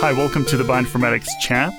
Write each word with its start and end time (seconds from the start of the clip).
Hi, 0.00 0.12
welcome 0.12 0.44
to 0.44 0.56
the 0.56 0.62
Bioinformatics 0.62 1.26
Chat. 1.40 1.74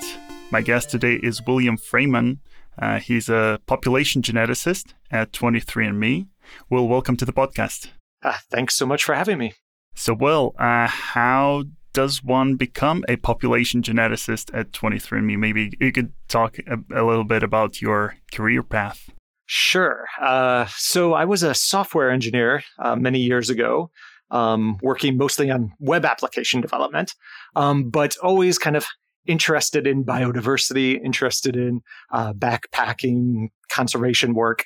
My 0.52 0.60
guest 0.60 0.90
today 0.90 1.22
is 1.24 1.42
William 1.48 1.78
Freyman. 1.78 2.42
Uh, 2.78 3.00
he's 3.00 3.30
a 3.30 3.62
population 3.66 4.22
geneticist 4.22 4.94
at 5.10 5.32
23andMe. 5.32 6.28
Will, 6.70 6.90
welcome 6.90 7.16
to 7.16 7.24
the 7.24 7.32
podcast. 7.32 7.88
Uh, 8.22 8.36
thanks 8.52 8.76
so 8.76 8.86
much 8.86 9.06
for 9.06 9.16
having 9.16 9.38
me. 9.38 9.54
So, 9.96 10.14
Will, 10.14 10.54
uh, 10.60 10.88
how 10.88 11.64
does 11.94 12.22
one 12.22 12.56
become 12.56 13.06
a 13.08 13.16
population 13.16 13.82
geneticist 13.82 14.54
at 14.54 14.74
23andMe? 14.74 15.38
Maybe 15.38 15.72
you 15.80 15.94
could 15.94 16.12
talk 16.28 16.58
a, 16.68 16.78
a 16.94 17.06
little 17.06 17.24
bit 17.24 17.42
about 17.42 17.82
your 17.82 18.18
career 18.34 18.64
path. 18.64 19.10
Sure. 19.46 20.06
Uh, 20.22 20.66
so, 20.76 21.14
I 21.14 21.24
was 21.24 21.42
a 21.42 21.54
software 21.54 22.12
engineer 22.12 22.64
uh, 22.80 22.98
many 22.98 23.20
years 23.20 23.50
ago 23.50 23.92
um, 24.32 24.78
working 24.82 25.18
mostly 25.18 25.50
on 25.50 25.72
web 25.80 26.06
application 26.06 26.62
development, 26.62 27.14
um, 27.56 27.90
but 27.90 28.18
always 28.18 28.58
kind 28.58 28.76
of 28.76 28.86
interested 29.26 29.86
in 29.86 30.04
biodiversity, 30.04 31.00
interested 31.04 31.56
in 31.56 31.82
uh, 32.12 32.34
backpacking, 32.34 33.50
conservation 33.72 34.34
work. 34.34 34.64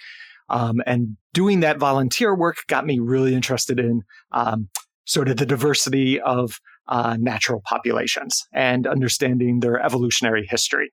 Um, 0.50 0.82
and 0.86 1.18
doing 1.34 1.62
that 1.62 1.78
volunteer 1.78 2.36
work 2.36 2.58
got 2.68 2.86
me 2.86 3.00
really 3.00 3.34
interested 3.34 3.80
in 3.80 4.04
um, 4.32 4.70
sort 5.06 5.30
of 5.30 5.38
the 5.38 5.46
diversity 5.46 6.20
of 6.22 6.60
uh, 6.88 7.18
natural 7.20 7.62
populations 7.66 8.46
and 8.54 8.88
understanding 8.88 9.60
their 9.60 9.82
evolutionary 9.82 10.46
history. 10.50 10.92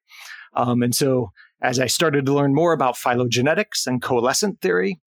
Um, 0.55 0.83
and 0.83 0.95
so, 0.95 1.31
as 1.63 1.79
I 1.79 1.87
started 1.87 2.27
to 2.27 2.33
learn 2.33 2.55
more 2.55 2.73
about 2.73 2.97
phylogenetics 2.97 3.87
and 3.87 4.01
coalescent 4.01 4.61
theory, 4.61 4.99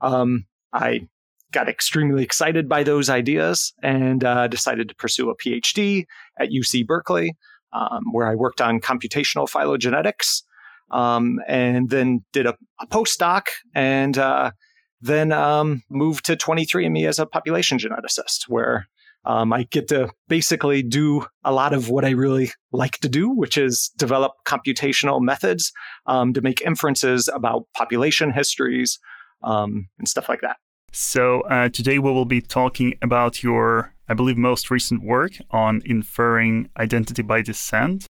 um, 0.00 0.44
I 0.72 1.08
got 1.52 1.68
extremely 1.68 2.22
excited 2.22 2.68
by 2.68 2.82
those 2.82 3.08
ideas 3.08 3.72
and 3.82 4.24
uh, 4.24 4.48
decided 4.48 4.88
to 4.88 4.94
pursue 4.94 5.30
a 5.30 5.36
PhD 5.36 6.06
at 6.38 6.50
UC 6.50 6.86
Berkeley, 6.86 7.36
um, 7.72 8.04
where 8.12 8.26
I 8.26 8.34
worked 8.34 8.60
on 8.60 8.80
computational 8.80 9.48
phylogenetics, 9.48 10.42
um, 10.90 11.38
and 11.46 11.90
then 11.90 12.24
did 12.32 12.46
a, 12.46 12.56
a 12.80 12.86
postdoc, 12.86 13.46
and 13.74 14.18
uh, 14.18 14.50
then 15.00 15.32
um, 15.32 15.82
moved 15.90 16.24
to 16.26 16.36
23andMe 16.36 17.08
as 17.08 17.18
a 17.18 17.26
population 17.26 17.78
geneticist, 17.78 18.48
where 18.48 18.88
um, 19.24 19.52
I 19.52 19.64
get 19.70 19.88
to 19.88 20.10
basically 20.28 20.82
do 20.82 21.26
a 21.44 21.52
lot 21.52 21.72
of 21.72 21.88
what 21.88 22.04
I 22.04 22.10
really 22.10 22.50
like 22.72 22.98
to 22.98 23.08
do, 23.08 23.30
which 23.30 23.56
is 23.56 23.92
develop 23.96 24.32
computational 24.46 25.20
methods 25.20 25.72
um, 26.06 26.32
to 26.32 26.40
make 26.40 26.60
inferences 26.60 27.28
about 27.32 27.66
population 27.74 28.32
histories 28.32 28.98
um, 29.42 29.88
and 29.98 30.08
stuff 30.08 30.28
like 30.28 30.40
that. 30.40 30.56
So, 30.92 31.40
uh, 31.42 31.70
today 31.70 31.98
we 31.98 32.12
will 32.12 32.26
be 32.26 32.42
talking 32.42 32.98
about 33.00 33.42
your, 33.42 33.94
I 34.10 34.14
believe, 34.14 34.36
most 34.36 34.70
recent 34.70 35.02
work 35.02 35.32
on 35.50 35.80
inferring 35.86 36.68
identity 36.78 37.22
by 37.22 37.40
descent. 37.40 38.06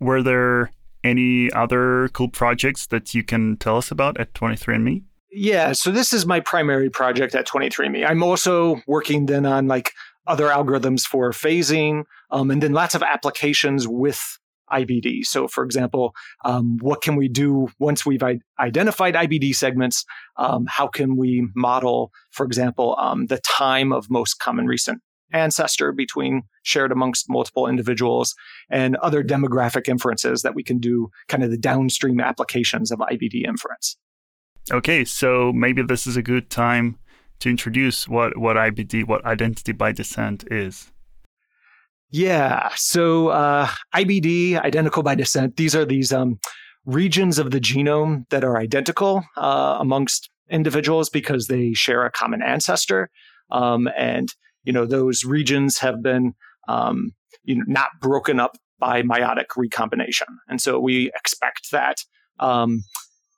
Were 0.00 0.24
there 0.24 0.72
any 1.04 1.52
other 1.52 2.08
cool 2.12 2.28
projects 2.28 2.88
that 2.88 3.14
you 3.14 3.22
can 3.22 3.56
tell 3.58 3.76
us 3.76 3.92
about 3.92 4.18
at 4.18 4.34
23andMe? 4.34 5.04
Yeah, 5.30 5.72
so 5.72 5.92
this 5.92 6.12
is 6.12 6.26
my 6.26 6.40
primary 6.40 6.90
project 6.90 7.36
at 7.36 7.46
23andMe. 7.46 8.08
I'm 8.08 8.24
also 8.24 8.80
working 8.88 9.26
then 9.26 9.46
on 9.46 9.68
like 9.68 9.92
other 10.26 10.46
algorithms 10.48 11.02
for 11.02 11.30
phasing, 11.30 12.04
um, 12.32 12.50
and 12.50 12.60
then 12.60 12.72
lots 12.72 12.96
of 12.96 13.04
applications 13.04 13.86
with 13.86 14.38
IBD. 14.72 15.24
So, 15.24 15.48
for 15.48 15.64
example, 15.64 16.14
um, 16.44 16.78
what 16.80 17.02
can 17.02 17.16
we 17.16 17.28
do 17.28 17.68
once 17.78 18.04
we've 18.04 18.22
I- 18.22 18.40
identified 18.58 19.14
IBD 19.14 19.54
segments? 19.54 20.04
Um, 20.36 20.66
how 20.68 20.86
can 20.86 21.16
we 21.16 21.48
model, 21.54 22.12
for 22.30 22.44
example, 22.44 22.96
um, 22.98 23.26
the 23.26 23.38
time 23.38 23.92
of 23.92 24.10
most 24.10 24.38
common 24.38 24.66
recent 24.66 25.00
ancestor 25.32 25.92
between 25.92 26.42
shared 26.62 26.92
amongst 26.92 27.28
multiple 27.28 27.66
individuals 27.66 28.34
and 28.70 28.96
other 28.96 29.22
demographic 29.22 29.88
inferences 29.88 30.42
that 30.42 30.54
we 30.54 30.62
can 30.62 30.78
do, 30.78 31.10
kind 31.28 31.42
of 31.42 31.50
the 31.50 31.58
downstream 31.58 32.20
applications 32.20 32.90
of 32.90 32.98
IBD 33.00 33.44
inference? 33.46 33.96
Okay, 34.70 35.04
so 35.04 35.52
maybe 35.52 35.82
this 35.82 36.06
is 36.06 36.16
a 36.16 36.22
good 36.22 36.50
time 36.50 36.98
to 37.40 37.50
introduce 37.50 38.08
what, 38.08 38.36
what 38.36 38.56
IBD, 38.56 39.06
what 39.06 39.24
identity 39.24 39.72
by 39.72 39.92
descent 39.92 40.44
is. 40.50 40.90
Yeah. 42.10 42.70
So 42.76 43.28
uh, 43.28 43.68
IBD, 43.94 44.60
identical 44.60 45.02
by 45.02 45.14
descent, 45.14 45.56
these 45.56 45.74
are 45.74 45.84
these 45.84 46.12
um, 46.12 46.38
regions 46.84 47.38
of 47.38 47.50
the 47.50 47.60
genome 47.60 48.28
that 48.30 48.44
are 48.44 48.56
identical 48.56 49.24
uh, 49.36 49.78
amongst 49.80 50.30
individuals 50.48 51.10
because 51.10 51.48
they 51.48 51.72
share 51.72 52.04
a 52.04 52.12
common 52.12 52.42
ancestor. 52.42 53.10
Um, 53.50 53.88
and, 53.96 54.28
you 54.64 54.72
know, 54.72 54.86
those 54.86 55.24
regions 55.24 55.78
have 55.78 56.02
been, 56.02 56.34
um, 56.68 57.12
you 57.44 57.56
know, 57.56 57.64
not 57.66 57.88
broken 58.00 58.38
up 58.38 58.56
by 58.78 59.02
meiotic 59.02 59.46
recombination. 59.56 60.26
And 60.48 60.60
so 60.60 60.78
we 60.78 61.10
expect 61.16 61.70
that 61.72 61.96
um, 62.38 62.82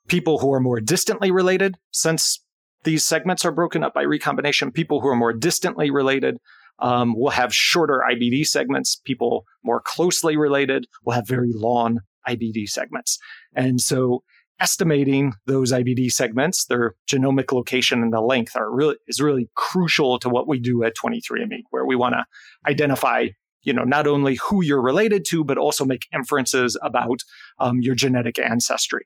people 0.07 0.39
who 0.39 0.53
are 0.53 0.59
more 0.59 0.79
distantly 0.79 1.31
related, 1.31 1.75
since 1.91 2.43
these 2.83 3.05
segments 3.05 3.45
are 3.45 3.51
broken 3.51 3.83
up 3.83 3.93
by 3.93 4.03
recombination, 4.03 4.71
people 4.71 5.01
who 5.01 5.07
are 5.07 5.15
more 5.15 5.33
distantly 5.33 5.89
related 5.89 6.37
um, 6.81 7.15
will 7.15 7.31
have 7.31 7.53
shorter 7.53 8.03
IBD 8.09 8.45
segments. 8.45 8.95
People 8.95 9.45
more 9.63 9.81
closely 9.81 10.37
related 10.37 10.85
will 11.03 11.13
have 11.13 11.27
very 11.27 11.51
long 11.53 11.99
IBD 12.27 12.67
segments. 12.69 13.17
And 13.55 13.81
so 13.81 14.23
estimating 14.59 15.33
those 15.45 15.71
IBD 15.71 16.11
segments, 16.11 16.65
their 16.65 16.95
genomic 17.09 17.51
location 17.51 18.03
and 18.03 18.13
the 18.13 18.21
length 18.21 18.55
are 18.55 18.71
really 18.71 18.95
is 19.07 19.21
really 19.21 19.49
crucial 19.55 20.19
to 20.19 20.29
what 20.29 20.47
we 20.47 20.59
do 20.59 20.83
at 20.83 20.95
23andMe, 20.95 21.63
where 21.69 21.85
we 21.85 21.95
want 21.95 22.13
to 22.13 22.25
identify, 22.69 23.27
you 23.63 23.73
know, 23.73 23.83
not 23.83 24.05
only 24.05 24.35
who 24.35 24.63
you're 24.63 24.81
related 24.81 25.25
to, 25.29 25.43
but 25.43 25.57
also 25.57 25.85
make 25.85 26.07
inferences 26.13 26.77
about 26.81 27.21
um, 27.59 27.79
your 27.81 27.95
genetic 27.95 28.37
ancestry, 28.37 29.05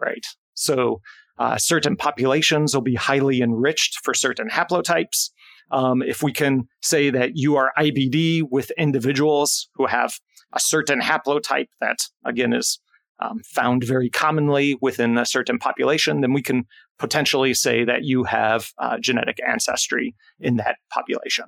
right? 0.00 0.24
So 0.54 1.00
uh, 1.38 1.56
certain 1.56 1.96
populations 1.96 2.74
will 2.74 2.82
be 2.82 2.94
highly 2.94 3.40
enriched 3.40 4.00
for 4.04 4.12
certain 4.12 4.50
haplotypes. 4.50 5.30
Um, 5.70 6.02
if 6.02 6.22
we 6.22 6.32
can 6.32 6.68
say 6.82 7.10
that 7.10 7.32
you 7.34 7.56
are 7.56 7.72
IBD 7.78 8.42
with 8.50 8.70
individuals 8.72 9.68
who 9.74 9.86
have 9.86 10.14
a 10.52 10.60
certain 10.60 11.00
haplotype 11.00 11.68
that, 11.80 11.98
again, 12.24 12.52
is 12.52 12.80
um, 13.20 13.40
found 13.44 13.84
very 13.84 14.10
commonly 14.10 14.76
within 14.80 15.18
a 15.18 15.26
certain 15.26 15.58
population, 15.58 16.20
then 16.22 16.32
we 16.32 16.42
can 16.42 16.64
potentially 16.98 17.54
say 17.54 17.84
that 17.84 18.04
you 18.04 18.24
have 18.24 18.70
uh, 18.78 18.98
genetic 18.98 19.38
ancestry 19.46 20.14
in 20.38 20.56
that 20.56 20.76
population. 20.90 21.46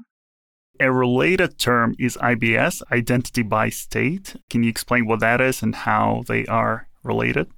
A 0.80 0.90
related 0.90 1.58
term 1.58 1.94
is 1.98 2.16
IBS, 2.16 2.82
identity 2.90 3.42
by 3.42 3.68
state. 3.68 4.36
Can 4.50 4.62
you 4.62 4.70
explain 4.70 5.06
what 5.06 5.20
that 5.20 5.40
is 5.40 5.62
and 5.62 5.74
how 5.74 6.22
they 6.26 6.46
are 6.46 6.88
related? 7.02 7.48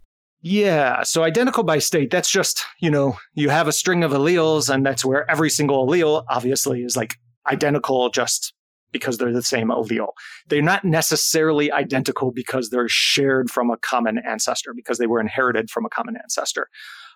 Yeah. 0.47 1.05
So 1.05 1.23
identical 1.23 1.63
by 1.63 1.79
state, 1.79 2.11
that's 2.11 2.29
just, 2.31 2.67
you 2.79 2.91
know, 2.91 3.17
you 3.33 3.49
have 3.49 3.67
a 3.67 3.73
string 3.73 4.05
of 4.05 4.11
alleles, 4.13 4.69
and 4.69 4.85
that's 4.85 5.03
where 5.03 5.29
every 5.31 5.49
single 5.49 5.87
allele 5.87 6.23
obviously 6.29 6.83
is 6.83 6.99
like 6.99 7.15
identical 7.51 8.11
just 8.11 8.53
because 8.93 9.17
they're 9.17 9.33
the 9.33 9.43
same 9.43 9.69
allele. 9.69 10.11
They're 10.49 10.61
not 10.61 10.85
necessarily 10.85 11.73
identical 11.73 12.31
because 12.31 12.69
they're 12.69 12.91
shared 12.91 13.51
from 13.51 13.71
a 13.71 13.79
common 13.79 14.19
ancestor, 14.19 14.75
because 14.75 14.99
they 14.99 15.07
were 15.07 15.19
inherited 15.19 15.71
from 15.71 15.87
a 15.87 15.89
common 15.89 16.15
ancestor. 16.23 16.69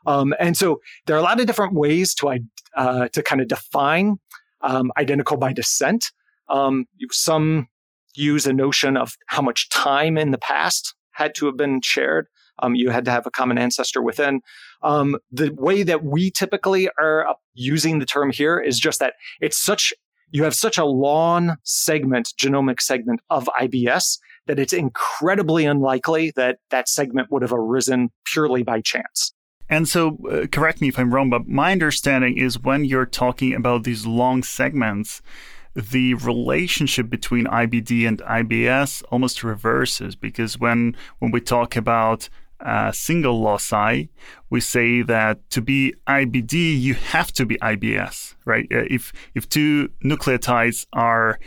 Um, 0.06 0.32
and 0.40 0.56
so 0.56 0.80
there 1.04 1.14
are 1.14 1.20
a 1.20 1.22
lot 1.22 1.38
of 1.38 1.46
different 1.46 1.74
ways 1.74 2.14
to, 2.14 2.38
uh, 2.78 3.08
to 3.08 3.22
kind 3.22 3.42
of 3.42 3.48
define 3.48 4.16
um, 4.62 4.90
identical 4.96 5.36
by 5.36 5.52
descent. 5.52 6.12
Um, 6.48 6.86
some 7.10 7.68
use 8.14 8.46
a 8.46 8.54
notion 8.54 8.96
of 8.96 9.16
how 9.26 9.42
much 9.42 9.68
time 9.68 10.16
in 10.16 10.30
the 10.30 10.38
past 10.38 10.94
had 11.12 11.34
to 11.34 11.44
have 11.44 11.58
been 11.58 11.82
shared. 11.82 12.26
Um, 12.60 12.74
you 12.74 12.90
had 12.90 13.04
to 13.06 13.10
have 13.10 13.26
a 13.26 13.30
common 13.30 13.58
ancestor 13.58 14.02
within. 14.02 14.40
Um, 14.82 15.16
the 15.30 15.52
way 15.54 15.82
that 15.82 16.04
we 16.04 16.30
typically 16.30 16.88
are 17.00 17.34
using 17.54 17.98
the 17.98 18.06
term 18.06 18.30
here 18.30 18.58
is 18.58 18.78
just 18.78 19.00
that 19.00 19.14
it's 19.40 19.56
such 19.56 19.92
you 20.30 20.44
have 20.44 20.54
such 20.54 20.76
a 20.76 20.84
long 20.84 21.56
segment, 21.64 22.34
genomic 22.38 22.80
segment 22.80 23.20
of 23.30 23.48
IBS 23.58 24.18
that 24.46 24.58
it's 24.58 24.72
incredibly 24.72 25.64
unlikely 25.64 26.32
that 26.36 26.58
that 26.70 26.88
segment 26.88 27.30
would 27.30 27.42
have 27.42 27.52
arisen 27.52 28.10
purely 28.24 28.62
by 28.62 28.80
chance. 28.80 29.32
And 29.70 29.86
so, 29.86 30.18
uh, 30.30 30.46
correct 30.46 30.80
me 30.80 30.88
if 30.88 30.98
I'm 30.98 31.12
wrong, 31.12 31.28
but 31.28 31.46
my 31.46 31.72
understanding 31.72 32.38
is 32.38 32.58
when 32.58 32.84
you're 32.84 33.06
talking 33.06 33.54
about 33.54 33.84
these 33.84 34.06
long 34.06 34.42
segments, 34.42 35.20
the 35.74 36.14
relationship 36.14 37.10
between 37.10 37.44
IBD 37.44 38.08
and 38.08 38.20
IBS 38.20 39.02
almost 39.10 39.44
reverses 39.44 40.16
because 40.16 40.58
when 40.58 40.96
when 41.18 41.30
we 41.30 41.40
talk 41.40 41.76
about 41.76 42.28
uh, 42.60 42.92
single 42.92 43.40
loci, 43.40 44.08
we 44.50 44.60
say 44.60 45.02
that 45.02 45.48
to 45.50 45.60
be 45.60 45.94
IBD, 46.06 46.80
you 46.80 46.94
have 46.94 47.32
to 47.32 47.46
be 47.46 47.56
IBS, 47.58 48.34
right? 48.44 48.66
Uh, 48.72 48.84
if 48.90 49.12
if 49.34 49.48
two 49.48 49.88
nucleotides 50.04 50.86
are 50.92 51.38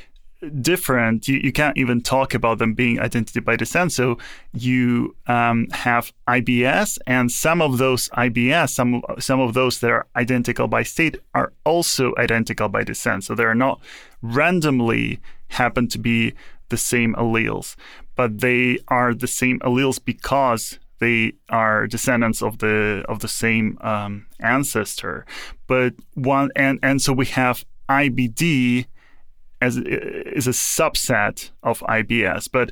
different, 0.61 1.27
you, 1.27 1.37
you 1.37 1.51
can't 1.51 1.77
even 1.77 2.01
talk 2.01 2.33
about 2.33 2.57
them 2.57 2.73
being 2.73 2.99
identity 2.99 3.39
by 3.39 3.55
descent. 3.55 3.91
So 3.91 4.17
you 4.53 5.15
um, 5.27 5.67
have 5.71 6.11
IBS, 6.27 6.97
and 7.05 7.31
some 7.31 7.61
of 7.61 7.77
those 7.77 8.09
IBS, 8.09 8.69
some 8.69 9.01
some 9.19 9.39
of 9.39 9.53
those 9.53 9.79
that 9.79 9.91
are 9.91 10.07
identical 10.15 10.67
by 10.67 10.83
state, 10.83 11.17
are 11.33 11.53
also 11.65 12.13
identical 12.17 12.69
by 12.69 12.83
descent. 12.83 13.23
So 13.23 13.35
they 13.35 13.43
are 13.43 13.55
not 13.55 13.79
randomly 14.21 15.19
happen 15.49 15.87
to 15.89 15.99
be 15.99 16.33
the 16.69 16.77
same 16.77 17.13
alleles, 17.15 17.75
but 18.15 18.39
they 18.39 18.79
are 18.87 19.13
the 19.13 19.27
same 19.27 19.59
alleles 19.59 19.99
because 20.03 20.79
they 21.01 21.33
are 21.50 21.88
descendants 21.88 22.42
of 22.42 22.59
the 22.59 23.03
of 23.09 23.19
the 23.19 23.27
same 23.27 23.77
um, 23.81 24.27
ancestor. 24.39 25.25
But 25.68 25.95
one 26.13 26.51
and 26.56 26.80
and 26.81 27.01
so 27.01 27.12
we 27.12 27.25
have 27.25 27.65
IBD 27.89 28.86
as 29.59 29.77
is 29.77 30.48
a 30.48 30.51
subset 30.51 31.51
of 31.63 31.80
IBS, 31.81 32.50
but 32.51 32.71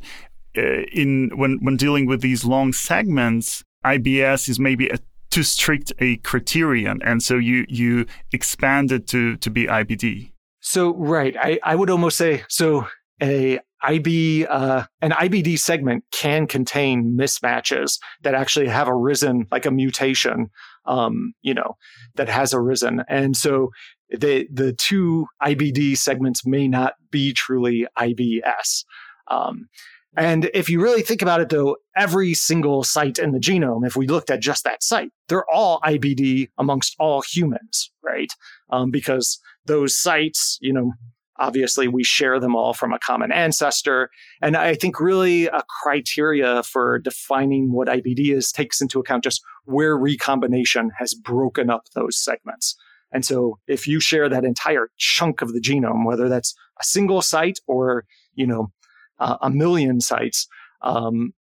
uh, 0.57 0.83
in 0.93 1.31
when 1.35 1.59
when 1.61 1.75
dealing 1.75 2.05
with 2.05 2.21
these 2.21 2.45
long 2.45 2.71
segments, 2.71 3.63
IBS 3.85 4.47
is 4.47 4.59
maybe 4.59 4.87
a 4.89 4.99
too 5.29 5.43
strict 5.43 5.91
a 5.99 6.17
criterion, 6.17 7.01
and 7.03 7.21
so 7.21 7.35
you 7.35 7.65
you 7.67 8.05
expand 8.31 8.91
it 8.91 9.07
to 9.07 9.37
to 9.37 9.49
be 9.49 9.65
IBD. 9.65 10.31
So 10.61 10.95
right, 10.95 11.35
I, 11.39 11.59
I 11.63 11.75
would 11.75 11.89
almost 11.89 12.17
say 12.17 12.43
so. 12.47 12.87
A 13.21 13.59
IB 13.81 14.45
uh, 14.45 14.83
an 15.01 15.11
IBD 15.11 15.57
segment 15.59 16.03
can 16.11 16.47
contain 16.47 17.17
mismatches 17.17 17.99
that 18.23 18.35
actually 18.35 18.67
have 18.67 18.89
arisen, 18.89 19.47
like 19.51 19.65
a 19.65 19.71
mutation, 19.71 20.49
um, 20.85 21.33
you 21.41 21.53
know, 21.53 21.77
that 22.15 22.29
has 22.29 22.53
arisen, 22.53 23.03
and 23.07 23.37
so 23.37 23.69
the 24.09 24.47
the 24.51 24.73
two 24.73 25.27
IBD 25.41 25.97
segments 25.97 26.45
may 26.45 26.67
not 26.67 26.93
be 27.11 27.33
truly 27.33 27.87
IBS. 27.97 28.83
Um, 29.27 29.69
and 30.17 30.49
if 30.53 30.69
you 30.69 30.81
really 30.81 31.03
think 31.03 31.21
about 31.21 31.39
it, 31.39 31.49
though, 31.49 31.77
every 31.95 32.33
single 32.33 32.83
site 32.83 33.19
in 33.19 33.31
the 33.31 33.39
genome, 33.39 33.85
if 33.85 33.95
we 33.95 34.07
looked 34.07 34.31
at 34.31 34.41
just 34.41 34.63
that 34.63 34.83
site, 34.83 35.11
they're 35.27 35.49
all 35.49 35.79
IBD 35.81 36.49
amongst 36.57 36.95
all 36.99 37.21
humans, 37.21 37.91
right? 38.03 38.31
Um, 38.71 38.89
because 38.89 39.39
those 39.65 39.95
sites, 39.95 40.57
you 40.61 40.73
know, 40.73 40.93
obviously 41.39 41.87
we 41.87 42.03
share 42.03 42.39
them 42.39 42.55
all 42.55 42.73
from 42.73 42.93
a 42.93 42.99
common 42.99 43.31
ancestor. 43.31 44.09
And 44.41 44.55
I 44.55 44.75
think 44.75 44.99
really 44.99 45.47
a 45.47 45.63
criteria 45.81 46.63
for 46.63 46.99
defining 46.99 47.71
what 47.71 47.87
IBD 47.87 48.35
is 48.35 48.51
takes 48.51 48.81
into 48.81 48.99
account 48.99 49.23
just 49.23 49.41
where 49.65 49.97
recombination 49.97 50.91
has 50.97 51.13
broken 51.13 51.69
up 51.69 51.83
those 51.95 52.21
segments. 52.21 52.75
And 53.11 53.25
so 53.25 53.57
if 53.67 53.87
you 53.87 53.99
share 53.99 54.29
that 54.29 54.45
entire 54.45 54.89
chunk 54.97 55.41
of 55.41 55.53
the 55.53 55.61
genome, 55.61 56.05
whether 56.05 56.29
that's 56.29 56.53
a 56.79 56.83
single 56.83 57.21
site 57.21 57.59
or, 57.67 58.05
you 58.35 58.45
know, 58.45 58.71
uh, 59.19 59.37
a 59.41 59.49
million 59.49 59.99
sites, 59.99 60.47
um, 60.81 61.33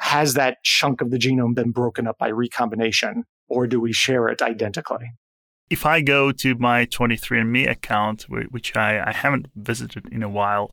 has 0.00 0.34
that 0.34 0.58
chunk 0.62 1.00
of 1.00 1.10
the 1.10 1.18
genome 1.18 1.54
been 1.54 1.70
broken 1.70 2.06
up 2.06 2.18
by 2.18 2.28
recombination, 2.28 3.24
or 3.48 3.66
do 3.66 3.80
we 3.80 3.92
share 3.92 4.28
it 4.28 4.42
identically? 4.42 5.10
If 5.68 5.84
I 5.84 6.00
go 6.00 6.30
to 6.32 6.54
my 6.54 6.86
23andMe 6.86 7.68
account, 7.68 8.26
which 8.28 8.76
I, 8.76 9.02
I 9.04 9.12
haven't 9.12 9.46
visited 9.56 10.06
in 10.12 10.22
a 10.22 10.28
while, 10.28 10.70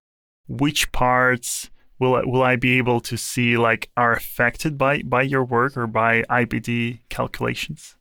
which 0.48 0.92
parts 0.92 1.72
will 2.00 2.16
I, 2.16 2.24
will 2.26 2.44
I 2.44 2.56
be 2.56 2.78
able 2.78 3.00
to 3.02 3.18
see 3.18 3.58
like 3.58 3.90
are 3.98 4.14
affected 4.14 4.78
by 4.78 5.02
by 5.02 5.24
your 5.24 5.44
work 5.44 5.76
or 5.78 5.88
by 5.88 6.24
IBD 6.24 7.00
calculations? 7.10 7.96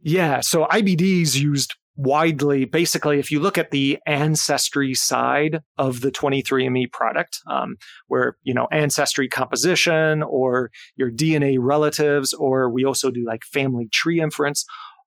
Yeah, 0.00 0.40
so 0.40 0.66
IBD 0.66 1.22
is 1.22 1.40
used 1.40 1.74
widely 1.94 2.64
basically 2.64 3.18
if 3.18 3.30
you 3.30 3.38
look 3.38 3.58
at 3.58 3.70
the 3.70 3.98
ancestry 4.06 4.94
side 4.94 5.60
of 5.76 6.00
the 6.00 6.10
23andme 6.10 6.90
product 6.90 7.38
um, 7.50 7.76
where 8.06 8.36
you 8.44 8.54
know 8.54 8.66
ancestry 8.72 9.28
composition 9.28 10.22
or 10.22 10.70
your 10.96 11.10
dna 11.10 11.58
relatives 11.60 12.32
or 12.32 12.70
we 12.70 12.82
also 12.82 13.10
do 13.10 13.22
like 13.26 13.44
family 13.44 13.88
tree 13.92 14.22
inference 14.22 14.64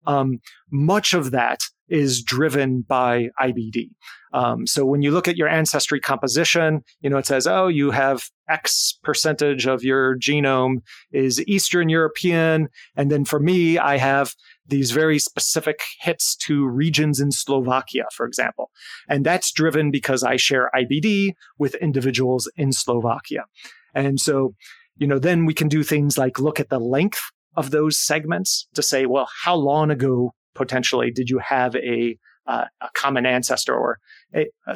um, 0.08 0.40
much 0.72 1.14
of 1.14 1.32
that 1.32 1.60
is 1.88 2.24
driven 2.24 2.82
by 2.82 3.30
IBD. 3.40 3.90
Um, 4.34 4.68
so 4.68 4.86
when 4.86 5.02
you 5.02 5.12
look 5.12 5.28
at 5.28 5.38
your 5.38 5.48
ancestry 5.48 6.00
composition, 6.00 6.84
you 7.00 7.10
know, 7.10 7.18
it 7.18 7.26
says, 7.26 7.48
oh, 7.48 7.68
you 7.68 7.92
have 7.92 8.24
X 8.50 8.98
percentage 9.04 9.66
of 9.66 9.84
your 9.84 10.18
genome 10.18 10.78
is 11.12 11.42
Eastern 11.48 11.88
European. 11.88 12.68
And 12.98 13.10
then 13.10 13.24
for 13.24 13.40
me, 13.40 13.78
I 13.78 13.98
have 13.98 14.34
these 14.68 14.92
very 14.92 15.20
specific 15.20 15.80
hits 16.02 16.36
to 16.48 16.68
regions 16.68 17.20
in 17.20 17.32
Slovakia, 17.32 18.06
for 18.14 18.26
example. 18.26 18.72
And 19.08 19.26
that's 19.26 19.52
driven 19.52 19.92
because 19.92 20.24
I 20.24 20.36
share 20.36 20.72
IBD 20.76 21.34
with 21.58 21.76
individuals 21.76 22.52
in 22.58 22.74
Slovakia. 22.74 23.46
And 23.94 24.20
so, 24.20 24.56
you 24.98 25.08
know, 25.08 25.20
then 25.20 25.46
we 25.46 25.54
can 25.54 25.70
do 25.70 25.84
things 25.84 26.18
like 26.18 26.40
look 26.40 26.60
at 26.60 26.70
the 26.70 26.80
length 26.80 27.22
of 27.56 27.72
those 27.72 27.98
segments 27.98 28.68
to 28.74 28.82
say, 28.82 29.06
well, 29.06 29.30
how 29.44 29.56
long 29.56 29.92
ago 29.92 30.34
potentially 30.54 31.12
did 31.12 31.30
you 31.30 31.40
have 31.40 31.76
a 31.76 32.18
uh, 32.48 32.66
a 32.82 32.90
common 32.94 33.26
ancestor 33.26 33.74
or 33.74 34.00
a, 34.36 34.46
a, 34.68 34.76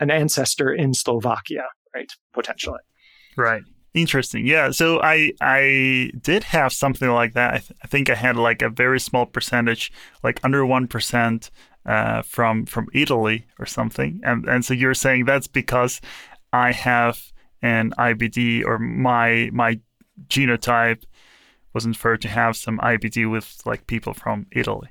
an 0.00 0.10
ancestor 0.10 0.72
in 0.72 0.92
Slovakia, 0.92 1.64
right? 1.94 2.12
Potentially. 2.34 2.80
Right. 3.36 3.62
Interesting. 3.94 4.46
Yeah. 4.46 4.70
So 4.70 5.00
I 5.00 5.32
I 5.40 6.10
did 6.20 6.44
have 6.44 6.72
something 6.72 7.08
like 7.08 7.32
that. 7.32 7.54
I, 7.54 7.58
th- 7.58 7.72
I 7.82 7.86
think 7.86 8.10
I 8.10 8.14
had 8.14 8.36
like 8.36 8.60
a 8.60 8.68
very 8.68 9.00
small 9.00 9.24
percentage, 9.24 9.90
like 10.22 10.38
under 10.44 10.66
one 10.66 10.86
percent, 10.86 11.50
uh, 11.86 12.20
from 12.20 12.66
from 12.66 12.88
Italy 12.92 13.46
or 13.58 13.64
something. 13.64 14.20
And 14.22 14.46
and 14.46 14.64
so 14.64 14.74
you're 14.74 14.92
saying 14.92 15.24
that's 15.24 15.46
because 15.46 16.02
I 16.52 16.72
have 16.72 17.32
an 17.62 17.94
IBD 17.98 18.66
or 18.66 18.78
my 18.78 19.48
my 19.52 19.80
genotype 20.28 21.04
was 21.76 21.84
inferred 21.84 22.22
to 22.22 22.28
have 22.28 22.56
some 22.56 22.78
IBD 22.78 23.30
with 23.30 23.60
like 23.66 23.86
people 23.86 24.14
from 24.14 24.46
Italy. 24.50 24.88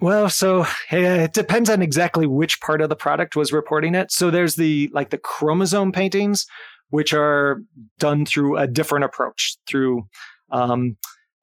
Well, 0.00 0.30
so 0.30 0.64
it 0.90 1.34
depends 1.34 1.68
on 1.68 1.82
exactly 1.82 2.26
which 2.26 2.62
part 2.62 2.80
of 2.80 2.88
the 2.88 2.96
product 2.96 3.36
was 3.36 3.52
reporting 3.52 3.94
it. 3.94 4.10
So 4.10 4.30
there's 4.30 4.54
the 4.54 4.90
like 4.94 5.10
the 5.10 5.18
chromosome 5.18 5.92
paintings, 5.92 6.46
which 6.88 7.12
are 7.12 7.60
done 7.98 8.24
through 8.24 8.56
a 8.56 8.66
different 8.66 9.04
approach, 9.04 9.58
through 9.66 10.08
um, 10.50 10.96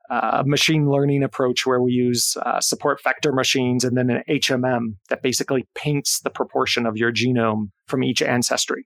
a 0.09 0.43
machine 0.45 0.89
learning 0.89 1.23
approach 1.23 1.65
where 1.65 1.81
we 1.81 1.91
use 1.91 2.37
uh, 2.45 2.59
support 2.59 3.01
vector 3.03 3.31
machines 3.31 3.83
and 3.83 3.97
then 3.97 4.09
an 4.09 4.23
HMM 4.29 4.95
that 5.09 5.23
basically 5.23 5.67
paints 5.73 6.19
the 6.19 6.29
proportion 6.29 6.85
of 6.85 6.97
your 6.97 7.11
genome 7.11 7.71
from 7.87 8.03
each 8.03 8.21
ancestry. 8.21 8.85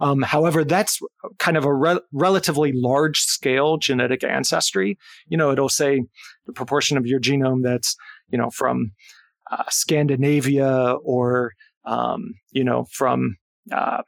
Um, 0.00 0.22
however, 0.22 0.64
that's 0.64 1.00
kind 1.38 1.56
of 1.56 1.64
a 1.64 1.74
re- 1.74 2.00
relatively 2.12 2.72
large 2.74 3.20
scale 3.20 3.76
genetic 3.76 4.24
ancestry. 4.24 4.98
You 5.28 5.36
know, 5.36 5.52
it'll 5.52 5.68
say 5.68 6.02
the 6.46 6.52
proportion 6.52 6.96
of 6.96 7.06
your 7.06 7.20
genome 7.20 7.62
that's, 7.62 7.96
you 8.28 8.38
know, 8.38 8.50
from 8.50 8.92
uh, 9.50 9.64
Scandinavia 9.70 10.96
or, 11.04 11.52
um, 11.84 12.34
you 12.50 12.64
know, 12.64 12.86
from 12.90 13.36
uh, 13.72 14.02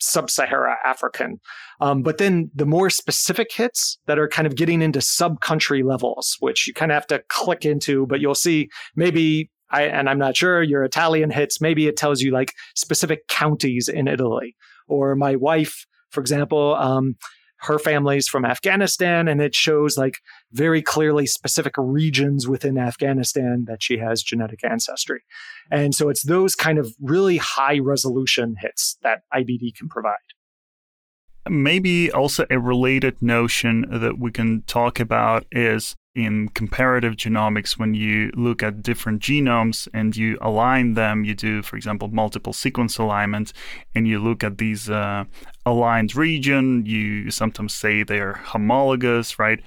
sub-Sahara 0.00 0.76
African. 0.84 1.40
Um, 1.80 2.02
but 2.02 2.18
then 2.18 2.50
the 2.54 2.66
more 2.66 2.90
specific 2.90 3.52
hits 3.52 3.98
that 4.06 4.18
are 4.18 4.28
kind 4.28 4.46
of 4.46 4.56
getting 4.56 4.82
into 4.82 5.00
sub-country 5.00 5.82
levels, 5.82 6.36
which 6.40 6.66
you 6.66 6.74
kind 6.74 6.92
of 6.92 6.94
have 6.94 7.06
to 7.08 7.22
click 7.28 7.64
into, 7.64 8.06
but 8.06 8.20
you'll 8.20 8.34
see 8.34 8.68
maybe 8.96 9.50
I, 9.70 9.82
and 9.82 10.08
I'm 10.08 10.18
not 10.18 10.36
sure 10.36 10.62
your 10.62 10.84
Italian 10.84 11.30
hits, 11.30 11.60
maybe 11.60 11.86
it 11.88 11.96
tells 11.96 12.20
you 12.20 12.30
like 12.30 12.52
specific 12.76 13.26
counties 13.28 13.88
in 13.88 14.06
Italy. 14.06 14.54
Or 14.86 15.16
my 15.16 15.36
wife, 15.36 15.86
for 16.10 16.20
example, 16.20 16.76
um, 16.76 17.16
her 17.64 17.78
family's 17.78 18.28
from 18.28 18.44
Afghanistan, 18.44 19.28
and 19.28 19.40
it 19.40 19.54
shows 19.54 19.96
like 19.96 20.18
very 20.52 20.82
clearly 20.82 21.26
specific 21.26 21.74
regions 21.76 22.46
within 22.48 22.78
Afghanistan 22.78 23.64
that 23.66 23.82
she 23.82 23.98
has 23.98 24.22
genetic 24.22 24.60
ancestry. 24.64 25.22
And 25.70 25.94
so 25.94 26.08
it's 26.08 26.24
those 26.24 26.54
kind 26.54 26.78
of 26.78 26.94
really 27.00 27.38
high 27.38 27.78
resolution 27.78 28.56
hits 28.60 28.96
that 29.02 29.22
IBD 29.32 29.74
can 29.76 29.88
provide. 29.88 30.14
Maybe 31.48 32.10
also 32.10 32.46
a 32.48 32.58
related 32.58 33.20
notion 33.20 33.84
that 33.90 34.18
we 34.18 34.30
can 34.30 34.62
talk 34.62 34.98
about 34.98 35.44
is 35.52 35.94
in 36.14 36.48
comparative 36.50 37.14
genomics 37.14 37.76
when 37.78 37.92
you 37.94 38.30
look 38.36 38.62
at 38.62 38.82
different 38.82 39.20
genomes 39.20 39.88
and 39.92 40.16
you 40.16 40.38
align 40.40 40.94
them 40.94 41.24
you 41.24 41.34
do 41.34 41.62
for 41.62 41.76
example 41.76 42.08
multiple 42.08 42.52
sequence 42.52 42.98
alignment 42.98 43.52
and 43.94 44.06
you 44.06 44.18
look 44.20 44.44
at 44.44 44.58
these 44.58 44.88
uh, 44.88 45.24
aligned 45.66 46.14
region 46.14 46.84
you 46.86 47.30
sometimes 47.30 47.74
say 47.74 48.02
they're 48.02 48.34
homologous 48.44 49.38
right? 49.38 49.60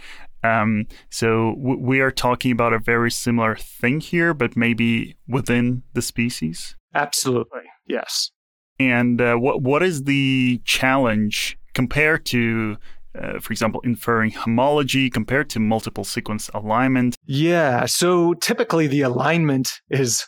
Um, 0.44 0.88
so 1.10 1.56
w- 1.56 1.80
we 1.80 2.00
are 2.00 2.12
talking 2.12 2.52
about 2.52 2.72
a 2.72 2.80
very 2.80 3.12
similar 3.12 3.56
thing 3.56 4.00
here 4.00 4.34
but 4.34 4.56
maybe 4.56 5.18
within 5.28 5.84
the 5.94 6.02
species? 6.02 6.76
Absolutely 6.96 7.64
yes. 7.88 8.32
And 8.80 9.20
uh, 9.20 9.36
what 9.36 9.62
what 9.62 9.84
is 9.84 10.04
the 10.04 10.62
challenge 10.64 11.58
compared 11.74 12.26
to 12.26 12.78
uh, 13.22 13.40
for 13.40 13.52
example, 13.52 13.82
inferring 13.84 14.32
homology 14.32 15.10
compared 15.10 15.50
to 15.52 15.60
multiple 15.60 16.04
sequence 16.04 16.50
alignment? 16.54 17.16
Yeah. 17.26 17.86
So 17.86 18.34
typically 18.36 18.88
the 18.88 19.02
alignment 19.02 19.82
is 19.90 20.26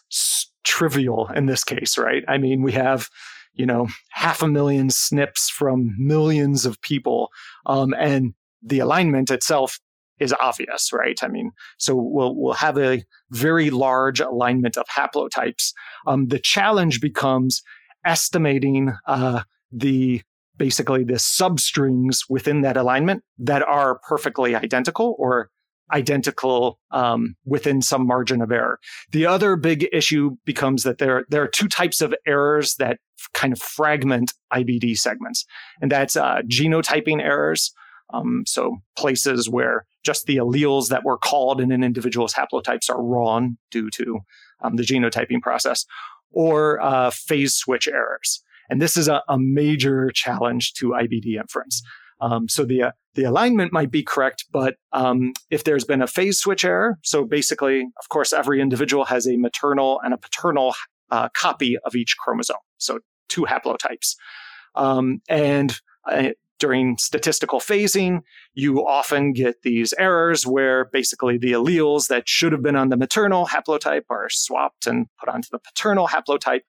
trivial 0.64 1.30
in 1.36 1.46
this 1.46 1.64
case, 1.64 1.98
right? 1.98 2.24
I 2.28 2.38
mean, 2.38 2.62
we 2.62 2.72
have, 2.74 3.10
you 3.54 3.66
know, 3.66 3.88
half 4.12 4.42
a 4.42 4.48
million 4.48 4.90
SNPs 4.90 5.50
from 5.50 5.96
millions 5.98 6.66
of 6.66 6.82
people. 6.82 7.30
Um, 7.66 7.94
and 7.98 8.34
the 8.62 8.80
alignment 8.80 9.32
itself 9.32 9.80
is 10.20 10.34
obvious, 10.40 10.92
right? 10.92 11.18
I 11.24 11.28
mean, 11.28 11.52
so 11.78 11.96
we'll 11.96 12.36
we'll 12.36 12.54
have 12.54 12.78
a 12.78 13.04
very 13.32 13.70
large 13.70 14.20
alignment 14.20 14.78
of 14.78 14.86
haplotypes. 14.88 15.72
Um, 16.06 16.28
the 16.28 16.40
challenge 16.40 17.00
becomes 17.00 17.62
estimating 18.06 18.94
uh, 19.06 19.44
the 19.72 20.22
basically 20.60 21.04
the 21.04 21.14
substrings 21.14 22.20
within 22.30 22.62
that 22.62 22.78
alignment 22.78 23.24
that 23.40 23.64
are 23.64 24.00
perfectly 24.08 24.56
identical 24.56 25.16
or 25.18 25.50
identical 25.92 26.80
um, 26.92 27.36
within 27.46 27.82
some 27.82 28.06
margin 28.06 28.42
of 28.42 28.52
error. 28.52 28.80
The 29.12 29.26
other 29.26 29.56
big 29.56 29.88
issue 29.92 30.38
becomes 30.46 30.84
that 30.84 31.00
there, 31.00 31.26
there 31.30 31.42
are 31.42 31.48
two 31.48 31.68
types 31.68 32.02
of 32.02 32.14
errors 32.28 32.76
that 32.76 33.00
kind 33.34 33.54
of 33.54 33.60
fragment 33.60 34.34
IBD 34.54 34.98
segments, 34.98 35.46
and 35.82 35.92
that's 35.92 36.16
uh, 36.16 36.42
genotyping 36.48 37.22
errors. 37.22 37.74
Um, 38.14 38.44
so 38.46 38.78
places 38.98 39.50
where 39.50 39.86
just 40.04 40.26
the 40.26 40.38
alleles 40.38 40.90
that 40.90 41.04
were 41.04 41.18
called 41.18 41.62
in 41.62 41.72
an 41.72 41.84
individual's 41.84 42.34
haplotypes 42.34 42.90
are 42.90 43.02
wrong 43.02 43.58
due 43.72 43.90
to 43.92 44.20
um, 44.64 44.76
the 44.76 44.84
genotyping 44.84 45.42
process, 45.42 45.86
or 46.32 46.80
uh, 46.82 47.10
phase 47.12 47.56
switch 47.56 47.88
errors. 47.88 48.44
And 48.70 48.82
this 48.82 48.98
is 48.98 49.08
a, 49.08 49.22
a 49.28 49.38
major 49.40 50.12
challenge 50.14 50.74
to 50.76 50.90
IBD 50.90 51.40
inference. 51.40 51.82
Um, 52.22 52.50
so 52.50 52.66
the 52.66 52.84
uh, 52.84 52.92
the 53.16 53.24
alignment 53.24 53.74
might 53.74 53.92
be 53.92 54.04
correct, 54.04 54.46
but 54.52 54.76
um, 54.92 55.34
if 55.50 55.64
there's 55.64 55.86
been 55.86 56.02
a 56.02 56.08
phase 56.08 56.40
switch 56.40 56.64
error, 56.64 56.98
so 57.02 57.26
basically, 57.26 57.82
of 57.82 58.10
course, 58.10 58.34
every 58.34 58.62
individual 58.62 59.06
has 59.06 59.28
a 59.28 59.38
maternal 59.38 60.00
and 60.04 60.14
a 60.14 60.18
paternal 60.18 60.76
uh, 61.12 61.30
copy 61.30 61.78
of 61.86 61.96
each 61.96 62.18
chromosome, 62.18 62.58
so 62.78 63.00
two 63.30 63.46
haplotypes, 63.46 64.16
um, 64.76 65.22
and 65.28 65.80
uh, 66.10 66.30
during 66.60 66.98
statistical 66.98 67.60
phasing, 67.60 68.20
you 68.54 68.86
often 68.86 69.34
get 69.34 69.62
these 69.64 69.94
errors 69.98 70.46
where 70.46 70.86
basically 70.86 71.38
the 71.38 71.54
alleles 71.54 72.08
that 72.08 72.28
should 72.28 72.52
have 72.52 72.62
been 72.62 72.76
on 72.76 72.90
the 72.90 72.98
maternal 72.98 73.48
haplotype 73.48 74.04
are 74.10 74.28
swapped 74.30 74.86
and 74.86 75.08
put 75.20 75.30
onto 75.30 75.48
the 75.52 75.60
paternal 75.60 76.08
haplotype. 76.08 76.62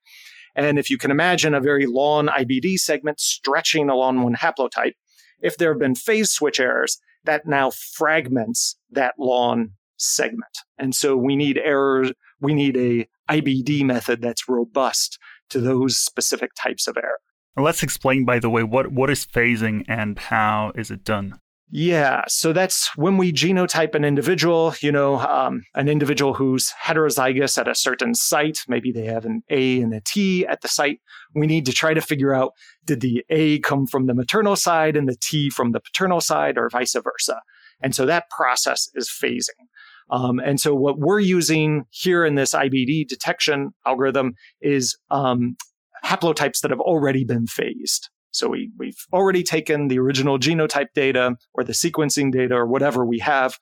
And 0.55 0.79
if 0.79 0.91
you 0.91 0.99
can 0.99 1.11
imagine 1.11 1.55
a 1.55 1.61
very 1.61 1.87
long 1.87 2.29
IBD 2.29 2.79
segment 2.79 3.21
stretching 3.21 3.89
along 3.89 4.23
one 4.23 4.35
haplotype, 4.35 4.95
if 5.41 5.57
there 5.57 5.73
have 5.73 5.81
been 5.81 5.95
phase 5.95 6.31
switch 6.31 6.61
errors, 6.61 6.99
that 7.25 7.47
now 7.47 7.71
fragments 7.71 8.77
that 8.91 9.15
long 9.19 9.71
segment. 9.97 10.59
And 10.79 10.95
so 10.95 11.17
we 11.17 11.37
need 11.37 11.59
errors, 11.59 12.13
we 12.41 12.55
need 12.55 12.77
a 12.77 13.09
IBD 13.31 13.85
method 13.85 14.23
that's 14.23 14.49
robust 14.49 15.19
to 15.51 15.61
those 15.61 15.97
specific 15.97 16.51
types 16.61 16.89
of 16.89 16.97
error. 16.97 17.19
Let's 17.57 17.83
explain, 17.83 18.25
by 18.25 18.39
the 18.39 18.49
way, 18.49 18.63
what, 18.63 18.93
what 18.93 19.11
is 19.11 19.27
phasing 19.27 19.85
and 19.89 20.19
how 20.19 20.73
is 20.75 20.91
it 20.91 21.05
done? 21.05 21.39
Yeah, 21.73 22.23
so 22.27 22.53
that's 22.53 22.91
when 22.97 23.17
we 23.17 23.33
genotype 23.33 23.95
an 23.95 24.05
individual, 24.05 24.75
you 24.81 24.91
know, 24.91 25.19
um, 25.21 25.63
an 25.77 25.89
individual 25.89 26.35
who's 26.35 26.73
heterozygous 26.83 27.59
at 27.59 27.69
a 27.69 27.77
certain 27.77 28.13
site. 28.13 28.65
Maybe 28.67 28.91
they 28.91 29.05
have 29.05 29.25
an 29.25 29.43
A 29.51 29.81
and 29.81 29.95
a 29.95 30.01
T 30.01 30.45
at 30.47 30.63
the 30.63 30.69
site. 30.69 31.01
We 31.33 31.47
need 31.47 31.67
to 31.67 31.73
try 31.73 31.95
to 31.95 32.01
figure 32.01 32.35
out 32.35 32.55
did 32.87 33.03
the 33.03 33.25
A 33.31 33.61
come 33.61 33.87
from 33.87 34.07
the 34.07 34.15
maternal 34.15 34.57
side 34.57 34.97
and 34.97 35.09
the 35.09 35.17
T 35.21 35.49
from 35.49 35.71
the 35.71 35.79
paternal 35.79 36.21
side 36.21 36.59
or 36.59 36.69
vice 36.71 36.95
versa. 36.95 37.41
And 37.81 37.95
so 37.95 38.05
that 38.05 38.29
process 38.31 38.89
is 38.95 39.09
phasing. 39.09 39.69
Um, 40.11 40.41
and 40.41 40.59
so 40.59 40.75
what 40.75 40.99
we're 40.99 41.21
using 41.21 41.85
here 41.91 42.25
in 42.25 42.35
this 42.35 42.53
IBD 42.53 43.07
detection 43.07 43.71
algorithm 43.87 44.35
is 44.61 44.99
um, 45.13 45.57
haplotypes 46.05 46.63
that 46.63 46.73
have 46.73 46.81
already 46.81 47.23
been 47.23 47.47
phased. 47.47 48.11
So 48.33 48.49
we, 48.49 48.71
we've 48.79 49.07
already 49.13 49.43
taken 49.43 49.89
the 49.89 49.99
original 49.99 50.39
genotype 50.39 50.93
data 50.95 51.37
or 51.55 51.65
the 51.65 51.73
sequencing 51.73 52.33
data 52.33 52.55
or 52.55 52.67
whatever 52.67 53.05
we 53.05 53.19
have. 53.21 53.59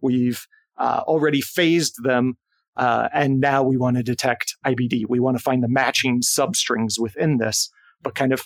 We've 0.00 0.46
uh, 0.78 1.02
already 1.06 1.40
phased 1.40 2.02
them. 2.02 2.34
Uh, 2.76 3.08
and 3.12 3.40
now 3.40 3.62
we 3.62 3.76
want 3.76 3.96
to 3.96 4.02
detect 4.02 4.56
IBD. 4.64 5.04
We 5.08 5.20
want 5.20 5.36
to 5.36 5.42
find 5.42 5.62
the 5.62 5.68
matching 5.68 6.22
substrings 6.22 6.98
within 6.98 7.36
this, 7.36 7.68
but 8.02 8.14
kind 8.14 8.32
of 8.32 8.42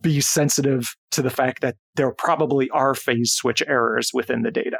be 0.00 0.20
sensitive 0.20 0.96
to 1.12 1.22
the 1.22 1.30
fact 1.30 1.60
that 1.60 1.76
there 1.94 2.10
probably 2.12 2.70
are 2.70 2.94
phase 2.94 3.32
switch 3.32 3.62
errors 3.66 4.10
within 4.12 4.42
the 4.42 4.50
data. 4.50 4.78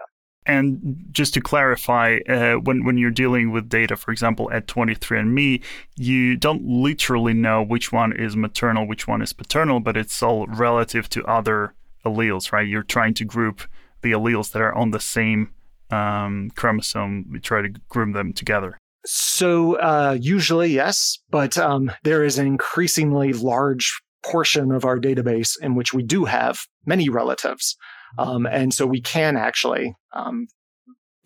And 0.49 1.07
just 1.13 1.35
to 1.35 1.43
clarify, 1.43 2.21
uh, 2.27 2.55
when 2.55 2.83
when 2.85 2.97
you're 2.97 3.11
dealing 3.11 3.53
with 3.53 3.69
data, 3.69 3.97
for 3.97 4.11
example, 4.11 4.51
at 4.51 4.67
23andMe, 4.67 5.63
you 5.97 6.37
don't 6.37 6.65
literally 6.65 7.35
know 7.35 7.63
which 7.63 7.93
one 7.93 8.15
is 8.15 8.35
maternal, 8.35 8.89
which 8.89 9.07
one 9.07 9.21
is 9.21 9.35
paternal, 9.35 9.79
but 9.79 9.97
it's 9.97 10.23
all 10.23 10.47
relative 10.47 11.11
to 11.11 11.25
other 11.27 11.75
alleles, 12.05 12.51
right? 12.51 12.67
You're 12.67 12.83
trying 12.83 13.13
to 13.15 13.27
group 13.27 13.63
the 14.01 14.13
alleles 14.13 14.53
that 14.53 14.63
are 14.63 14.75
on 14.75 14.91
the 14.91 15.01
same 15.01 15.51
um, 15.91 16.51
chromosome. 16.57 17.27
We 17.31 17.41
try 17.41 17.61
to 17.61 17.69
group 17.69 18.15
them 18.15 18.33
together. 18.33 18.79
So 19.05 19.75
uh, 19.75 20.17
usually, 20.19 20.73
yes, 20.73 21.19
but 21.31 21.59
um, 21.59 21.93
there 22.05 22.25
is 22.25 22.39
an 22.39 22.47
increasingly 22.47 23.35
large 23.35 24.01
portion 24.25 24.73
of 24.73 24.85
our 24.85 24.99
database 24.99 25.61
in 25.61 25.75
which 25.75 25.93
we 25.93 26.03
do 26.03 26.25
have 26.25 26.61
many 26.87 27.09
relatives. 27.09 27.77
Um, 28.17 28.47
and 28.47 28.73
so 28.73 28.87
we 28.87 29.01
can 29.01 29.37
actually 29.37 29.95
um, 30.13 30.47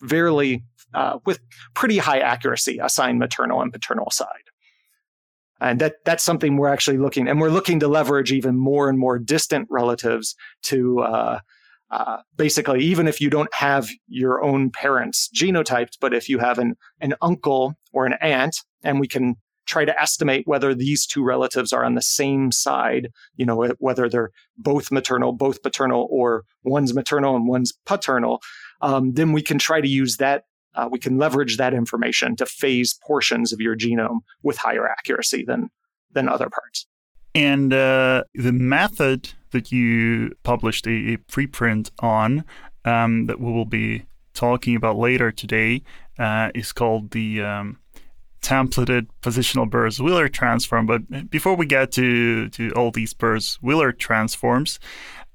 verily, 0.00 0.64
uh, 0.94 1.18
with 1.24 1.40
pretty 1.74 1.98
high 1.98 2.18
accuracy, 2.18 2.78
assign 2.82 3.18
maternal 3.18 3.62
and 3.62 3.72
paternal 3.72 4.10
side. 4.10 4.26
And 5.60 5.80
that, 5.80 5.96
that's 6.04 6.24
something 6.24 6.56
we're 6.56 6.72
actually 6.72 6.98
looking, 6.98 7.28
and 7.28 7.40
we're 7.40 7.50
looking 7.50 7.78
to 7.80 7.88
leverage 7.88 8.32
even 8.32 8.58
more 8.58 8.88
and 8.88 8.98
more 8.98 9.18
distant 9.18 9.68
relatives 9.70 10.34
to 10.64 11.00
uh, 11.00 11.38
uh, 11.92 12.16
basically, 12.36 12.82
even 12.82 13.06
if 13.06 13.20
you 13.20 13.30
don't 13.30 13.52
have 13.54 13.88
your 14.08 14.42
own 14.42 14.70
parents 14.70 15.28
genotyped, 15.34 15.98
but 16.00 16.14
if 16.14 16.28
you 16.28 16.38
have 16.38 16.58
an, 16.58 16.74
an 17.00 17.14
uncle 17.20 17.74
or 17.92 18.06
an 18.06 18.14
aunt, 18.20 18.56
and 18.82 18.98
we 18.98 19.06
can 19.06 19.36
try 19.66 19.84
to 19.84 20.00
estimate 20.00 20.46
whether 20.46 20.74
these 20.74 21.06
two 21.06 21.22
relatives 21.22 21.72
are 21.72 21.84
on 21.84 21.94
the 21.94 22.02
same 22.02 22.52
side, 22.52 23.08
you 23.36 23.46
know, 23.46 23.68
whether 23.78 24.08
they're 24.08 24.30
both 24.56 24.90
maternal, 24.90 25.32
both 25.32 25.62
paternal, 25.62 26.08
or 26.10 26.44
one's 26.64 26.94
maternal 26.94 27.36
and 27.36 27.46
one's 27.46 27.72
paternal, 27.86 28.40
um, 28.80 29.12
then 29.12 29.32
we 29.32 29.42
can 29.42 29.58
try 29.58 29.80
to 29.80 29.88
use 29.88 30.16
that. 30.16 30.44
Uh, 30.74 30.88
we 30.90 30.98
can 30.98 31.18
leverage 31.18 31.58
that 31.58 31.74
information 31.74 32.34
to 32.36 32.46
phase 32.46 32.98
portions 33.06 33.52
of 33.52 33.60
your 33.60 33.76
genome 33.76 34.20
with 34.42 34.56
higher 34.56 34.88
accuracy 34.88 35.44
than 35.46 35.68
than 36.12 36.28
other 36.28 36.48
parts. 36.48 36.86
And 37.34 37.72
uh, 37.72 38.24
the 38.34 38.52
method 38.52 39.30
that 39.52 39.72
you 39.72 40.32
published 40.42 40.86
a, 40.86 41.14
a 41.14 41.16
preprint 41.18 41.90
on 42.00 42.44
um, 42.84 43.26
that 43.26 43.40
we 43.40 43.52
will 43.52 43.64
be 43.64 44.04
talking 44.34 44.76
about 44.76 44.96
later 44.96 45.30
today 45.30 45.82
uh, 46.18 46.50
is 46.54 46.72
called 46.72 47.10
the 47.12 47.42
um, 47.42 47.78
templated 48.42 49.06
positional 49.22 49.68
Burrows-Wheeler 49.68 50.28
transform. 50.28 50.86
But 50.86 51.30
before 51.30 51.54
we 51.54 51.66
get 51.66 51.92
to, 51.92 52.48
to 52.50 52.70
all 52.72 52.90
these 52.90 53.14
Burrows-Wheeler 53.14 53.92
transforms, 53.92 54.78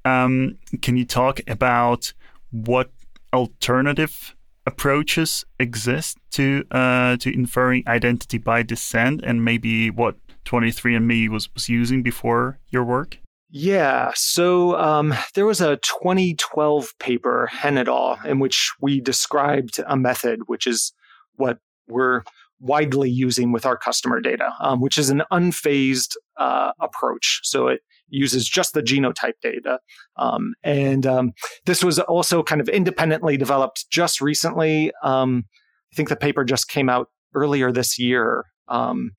um, 0.06 0.58
can 0.82 0.98
you 0.98 1.06
talk 1.06 1.40
about 1.48 2.14
what 2.52 2.92
alternative 3.34 4.36
approaches 4.66 5.46
exist 5.60 6.18
to 6.32 6.66
uh, 6.72 7.18
to 7.18 7.34
inferring 7.34 7.84
identity 7.88 8.38
by 8.38 8.64
descent, 8.64 9.22
and 9.24 9.44
maybe 9.44 9.90
what 9.90 10.16
23andMe 10.46 11.30
was, 11.30 11.54
was 11.54 11.70
using 11.70 12.04
before 12.04 12.60
your 12.70 12.84
work? 12.84 13.18
Yeah, 13.50 14.12
so 14.14 14.76
um, 14.76 15.14
there 15.34 15.46
was 15.46 15.62
a 15.62 15.78
2012 15.78 16.94
paper, 17.00 17.48
Henn 17.48 17.78
et 17.78 17.88
al., 17.88 18.20
in 18.26 18.40
which 18.40 18.74
we 18.82 19.00
described 19.00 19.80
a 19.88 19.96
method, 19.96 20.42
which 20.48 20.68
is 20.68 20.92
what 21.36 21.60
we're 21.88 22.24
widely 22.60 23.10
using 23.10 23.52
with 23.52 23.66
our 23.66 23.78
customer 23.78 24.20
data, 24.20 24.52
um, 24.60 24.82
which 24.82 24.98
is 24.98 25.10
an 25.10 25.24
unphased 25.32 26.18
uh, 26.38 26.72
approach. 26.80 27.42
So 27.44 27.68
it 27.68 27.82
uses 28.10 28.48
just 28.48 28.74
the 28.74 28.82
genotype 28.82 29.40
data. 29.42 29.80
Um, 30.16 30.54
and 30.64 31.06
um, 31.06 31.34
this 31.66 31.84
was 31.84 32.00
also 32.00 32.44
kind 32.44 32.62
of 32.62 32.70
independently 32.70 33.38
developed 33.38 33.86
just 33.90 34.22
recently. 34.22 34.92
Um, 35.04 35.46
I 35.94 35.96
think 35.96 36.10
the 36.10 36.16
paper 36.16 36.44
just 36.44 36.68
came 36.68 36.90
out 36.90 37.10
earlier 37.36 37.72
this 37.72 38.00
year. 38.00 38.46
Um, 38.68 39.12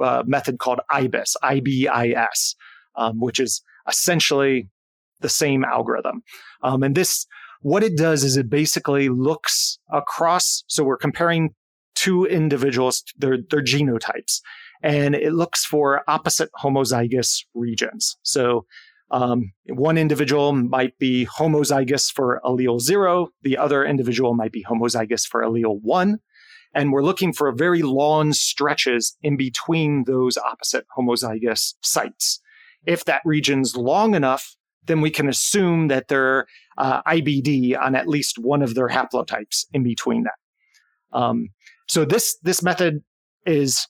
a 0.00 0.22
method 0.24 0.58
called 0.58 0.80
IBIS, 0.92 1.34
IBIS, 1.42 2.54
um, 2.96 3.20
which 3.20 3.40
is 3.40 3.62
essentially 3.88 4.68
the 5.20 5.28
same 5.28 5.64
algorithm. 5.64 6.22
and 6.62 6.94
this, 6.94 7.26
what 7.60 7.82
it 7.82 7.96
does 7.96 8.22
is 8.22 8.36
it 8.36 8.48
basically 8.48 9.08
looks 9.08 9.78
across. 9.92 10.62
So 10.68 10.84
we're 10.84 10.96
comparing 10.96 11.54
two 11.98 12.24
individuals, 12.24 13.02
their, 13.16 13.38
their 13.50 13.62
genotypes, 13.62 14.40
and 14.82 15.14
it 15.14 15.32
looks 15.32 15.64
for 15.64 16.02
opposite 16.06 16.50
homozygous 16.62 17.44
regions. 17.54 18.16
So 18.22 18.66
um, 19.10 19.52
one 19.66 19.98
individual 19.98 20.52
might 20.52 20.96
be 20.98 21.26
homozygous 21.26 22.12
for 22.12 22.40
allele 22.44 22.80
zero, 22.80 23.28
the 23.42 23.58
other 23.58 23.84
individual 23.84 24.34
might 24.34 24.52
be 24.52 24.64
homozygous 24.64 25.26
for 25.26 25.42
allele 25.42 25.80
one. 25.82 26.18
And 26.74 26.92
we're 26.92 27.02
looking 27.02 27.32
for 27.32 27.50
very 27.50 27.82
long 27.82 28.32
stretches 28.32 29.16
in 29.22 29.36
between 29.36 30.04
those 30.04 30.36
opposite 30.36 30.86
homozygous 30.96 31.74
sites. 31.82 32.40
If 32.86 33.06
that 33.06 33.22
region's 33.24 33.74
long 33.74 34.14
enough, 34.14 34.54
then 34.84 35.00
we 35.00 35.10
can 35.10 35.28
assume 35.28 35.88
that 35.88 36.08
they're 36.08 36.46
uh, 36.76 37.02
IBD 37.02 37.76
on 37.76 37.94
at 37.96 38.06
least 38.06 38.38
one 38.38 38.62
of 38.62 38.74
their 38.74 38.88
haplotypes 38.88 39.64
in 39.72 39.82
between 39.82 40.24
that. 40.24 41.18
Um, 41.18 41.48
so 41.88 42.04
this 42.04 42.36
this 42.42 42.62
method 42.62 43.02
is 43.46 43.86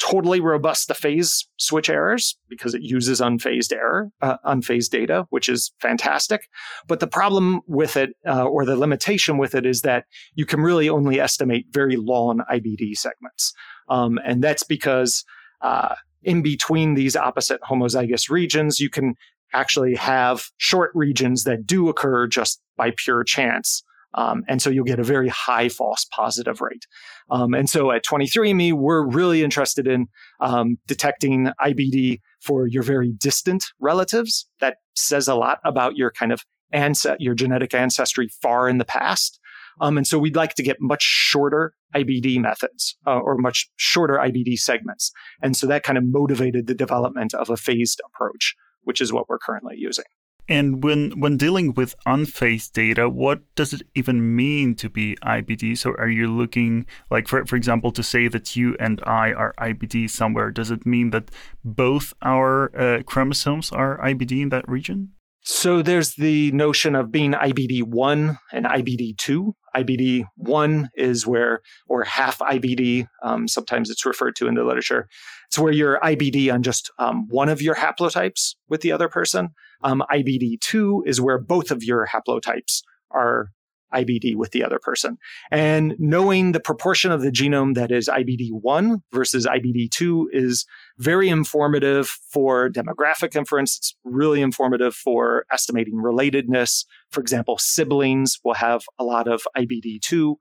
totally 0.00 0.40
robust 0.40 0.88
to 0.88 0.94
phase 0.94 1.46
switch 1.58 1.90
errors 1.90 2.38
because 2.48 2.74
it 2.74 2.80
uses 2.80 3.20
unphased 3.20 3.70
error, 3.70 4.10
uh, 4.22 4.38
unphased 4.46 4.90
data, 4.90 5.26
which 5.28 5.46
is 5.46 5.72
fantastic. 5.78 6.48
But 6.88 7.00
the 7.00 7.06
problem 7.06 7.60
with 7.66 7.98
it, 7.98 8.16
uh, 8.26 8.44
or 8.44 8.64
the 8.64 8.76
limitation 8.76 9.36
with 9.36 9.54
it, 9.54 9.66
is 9.66 9.82
that 9.82 10.04
you 10.34 10.46
can 10.46 10.60
really 10.60 10.88
only 10.88 11.20
estimate 11.20 11.66
very 11.70 11.96
long 11.96 12.40
IBD 12.50 12.96
segments, 12.96 13.52
um, 13.88 14.18
and 14.24 14.42
that's 14.42 14.62
because 14.62 15.24
uh, 15.60 15.94
in 16.22 16.42
between 16.42 16.94
these 16.94 17.16
opposite 17.16 17.60
homozygous 17.62 18.30
regions, 18.30 18.80
you 18.80 18.88
can 18.88 19.14
actually 19.52 19.96
have 19.96 20.44
short 20.56 20.90
regions 20.94 21.44
that 21.44 21.66
do 21.66 21.88
occur 21.88 22.26
just 22.26 22.60
by 22.76 22.92
pure 22.96 23.24
chance. 23.24 23.82
Um, 24.14 24.42
and 24.48 24.60
so 24.60 24.70
you'll 24.70 24.84
get 24.84 24.98
a 24.98 25.04
very 25.04 25.28
high 25.28 25.68
false 25.68 26.04
positive 26.10 26.60
rate. 26.60 26.86
Um, 27.30 27.54
and 27.54 27.68
so 27.68 27.90
at 27.92 28.04
23andMe, 28.04 28.72
we're 28.72 29.06
really 29.06 29.42
interested 29.42 29.86
in 29.86 30.08
um, 30.40 30.78
detecting 30.86 31.50
IBD 31.60 32.20
for 32.40 32.66
your 32.66 32.82
very 32.82 33.12
distant 33.12 33.66
relatives. 33.78 34.48
That 34.60 34.76
says 34.94 35.28
a 35.28 35.34
lot 35.34 35.60
about 35.64 35.96
your 35.96 36.10
kind 36.10 36.32
of 36.32 36.44
ancest- 36.72 37.20
your 37.20 37.34
genetic 37.34 37.74
ancestry 37.74 38.28
far 38.42 38.68
in 38.68 38.78
the 38.78 38.84
past. 38.84 39.38
Um, 39.80 39.96
and 39.96 40.06
so 40.06 40.18
we'd 40.18 40.36
like 40.36 40.54
to 40.54 40.62
get 40.62 40.76
much 40.80 41.02
shorter 41.02 41.74
IBD 41.94 42.40
methods 42.40 42.96
uh, 43.06 43.18
or 43.18 43.36
much 43.36 43.68
shorter 43.76 44.14
IBD 44.14 44.58
segments. 44.58 45.12
And 45.42 45.56
so 45.56 45.66
that 45.68 45.82
kind 45.82 45.96
of 45.96 46.04
motivated 46.04 46.66
the 46.66 46.74
development 46.74 47.34
of 47.34 47.48
a 47.48 47.56
phased 47.56 48.00
approach, 48.06 48.54
which 48.82 49.00
is 49.00 49.12
what 49.12 49.28
we're 49.28 49.38
currently 49.38 49.76
using. 49.78 50.04
And 50.50 50.82
when 50.82 51.12
when 51.20 51.36
dealing 51.36 51.74
with 51.74 51.94
unphased 52.06 52.74
data, 52.74 53.08
what 53.08 53.38
does 53.54 53.72
it 53.72 53.82
even 53.94 54.34
mean 54.34 54.74
to 54.82 54.90
be 54.90 55.16
IBD? 55.22 55.78
So 55.78 55.90
are 55.92 56.08
you 56.08 56.26
looking 56.26 56.86
like 57.08 57.28
for 57.28 57.46
for 57.46 57.54
example 57.54 57.92
to 57.92 58.02
say 58.02 58.26
that 58.26 58.56
you 58.56 58.76
and 58.80 59.00
I 59.06 59.32
are 59.32 59.54
IBD 59.58 60.10
somewhere, 60.10 60.50
does 60.50 60.72
it 60.72 60.84
mean 60.84 61.10
that 61.10 61.30
both 61.64 62.14
our 62.22 62.76
uh, 62.76 63.02
chromosomes 63.04 63.70
are 63.70 63.98
IBD 63.98 64.42
in 64.42 64.48
that 64.48 64.68
region? 64.68 65.12
So 65.42 65.80
there's 65.80 66.14
the 66.14 66.52
notion 66.52 66.94
of 66.94 67.10
being 67.10 67.32
IBD1 67.32 68.36
and 68.52 68.66
IBD2. 68.66 69.52
IBD1 69.74 70.88
is 70.94 71.26
where, 71.26 71.60
or 71.88 72.04
half 72.04 72.38
IBD, 72.40 73.06
um, 73.22 73.48
sometimes 73.48 73.88
it's 73.88 74.04
referred 74.04 74.36
to 74.36 74.48
in 74.48 74.54
the 74.54 74.64
literature. 74.64 75.08
It's 75.48 75.58
where 75.58 75.72
you're 75.72 75.98
IBD 76.00 76.52
on 76.52 76.62
just 76.62 76.90
um, 76.98 77.26
one 77.28 77.48
of 77.48 77.62
your 77.62 77.74
haplotypes 77.74 78.54
with 78.68 78.82
the 78.82 78.92
other 78.92 79.08
person. 79.08 79.50
Um, 79.82 80.02
IBD2 80.12 81.06
is 81.06 81.20
where 81.20 81.38
both 81.38 81.70
of 81.70 81.82
your 81.82 82.06
haplotypes 82.06 82.82
are 83.10 83.48
IBD 83.94 84.36
with 84.36 84.52
the 84.52 84.64
other 84.64 84.78
person. 84.78 85.18
And 85.50 85.94
knowing 85.98 86.52
the 86.52 86.60
proportion 86.60 87.12
of 87.12 87.22
the 87.22 87.30
genome 87.30 87.74
that 87.74 87.90
is 87.90 88.08
IBD1 88.08 89.02
versus 89.12 89.46
IBD2 89.46 90.26
is 90.32 90.66
very 90.98 91.28
informative 91.28 92.08
for 92.32 92.68
demographic 92.68 93.36
inference. 93.36 93.76
It's 93.76 93.96
really 94.04 94.42
informative 94.42 94.94
for 94.94 95.44
estimating 95.52 95.94
relatedness. 95.94 96.84
For 97.10 97.20
example, 97.20 97.58
siblings 97.58 98.38
will 98.44 98.54
have 98.54 98.82
a 98.98 99.04
lot 99.04 99.28
of 99.28 99.42
IBD2, 99.56 100.36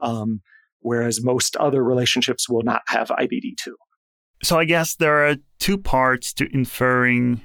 um, 0.00 0.40
whereas 0.80 1.22
most 1.22 1.56
other 1.56 1.82
relationships 1.82 2.48
will 2.48 2.62
not 2.62 2.82
have 2.86 3.08
IBD2. 3.08 3.72
So 4.42 4.58
I 4.58 4.64
guess 4.64 4.94
there 4.94 5.26
are 5.26 5.36
two 5.58 5.78
parts 5.78 6.32
to 6.34 6.48
inferring 6.52 7.40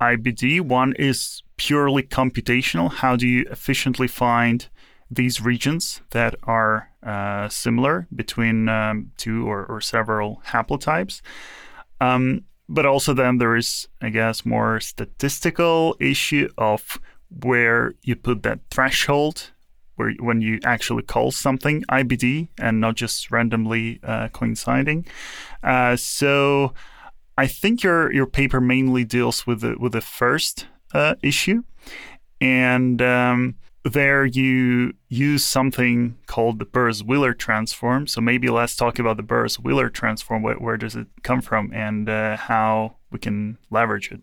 IBD. 0.00 0.60
One 0.60 0.94
is 0.94 1.42
purely 1.56 2.02
computational. 2.02 2.90
How 2.90 3.16
do 3.16 3.26
you 3.26 3.44
efficiently 3.50 4.08
find 4.08 4.68
these 5.10 5.40
regions 5.40 6.02
that 6.10 6.34
are 6.42 6.90
uh, 7.02 7.48
similar 7.48 8.06
between 8.14 8.68
um, 8.68 9.12
two 9.16 9.48
or, 9.48 9.64
or, 9.66 9.80
several 9.80 10.42
haplotypes? 10.46 11.20
Um, 12.00 12.44
but 12.68 12.84
also 12.84 13.14
then 13.14 13.38
there 13.38 13.56
is, 13.56 13.88
I 14.02 14.10
guess, 14.10 14.44
more 14.44 14.80
statistical 14.80 15.96
issue 15.98 16.48
of 16.58 17.00
where 17.30 17.94
you 18.02 18.16
put 18.16 18.42
that 18.42 18.60
threshold 18.70 19.52
where 19.98 20.12
when 20.20 20.40
you 20.40 20.60
actually 20.64 21.02
call 21.02 21.30
something 21.30 21.82
IBD 21.90 22.48
and 22.58 22.80
not 22.80 22.94
just 22.94 23.30
randomly 23.30 24.00
uh, 24.02 24.28
coinciding. 24.28 25.04
Uh, 25.62 25.96
so 25.96 26.72
I 27.36 27.46
think 27.46 27.82
your 27.82 28.12
your 28.12 28.26
paper 28.26 28.60
mainly 28.60 29.04
deals 29.04 29.46
with 29.46 29.60
the 29.60 29.76
with 29.78 29.92
the 29.92 30.00
first 30.00 30.66
uh, 30.94 31.16
issue, 31.22 31.64
and 32.40 33.02
um, 33.02 33.56
there 33.84 34.24
you 34.24 34.94
use 35.08 35.44
something 35.44 36.18
called 36.26 36.58
the 36.58 36.64
Burrows-Wheeler 36.64 37.34
transform. 37.34 38.06
So 38.06 38.20
maybe 38.20 38.48
let's 38.48 38.76
talk 38.76 38.98
about 38.98 39.16
the 39.16 39.22
Burrows-Wheeler 39.22 39.90
transform. 39.90 40.42
Where, 40.42 40.56
where, 40.56 40.76
does 40.76 40.96
it 40.96 41.06
come 41.22 41.40
from, 41.40 41.72
and 41.72 42.08
uh, 42.08 42.36
how 42.36 42.96
we 43.10 43.18
can 43.18 43.58
leverage 43.70 44.10
it? 44.10 44.20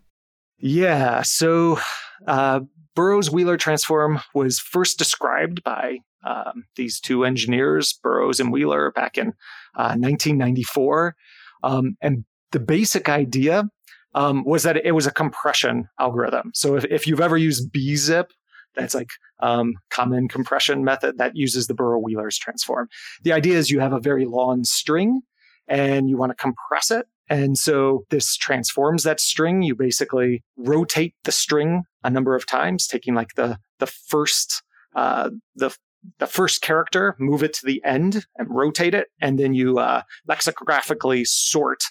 Yeah. 0.57 1.21
So 1.23 1.79
uh, 2.27 2.61
Burrows-Wheeler 2.95 3.57
transform 3.57 4.21
was 4.33 4.59
first 4.59 4.97
described 4.97 5.63
by 5.63 5.99
um, 6.23 6.65
these 6.75 6.99
two 6.99 7.23
engineers, 7.23 7.93
Burrows 7.93 8.39
and 8.39 8.51
Wheeler, 8.51 8.91
back 8.91 9.17
in 9.17 9.33
1994. 9.75 11.15
Uh, 11.63 11.67
um, 11.67 11.97
and 12.01 12.25
the 12.51 12.59
basic 12.59 13.09
idea 13.09 13.69
um, 14.13 14.43
was 14.45 14.63
that 14.63 14.77
it 14.77 14.93
was 14.93 15.05
a 15.05 15.11
compression 15.11 15.87
algorithm. 15.99 16.51
So 16.53 16.75
if, 16.75 16.85
if 16.85 17.05
you've 17.05 17.21
ever 17.21 17.37
used 17.37 17.71
bzip, 17.71 18.27
that's 18.75 18.95
like 18.95 19.09
um, 19.39 19.73
common 19.89 20.27
compression 20.27 20.83
method 20.83 21.17
that 21.17 21.35
uses 21.35 21.67
the 21.67 21.73
Burrows-Wheeler's 21.73 22.37
transform. 22.37 22.87
The 23.23 23.33
idea 23.33 23.57
is 23.57 23.71
you 23.71 23.79
have 23.79 23.93
a 23.93 23.99
very 23.99 24.25
long 24.25 24.63
string 24.63 25.21
and 25.67 26.09
you 26.09 26.17
want 26.17 26.31
to 26.31 26.35
compress 26.35 26.91
it. 26.91 27.07
And 27.29 27.57
so 27.57 28.05
this 28.09 28.35
transforms 28.37 29.03
that 29.03 29.19
string. 29.19 29.63
You 29.63 29.75
basically 29.75 30.43
rotate 30.57 31.15
the 31.23 31.31
string 31.31 31.83
a 32.03 32.09
number 32.09 32.35
of 32.35 32.45
times, 32.45 32.87
taking 32.87 33.15
like 33.15 33.33
the 33.35 33.57
the 33.79 33.87
first 33.87 34.61
uh, 34.95 35.31
the 35.55 35.75
the 36.19 36.27
first 36.27 36.61
character, 36.61 37.15
move 37.17 37.41
it 37.41 37.53
to 37.53 37.65
the 37.65 37.83
end 37.83 38.27
and 38.37 38.47
rotate 38.51 38.93
it, 38.93 39.07
and 39.19 39.39
then 39.39 39.55
you 39.55 39.79
uh, 39.79 40.03
lexicographically 40.29 41.25
sort 41.25 41.83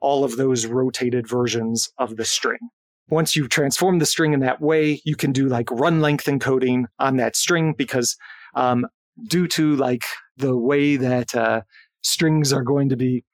all 0.00 0.22
of 0.22 0.36
those 0.36 0.66
rotated 0.66 1.26
versions 1.26 1.90
of 1.96 2.16
the 2.16 2.26
string. 2.26 2.58
Once 3.10 3.36
you 3.36 3.46
transform 3.46 3.98
the 3.98 4.06
string 4.06 4.32
in 4.32 4.40
that 4.40 4.60
way, 4.60 5.00
you 5.04 5.14
can 5.14 5.32
do 5.32 5.46
like 5.46 5.70
run 5.70 6.00
length 6.00 6.24
encoding 6.24 6.84
on 6.98 7.16
that 7.16 7.36
string 7.36 7.74
because 7.76 8.16
um, 8.54 8.86
due 9.26 9.46
to 9.46 9.76
like 9.76 10.04
the 10.36 10.56
way 10.56 10.96
that 10.96 11.34
uh, 11.34 11.60
strings 12.02 12.52
are 12.52 12.62
going 12.62 12.88
to 12.88 12.96
be 12.96 13.24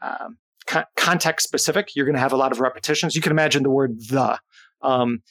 um, 0.00 0.38
co- 0.66 0.84
context 0.96 1.46
specific, 1.46 1.94
you're 1.94 2.06
going 2.06 2.14
to 2.14 2.20
have 2.20 2.32
a 2.32 2.36
lot 2.36 2.52
of 2.52 2.60
repetitions. 2.60 3.14
You 3.14 3.22
can 3.22 3.32
imagine 3.32 3.62
the 3.62 3.70
word 3.70 3.98
the. 4.08 4.38
Um, 4.82 5.22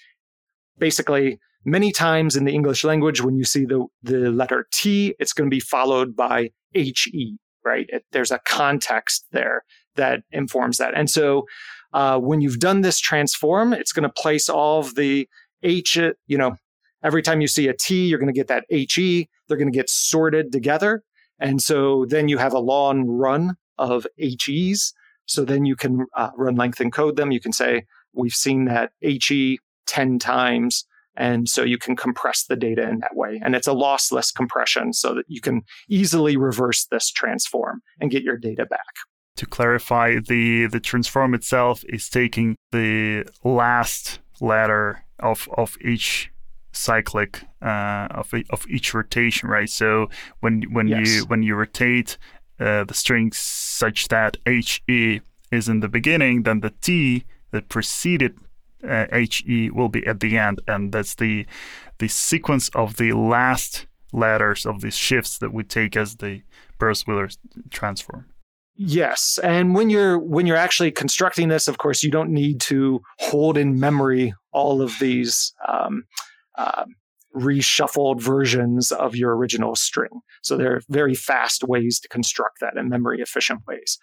basically, 0.77 1.39
many 1.65 1.91
times 1.91 2.35
in 2.35 2.45
the 2.45 2.53
English 2.53 2.83
language, 2.83 3.21
when 3.21 3.35
you 3.35 3.43
see 3.43 3.65
the, 3.65 3.85
the 4.01 4.31
letter 4.31 4.67
T, 4.73 5.15
it's 5.19 5.33
going 5.33 5.49
to 5.49 5.53
be 5.53 5.59
followed 5.59 6.15
by 6.15 6.51
HE, 6.73 7.37
right? 7.63 7.85
It, 7.89 8.05
there's 8.11 8.31
a 8.31 8.39
context 8.39 9.25
there 9.31 9.63
that 9.95 10.23
informs 10.31 10.77
that. 10.77 10.93
And 10.95 11.09
so 11.09 11.45
uh, 11.93 12.19
when 12.19 12.41
you've 12.41 12.59
done 12.59 12.81
this 12.81 12.99
transform, 12.99 13.73
it's 13.73 13.93
going 13.93 14.03
to 14.03 14.21
place 14.21 14.49
all 14.49 14.79
of 14.79 14.95
the 14.95 15.27
H, 15.61 15.97
you 16.27 16.37
know, 16.37 16.57
every 17.03 17.21
time 17.21 17.41
you 17.41 17.47
see 17.47 17.67
a 17.67 17.73
T, 17.73 18.07
you're 18.07 18.19
going 18.19 18.33
to 18.33 18.37
get 18.37 18.47
that 18.47 18.65
HE. 18.69 19.29
They're 19.47 19.57
going 19.57 19.71
to 19.71 19.77
get 19.77 19.89
sorted 19.89 20.51
together. 20.51 21.03
And 21.39 21.61
so 21.61 22.05
then 22.05 22.27
you 22.27 22.37
have 22.37 22.53
a 22.53 22.59
long 22.59 23.05
run 23.05 23.55
of 23.77 24.07
HEs. 24.17 24.93
So 25.25 25.45
then 25.45 25.65
you 25.65 25.75
can 25.75 26.05
uh, 26.15 26.31
run 26.35 26.55
length 26.55 26.79
encode 26.79 27.15
them. 27.15 27.31
You 27.31 27.39
can 27.39 27.53
say, 27.53 27.85
we've 28.13 28.33
seen 28.33 28.65
that 28.65 28.91
HE 29.01 29.59
10 29.87 30.19
times. 30.19 30.85
And 31.15 31.47
so 31.47 31.63
you 31.63 31.77
can 31.77 31.95
compress 31.95 32.45
the 32.45 32.55
data 32.55 32.87
in 32.87 32.99
that 32.99 33.15
way. 33.15 33.39
And 33.43 33.55
it's 33.55 33.67
a 33.67 33.73
lossless 33.73 34.33
compression 34.33 34.93
so 34.93 35.13
that 35.13 35.25
you 35.27 35.41
can 35.41 35.61
easily 35.89 36.37
reverse 36.37 36.85
this 36.85 37.11
transform 37.11 37.81
and 37.99 38.11
get 38.11 38.23
your 38.23 38.37
data 38.37 38.65
back. 38.65 38.79
To 39.37 39.45
clarify, 39.45 40.19
the, 40.19 40.67
the 40.67 40.79
transform 40.79 41.33
itself 41.33 41.83
is 41.89 42.09
taking 42.09 42.55
the 42.71 43.25
last 43.43 44.19
letter 44.39 45.05
of, 45.19 45.47
of 45.57 45.77
each 45.83 46.31
cyclic 46.73 47.43
uh, 47.61 48.07
of 48.11 48.33
of 48.49 48.65
each 48.67 48.93
rotation, 48.93 49.47
right? 49.47 49.69
So 49.69 50.09
when 50.41 50.63
when 50.73 50.87
yes. 50.87 51.07
you 51.07 51.25
when 51.25 51.43
you 51.43 51.55
rotate 51.55 52.17
uh, 52.59 52.83
the 52.83 52.93
strings 52.93 53.37
such 53.37 54.07
that 54.09 54.37
he 54.45 55.21
is 55.51 55.69
in 55.69 55.79
the 55.79 55.87
beginning, 55.87 56.43
then 56.43 56.59
the 56.59 56.73
t 56.81 57.25
that 57.51 57.69
preceded 57.69 58.37
uh, 58.87 59.05
he 59.29 59.69
will 59.69 59.89
be 59.89 60.05
at 60.05 60.19
the 60.19 60.37
end, 60.37 60.61
and 60.67 60.91
that's 60.91 61.15
the 61.15 61.45
the 61.99 62.07
sequence 62.07 62.69
of 62.69 62.97
the 62.97 63.13
last 63.13 63.85
letters 64.11 64.65
of 64.65 64.81
these 64.81 64.95
shifts 64.95 65.37
that 65.39 65.53
we 65.53 65.63
take 65.63 65.95
as 65.95 66.17
the 66.17 66.41
Burrows-Wheeler 66.79 67.29
transform. 67.69 68.25
Yes, 68.75 69.39
and 69.43 69.75
when 69.75 69.89
you're 69.89 70.17
when 70.17 70.47
you're 70.47 70.57
actually 70.57 70.91
constructing 70.91 71.49
this, 71.49 71.67
of 71.67 71.77
course, 71.77 72.03
you 72.03 72.11
don't 72.11 72.31
need 72.31 72.59
to 72.61 73.01
hold 73.19 73.57
in 73.57 73.79
memory 73.79 74.33
all 74.51 74.81
of 74.81 74.97
these 74.99 75.53
um, 75.67 76.03
uh, 76.57 76.85
reshuffled 77.35 78.21
versions 78.21 78.91
of 78.91 79.15
your 79.15 79.35
original 79.35 79.75
string. 79.75 80.21
So 80.41 80.57
there 80.57 80.75
are 80.75 80.81
very 80.89 81.15
fast 81.15 81.63
ways 81.63 81.99
to 81.99 82.07
construct 82.07 82.59
that 82.61 82.77
in 82.77 82.89
memory 82.89 83.21
efficient 83.21 83.61
ways. 83.67 83.97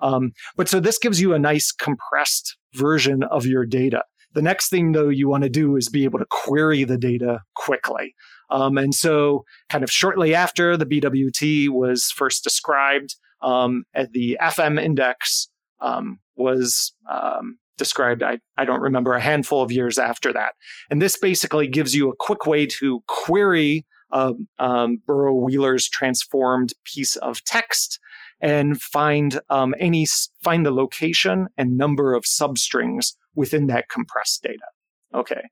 Um, 0.00 0.32
but 0.56 0.68
so 0.68 0.80
this 0.80 0.98
gives 0.98 1.20
you 1.20 1.32
a 1.32 1.38
nice 1.38 1.70
compressed 1.70 2.56
version 2.74 3.22
of 3.22 3.46
your 3.46 3.64
data. 3.64 4.02
The 4.34 4.42
next 4.42 4.68
thing, 4.68 4.92
though, 4.92 5.08
you 5.08 5.28
want 5.28 5.44
to 5.44 5.50
do 5.50 5.76
is 5.76 5.88
be 5.88 6.04
able 6.04 6.18
to 6.18 6.26
query 6.30 6.84
the 6.84 6.98
data 6.98 7.40
quickly. 7.54 8.14
Um, 8.50 8.78
and 8.78 8.94
so, 8.94 9.44
kind 9.68 9.84
of 9.84 9.90
shortly 9.90 10.34
after 10.34 10.76
the 10.76 10.86
BWT 10.86 11.68
was 11.68 12.10
first 12.10 12.44
described, 12.44 13.16
um, 13.42 13.84
the 14.12 14.38
FM 14.40 14.82
index 14.82 15.48
um, 15.80 16.20
was 16.36 16.94
um, 17.10 17.58
described, 17.76 18.22
I, 18.22 18.38
I 18.56 18.64
don't 18.64 18.80
remember, 18.80 19.14
a 19.14 19.20
handful 19.20 19.62
of 19.62 19.72
years 19.72 19.98
after 19.98 20.32
that. 20.32 20.54
And 20.90 21.02
this 21.02 21.18
basically 21.18 21.66
gives 21.66 21.94
you 21.94 22.10
a 22.10 22.16
quick 22.16 22.46
way 22.46 22.66
to 22.78 23.02
query 23.08 23.86
um, 24.12 25.02
Burrow 25.06 25.34
Wheeler's 25.34 25.88
transformed 25.88 26.74
piece 26.84 27.16
of 27.16 27.42
text 27.44 27.98
and 28.42 28.82
find 28.82 29.40
um, 29.48 29.74
any 29.78 30.06
find 30.42 30.66
the 30.66 30.72
location 30.72 31.46
and 31.56 31.78
number 31.78 32.12
of 32.12 32.24
substrings 32.24 33.14
within 33.34 33.68
that 33.68 33.88
compressed 33.88 34.42
data. 34.42 34.66
Okay. 35.14 35.42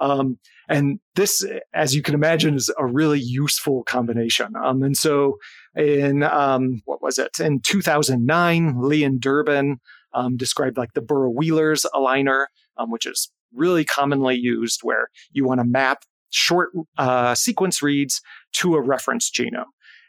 Um, 0.00 0.38
and 0.68 0.98
this, 1.14 1.46
as 1.72 1.94
you 1.94 2.02
can 2.02 2.14
imagine, 2.14 2.56
is 2.56 2.70
a 2.76 2.84
really 2.84 3.20
useful 3.20 3.84
combination. 3.84 4.54
Um, 4.56 4.82
and 4.82 4.96
so, 4.96 5.38
in 5.76 6.24
um, 6.24 6.82
what 6.86 7.02
was 7.02 7.18
it? 7.18 7.38
In 7.38 7.60
2009, 7.60 8.80
Li 8.80 9.04
and 9.04 9.20
Durbin 9.20 9.78
um, 10.12 10.36
described 10.36 10.76
like 10.76 10.94
the 10.94 11.02
Burrow 11.02 11.30
Wheeler's 11.30 11.86
aligner, 11.94 12.46
um, 12.76 12.90
which 12.90 13.06
is 13.06 13.30
really 13.54 13.84
commonly 13.84 14.34
used, 14.34 14.80
where 14.82 15.08
you 15.30 15.44
want 15.46 15.60
to 15.60 15.66
map 15.66 16.02
short 16.30 16.70
uh, 16.98 17.34
sequence 17.34 17.82
reads 17.82 18.20
to 18.54 18.74
a 18.74 18.82
reference 18.82 19.30
genome. 19.30 19.66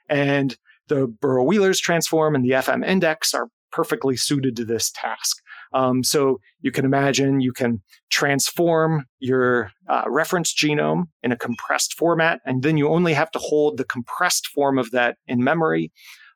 And 0.10 0.58
the 0.94 1.08
Burrow 1.08 1.44
Wheeler's 1.44 1.80
transform 1.80 2.36
and 2.36 2.46
the 2.46 2.52
FM 2.52 2.86
index 2.86 3.34
are 3.34 3.48
perfectly 3.72 4.16
suited 4.16 4.56
to 4.56 4.66
this 4.66 4.92
task. 4.92 5.38
Um, 5.74 6.04
so 6.04 6.40
you 6.62 6.72
can 6.72 6.86
imagine 6.86 7.40
you 7.40 7.52
can 7.52 7.82
transform 8.12 9.08
your 9.20 9.72
uh, 9.90 10.04
reference 10.08 10.54
genome 10.54 11.06
in 11.24 11.32
a 11.32 11.38
compressed 11.38 11.96
format, 11.96 12.42
and 12.46 12.62
then 12.62 12.78
you 12.78 12.90
only 12.90 13.14
have 13.14 13.32
to 13.32 13.40
hold 13.40 13.78
the 13.78 13.86
compressed 13.86 14.48
form 14.48 14.78
of 14.78 14.92
that 14.92 15.18
in 15.26 15.44
memory. 15.44 15.92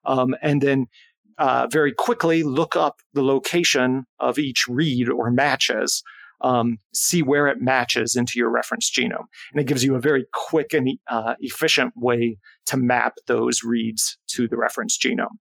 Um, 0.06 0.36
and 0.42 0.62
then 0.62 0.88
uh, 1.38 1.68
very 1.72 1.94
quickly 1.94 2.42
look 2.42 2.76
up 2.76 2.96
the 3.14 3.22
location 3.22 4.06
of 4.20 4.40
each 4.40 4.66
read 4.68 5.08
or 5.08 5.30
matches, 5.30 6.02
um, 6.42 6.78
see 6.94 7.22
where 7.22 7.48
it 7.48 7.62
matches 7.62 8.16
into 8.16 8.34
your 8.36 8.50
reference 8.50 8.92
genome. 8.92 9.26
And 9.52 9.62
it 9.62 9.68
gives 9.68 9.84
you 9.84 9.96
a 9.96 10.02
very 10.02 10.26
quick 10.34 10.74
and 10.74 10.90
uh, 11.10 11.36
efficient 11.40 11.94
way 11.96 12.38
to 12.68 12.78
map 12.78 13.16
those 13.28 13.64
reads 13.64 14.18
to 14.30 14.48
the 14.48 14.58
reference 14.58 14.98
genome. 14.98 15.38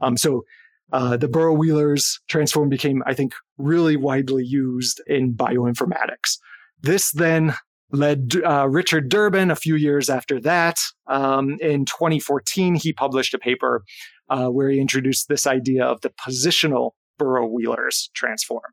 Um, 0.00 0.16
so 0.16 0.44
uh, 0.92 1.16
the 1.16 1.28
Burrow 1.28 1.54
Wheeler's 1.54 2.20
transform 2.28 2.68
became, 2.68 3.02
I 3.06 3.14
think, 3.14 3.34
really 3.58 3.96
widely 3.96 4.44
used 4.44 5.00
in 5.06 5.34
bioinformatics. 5.34 6.38
This 6.82 7.12
then 7.12 7.54
led 7.92 8.32
uh, 8.44 8.68
Richard 8.68 9.08
Durbin 9.08 9.50
a 9.50 9.56
few 9.56 9.74
years 9.74 10.08
after 10.08 10.40
that. 10.40 10.78
Um, 11.06 11.58
in 11.60 11.84
2014, 11.84 12.76
he 12.76 12.92
published 12.92 13.34
a 13.34 13.38
paper 13.38 13.82
uh, 14.28 14.46
where 14.46 14.70
he 14.70 14.80
introduced 14.80 15.28
this 15.28 15.46
idea 15.46 15.84
of 15.84 16.00
the 16.00 16.10
positional 16.10 16.92
Burrow 17.18 17.46
Wheeler's 17.46 18.10
transform. 18.14 18.72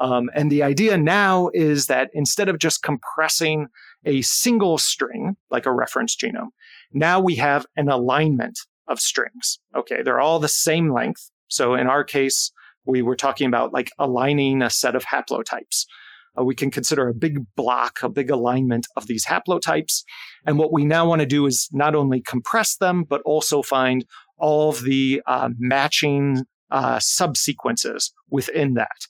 Um, 0.00 0.30
and 0.34 0.50
the 0.50 0.62
idea 0.62 0.96
now 0.96 1.50
is 1.52 1.86
that 1.86 2.10
instead 2.12 2.48
of 2.48 2.58
just 2.58 2.82
compressing 2.82 3.66
a 4.04 4.22
single 4.22 4.78
string, 4.78 5.36
like 5.50 5.66
a 5.66 5.72
reference 5.72 6.16
genome, 6.16 6.50
now 6.92 7.20
we 7.20 7.34
have 7.36 7.66
an 7.76 7.88
alignment 7.88 8.58
of 8.86 9.00
strings. 9.00 9.58
Okay, 9.76 10.02
they're 10.02 10.20
all 10.20 10.38
the 10.38 10.48
same 10.48 10.92
length, 10.92 11.30
so 11.48 11.74
in 11.74 11.86
our 11.86 12.04
case, 12.04 12.52
we 12.86 13.02
were 13.02 13.16
talking 13.16 13.46
about 13.46 13.72
like 13.72 13.90
aligning 13.98 14.62
a 14.62 14.70
set 14.70 14.94
of 14.94 15.04
haplotypes. 15.04 15.84
Uh, 16.38 16.44
we 16.44 16.54
can 16.54 16.70
consider 16.70 17.08
a 17.08 17.14
big 17.14 17.40
block, 17.56 17.98
a 18.02 18.08
big 18.08 18.30
alignment 18.30 18.86
of 18.96 19.06
these 19.06 19.26
haplotypes. 19.26 20.02
And 20.46 20.58
what 20.58 20.72
we 20.72 20.84
now 20.84 21.06
want 21.06 21.20
to 21.20 21.26
do 21.26 21.46
is 21.46 21.68
not 21.72 21.94
only 21.94 22.22
compress 22.22 22.76
them, 22.76 23.04
but 23.04 23.20
also 23.22 23.62
find 23.62 24.04
all 24.38 24.70
of 24.70 24.82
the 24.82 25.22
uh, 25.26 25.50
matching 25.58 26.44
uh, 26.70 26.98
subsequences 27.00 28.12
within 28.30 28.74
that. 28.74 29.06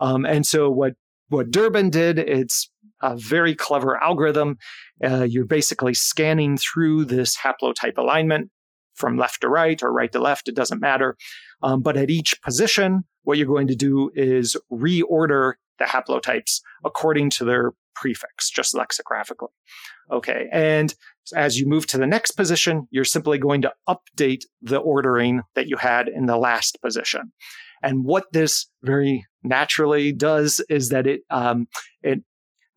Um, 0.00 0.24
and 0.24 0.46
so 0.46 0.70
what 0.70 0.94
what 1.28 1.50
Durbin 1.50 1.90
did, 1.90 2.18
it's 2.18 2.70
a 3.02 3.16
very 3.16 3.54
clever 3.54 4.02
algorithm. 4.02 4.58
Uh, 5.02 5.22
you're 5.22 5.46
basically 5.46 5.94
scanning 5.94 6.56
through 6.56 7.04
this 7.04 7.36
haplotype 7.36 7.96
alignment 7.96 8.50
from 8.94 9.16
left 9.16 9.40
to 9.40 9.48
right 9.48 9.82
or 9.82 9.92
right 9.92 10.12
to 10.12 10.18
left, 10.18 10.48
it 10.48 10.56
doesn't 10.56 10.80
matter. 10.80 11.16
Um, 11.62 11.82
but 11.82 11.96
at 11.96 12.10
each 12.10 12.40
position, 12.42 13.04
what 13.22 13.38
you're 13.38 13.46
going 13.46 13.68
to 13.68 13.76
do 13.76 14.10
is 14.14 14.56
reorder 14.72 15.54
the 15.78 15.84
haplotypes 15.86 16.60
according 16.84 17.30
to 17.30 17.44
their 17.44 17.72
prefix, 17.94 18.50
just 18.50 18.74
lexicographically. 18.74 19.48
Okay. 20.12 20.46
And 20.52 20.94
as 21.34 21.58
you 21.58 21.66
move 21.66 21.86
to 21.88 21.98
the 21.98 22.06
next 22.06 22.32
position, 22.32 22.88
you're 22.90 23.04
simply 23.04 23.38
going 23.38 23.62
to 23.62 23.72
update 23.88 24.42
the 24.60 24.78
ordering 24.78 25.42
that 25.54 25.68
you 25.68 25.76
had 25.76 26.08
in 26.08 26.26
the 26.26 26.36
last 26.36 26.80
position. 26.82 27.32
And 27.82 28.04
what 28.04 28.24
this 28.32 28.66
very 28.82 29.24
naturally 29.42 30.12
does 30.12 30.60
is 30.68 30.90
that 30.90 31.06
it 31.06 31.22
um, 31.30 31.66
it 32.02 32.20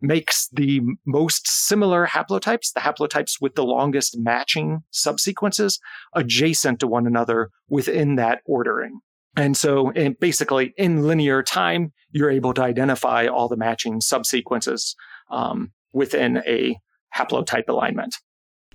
makes 0.02 0.50
the 0.52 0.82
most 1.06 1.48
similar 1.48 2.06
haplotypes, 2.06 2.74
the 2.74 2.82
haplotypes 2.82 3.38
with 3.40 3.56
the 3.56 3.64
longest 3.64 4.18
matching 4.20 4.82
subsequences, 4.92 5.80
adjacent 6.14 6.80
to 6.82 6.88
one 6.88 7.08
another 7.08 7.50
within 7.70 8.16
that 8.16 8.42
ordering. 8.46 9.00
And 9.36 9.58
so 9.58 9.92
basically 10.20 10.74
in 10.78 11.08
linear 11.08 11.42
time, 11.42 11.94
you're 12.12 12.30
able 12.30 12.54
to 12.54 12.62
identify 12.62 13.28
all 13.28 13.48
the 13.48 13.58
matching 13.58 14.02
subsequences 14.02 14.96
um, 15.32 15.72
within 15.94 16.44
a 16.46 16.78
haplotype 17.16 17.70
alignment. 17.70 18.16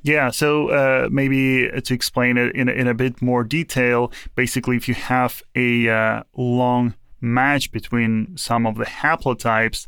Yeah, 0.08 0.30
so 0.30 0.70
uh, 0.70 1.08
maybe 1.12 1.68
to 1.68 1.92
explain 1.92 2.38
it 2.38 2.56
in, 2.56 2.70
in 2.70 2.88
a 2.88 2.94
bit 2.94 3.20
more 3.20 3.44
detail, 3.44 4.10
basically, 4.34 4.74
if 4.74 4.88
you 4.88 4.94
have 4.94 5.42
a 5.54 5.86
uh, 5.86 6.22
long 6.34 6.94
match 7.20 7.70
between 7.72 8.34
some 8.34 8.66
of 8.66 8.76
the 8.76 8.86
haplotypes, 8.86 9.86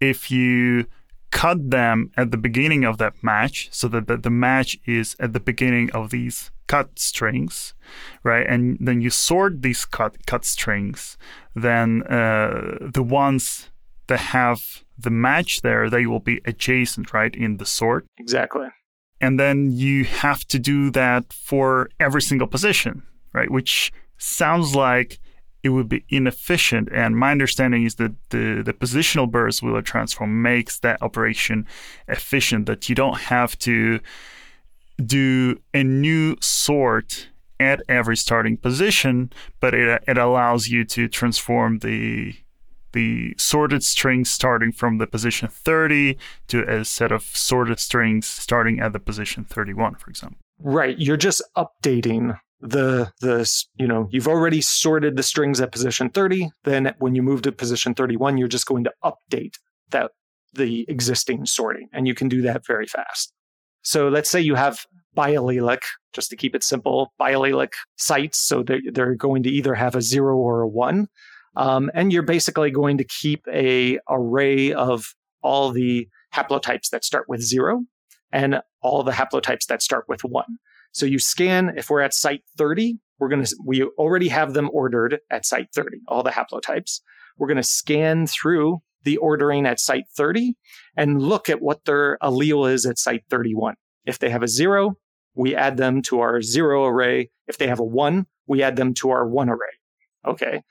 if 0.00 0.30
you 0.30 0.86
cut 1.32 1.72
them 1.72 2.12
at 2.16 2.30
the 2.30 2.36
beginning 2.36 2.84
of 2.84 2.98
that 2.98 3.14
match 3.20 3.68
so 3.72 3.88
that 3.88 4.06
the, 4.06 4.16
the 4.16 4.30
match 4.30 4.78
is 4.86 5.16
at 5.18 5.32
the 5.32 5.40
beginning 5.40 5.90
of 5.90 6.10
these 6.10 6.52
cut 6.68 6.96
strings, 6.96 7.74
right? 8.22 8.46
And 8.46 8.78
then 8.80 9.00
you 9.00 9.10
sort 9.10 9.62
these 9.62 9.84
cut 9.84 10.24
cut 10.26 10.44
strings, 10.44 11.18
then 11.56 12.04
uh, 12.04 12.78
the 12.80 13.02
ones 13.02 13.70
that 14.06 14.20
have 14.20 14.84
the 14.96 15.10
match 15.10 15.62
there, 15.62 15.90
they 15.90 16.06
will 16.06 16.20
be 16.20 16.40
adjacent, 16.44 17.12
right, 17.12 17.34
in 17.34 17.56
the 17.56 17.66
sort. 17.66 18.06
Exactly. 18.18 18.68
And 19.20 19.38
then 19.38 19.72
you 19.72 20.04
have 20.04 20.46
to 20.48 20.58
do 20.58 20.90
that 20.90 21.32
for 21.32 21.90
every 21.98 22.22
single 22.22 22.46
position, 22.46 23.02
right? 23.32 23.50
Which 23.50 23.92
sounds 24.18 24.74
like 24.74 25.18
it 25.62 25.70
would 25.70 25.88
be 25.88 26.04
inefficient. 26.08 26.88
And 26.92 27.16
my 27.16 27.32
understanding 27.32 27.84
is 27.84 27.96
that 27.96 28.12
the, 28.30 28.62
the 28.64 28.72
positional 28.72 29.28
Burrows 29.30 29.62
Wheeler 29.62 29.82
transform 29.82 30.40
makes 30.40 30.78
that 30.80 31.02
operation 31.02 31.66
efficient, 32.06 32.66
that 32.66 32.88
you 32.88 32.94
don't 32.94 33.18
have 33.18 33.58
to 33.60 34.00
do 35.04 35.60
a 35.74 35.82
new 35.82 36.36
sort 36.40 37.28
at 37.60 37.82
every 37.88 38.16
starting 38.16 38.56
position, 38.56 39.32
but 39.60 39.74
it, 39.74 40.02
it 40.06 40.16
allows 40.16 40.68
you 40.68 40.84
to 40.84 41.08
transform 41.08 41.78
the 41.78 42.34
the 42.92 43.34
sorted 43.36 43.82
strings 43.82 44.30
starting 44.30 44.72
from 44.72 44.98
the 44.98 45.06
position 45.06 45.48
30 45.48 46.16
to 46.48 46.62
a 46.62 46.84
set 46.84 47.12
of 47.12 47.22
sorted 47.22 47.78
strings 47.78 48.26
starting 48.26 48.80
at 48.80 48.92
the 48.92 48.98
position 49.00 49.44
31, 49.44 49.96
for 49.96 50.10
example. 50.10 50.38
Right. 50.60 50.98
You're 50.98 51.16
just 51.16 51.42
updating 51.56 52.38
the 52.60 53.12
the 53.20 53.48
you 53.76 53.86
know 53.86 54.08
you've 54.10 54.26
already 54.26 54.60
sorted 54.60 55.16
the 55.16 55.22
strings 55.22 55.60
at 55.60 55.70
position 55.70 56.10
30 56.10 56.50
then 56.64 56.92
when 56.98 57.14
you 57.14 57.22
move 57.22 57.42
to 57.42 57.52
position 57.52 57.94
31 57.94 58.36
you're 58.36 58.48
just 58.48 58.66
going 58.66 58.82
to 58.82 58.92
update 59.04 59.54
that 59.90 60.10
the 60.54 60.84
existing 60.88 61.46
sorting 61.46 61.88
and 61.92 62.08
you 62.08 62.14
can 62.14 62.28
do 62.28 62.42
that 62.42 62.66
very 62.66 62.86
fast 62.86 63.32
so 63.82 64.08
let's 64.08 64.28
say 64.28 64.40
you 64.40 64.56
have 64.56 64.80
biallelic 65.16 65.82
just 66.12 66.30
to 66.30 66.36
keep 66.36 66.54
it 66.54 66.64
simple 66.64 67.12
biallelic 67.20 67.72
sites 67.96 68.40
so 68.40 68.62
they're, 68.62 68.80
they're 68.92 69.14
going 69.14 69.42
to 69.44 69.50
either 69.50 69.74
have 69.74 69.94
a 69.94 70.02
zero 70.02 70.36
or 70.36 70.60
a 70.62 70.68
one 70.68 71.06
um, 71.58 71.90
and 71.92 72.12
you're 72.12 72.22
basically 72.22 72.70
going 72.70 72.96
to 72.98 73.04
keep 73.04 73.44
a 73.52 73.98
array 74.08 74.72
of 74.72 75.14
all 75.42 75.70
the 75.70 76.08
haplotypes 76.34 76.88
that 76.90 77.04
start 77.04 77.26
with 77.28 77.42
zero 77.42 77.84
and 78.32 78.60
all 78.80 79.02
the 79.02 79.12
haplotypes 79.12 79.66
that 79.66 79.82
start 79.82 80.04
with 80.08 80.24
one 80.24 80.58
so 80.92 81.06
you 81.06 81.18
scan, 81.18 81.74
if 81.76 81.90
we're 81.90 82.00
at 82.00 82.14
site 82.14 82.42
30, 82.56 82.98
we're 83.18 83.28
going 83.28 83.44
to, 83.44 83.56
we 83.64 83.82
already 83.82 84.28
have 84.28 84.52
them 84.52 84.70
ordered 84.72 85.20
at 85.30 85.44
site 85.44 85.68
30, 85.74 85.98
all 86.08 86.22
the 86.22 86.30
haplotypes. 86.30 87.00
We're 87.36 87.48
going 87.48 87.56
to 87.56 87.62
scan 87.62 88.26
through 88.26 88.78
the 89.04 89.16
ordering 89.18 89.66
at 89.66 89.80
site 89.80 90.04
30 90.16 90.56
and 90.96 91.22
look 91.22 91.48
at 91.48 91.60
what 91.60 91.84
their 91.84 92.18
allele 92.22 92.72
is 92.72 92.84
at 92.86 92.98
site 92.98 93.24
31. 93.30 93.74
If 94.06 94.18
they 94.18 94.30
have 94.30 94.42
a 94.42 94.48
zero, 94.48 94.96
we 95.34 95.54
add 95.54 95.76
them 95.76 96.02
to 96.02 96.20
our 96.20 96.42
zero 96.42 96.86
array. 96.86 97.30
If 97.46 97.58
they 97.58 97.68
have 97.68 97.80
a 97.80 97.84
one, 97.84 98.26
we 98.46 98.62
add 98.62 98.76
them 98.76 98.94
to 98.94 99.10
our 99.10 99.26
one 99.26 99.48
array. 99.48 99.78
Okay. 100.26 100.62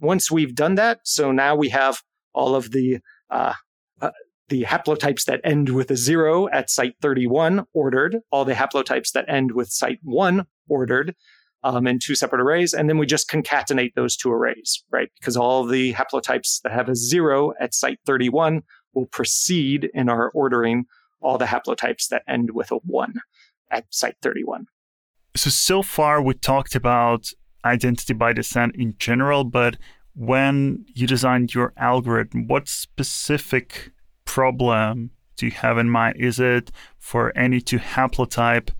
Once 0.00 0.30
we've 0.30 0.54
done 0.54 0.74
that, 0.74 1.00
so 1.04 1.32
now 1.32 1.54
we 1.54 1.68
have 1.68 2.02
all 2.32 2.54
of 2.54 2.72
the 2.72 2.98
uh, 3.30 3.54
uh, 4.00 4.10
the 4.48 4.62
haplotypes 4.64 5.24
that 5.24 5.40
end 5.44 5.70
with 5.70 5.90
a 5.90 5.96
zero 5.96 6.48
at 6.50 6.68
site 6.68 6.94
31 7.00 7.64
ordered, 7.72 8.18
all 8.30 8.44
the 8.44 8.54
haplotypes 8.54 9.12
that 9.12 9.24
end 9.28 9.52
with 9.52 9.68
site 9.68 10.00
one 10.02 10.46
ordered 10.68 11.14
um, 11.62 11.86
in 11.86 11.98
two 11.98 12.14
separate 12.14 12.42
arrays. 12.42 12.74
And 12.74 12.88
then 12.88 12.98
we 12.98 13.06
just 13.06 13.28
concatenate 13.28 13.94
those 13.94 14.16
two 14.16 14.30
arrays, 14.30 14.84
right? 14.90 15.08
Because 15.18 15.36
all 15.36 15.64
the 15.64 15.94
haplotypes 15.94 16.60
that 16.62 16.72
have 16.72 16.88
a 16.88 16.94
zero 16.94 17.54
at 17.58 17.74
site 17.74 17.98
31 18.04 18.62
will 18.92 19.06
precede 19.06 19.90
in 19.94 20.08
our 20.08 20.30
ordering 20.30 20.84
all 21.20 21.38
the 21.38 21.46
haplotypes 21.46 22.08
that 22.08 22.22
end 22.28 22.50
with 22.50 22.70
a 22.70 22.76
one 22.76 23.14
at 23.70 23.86
site 23.90 24.16
31. 24.20 24.66
So, 25.36 25.50
so 25.50 25.82
far 25.82 26.22
we 26.22 26.34
talked 26.34 26.74
about 26.74 27.30
identity 27.64 28.12
by 28.12 28.32
descent 28.32 28.76
in 28.76 28.94
general, 28.98 29.44
but 29.44 29.76
when 30.14 30.84
you 30.94 31.06
designed 31.06 31.54
your 31.54 31.72
algorithm, 31.76 32.46
what 32.46 32.68
specific 32.68 33.92
problem 34.24 35.10
do 35.36 35.46
you 35.46 35.52
have 35.52 35.78
in 35.78 35.90
mind? 35.90 36.16
Is 36.18 36.38
it 36.38 36.70
for 36.98 37.36
any 37.36 37.60
two 37.60 37.78
haplotype 37.78 38.70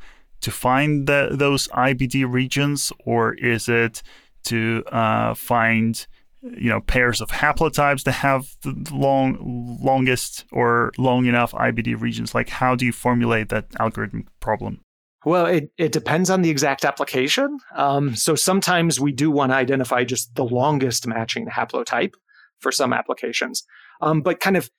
to 0.40 0.50
find 0.50 1.06
the, 1.06 1.28
those 1.32 1.68
IBD 1.68 2.30
regions, 2.30 2.92
or 3.04 3.34
is 3.34 3.68
it 3.68 4.02
to 4.44 4.84
uh, 4.92 5.34
find 5.34 6.06
you 6.42 6.68
know 6.68 6.80
pairs 6.82 7.22
of 7.22 7.30
haplotypes 7.30 8.04
that 8.04 8.12
have 8.12 8.54
the 8.60 8.74
long 8.92 9.78
longest 9.82 10.44
or 10.52 10.92
long 10.98 11.26
enough 11.26 11.52
IBD 11.52 12.00
regions? 12.00 12.34
Like, 12.34 12.50
how 12.50 12.74
do 12.74 12.84
you 12.84 12.92
formulate 12.92 13.48
that 13.48 13.66
algorithm 13.80 14.28
problem? 14.40 14.83
Well, 15.24 15.46
it, 15.46 15.70
it 15.78 15.92
depends 15.92 16.28
on 16.28 16.42
the 16.42 16.50
exact 16.50 16.84
application. 16.84 17.58
Um, 17.74 18.14
so 18.14 18.34
sometimes 18.34 19.00
we 19.00 19.12
do 19.12 19.30
want 19.30 19.52
to 19.52 19.56
identify 19.56 20.04
just 20.04 20.34
the 20.34 20.44
longest 20.44 21.06
matching 21.06 21.46
haplotype 21.46 22.12
for 22.60 22.70
some 22.70 22.92
applications. 22.92 23.64
Um, 24.00 24.20
but 24.20 24.40
kind 24.40 24.56
of 24.56 24.70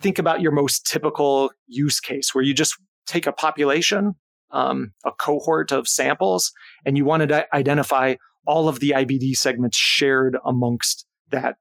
think 0.00 0.18
about 0.18 0.40
your 0.40 0.52
most 0.52 0.86
typical 0.86 1.50
use 1.66 2.00
case 2.00 2.34
where 2.34 2.44
you 2.44 2.52
just 2.52 2.76
take 3.06 3.26
a 3.26 3.32
population, 3.32 4.14
um, 4.50 4.92
a 5.04 5.12
cohort 5.12 5.72
of 5.72 5.88
samples, 5.88 6.52
and 6.84 6.96
you 6.96 7.04
want 7.04 7.26
to 7.28 7.54
identify 7.54 8.16
all 8.46 8.68
of 8.68 8.80
the 8.80 8.90
IBD 8.90 9.36
segments 9.36 9.76
shared 9.76 10.36
amongst 10.44 11.06
that 11.30 11.56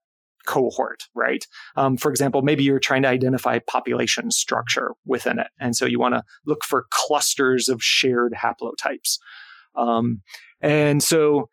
cohort, 0.45 1.03
right? 1.13 1.45
Um, 1.75 1.97
for 1.97 2.09
example, 2.09 2.41
maybe 2.41 2.63
you're 2.63 2.79
trying 2.79 3.01
to 3.03 3.09
identify 3.09 3.59
population 3.59 4.31
structure 4.31 4.93
within 5.05 5.39
it. 5.39 5.47
And 5.59 5.75
so 5.75 5.85
you 5.85 5.99
want 5.99 6.15
to 6.15 6.23
look 6.45 6.63
for 6.63 6.85
clusters 6.89 7.69
of 7.69 7.83
shared 7.83 8.33
haplotypes. 8.33 9.17
Um, 9.75 10.21
and 10.61 11.03
so 11.03 11.49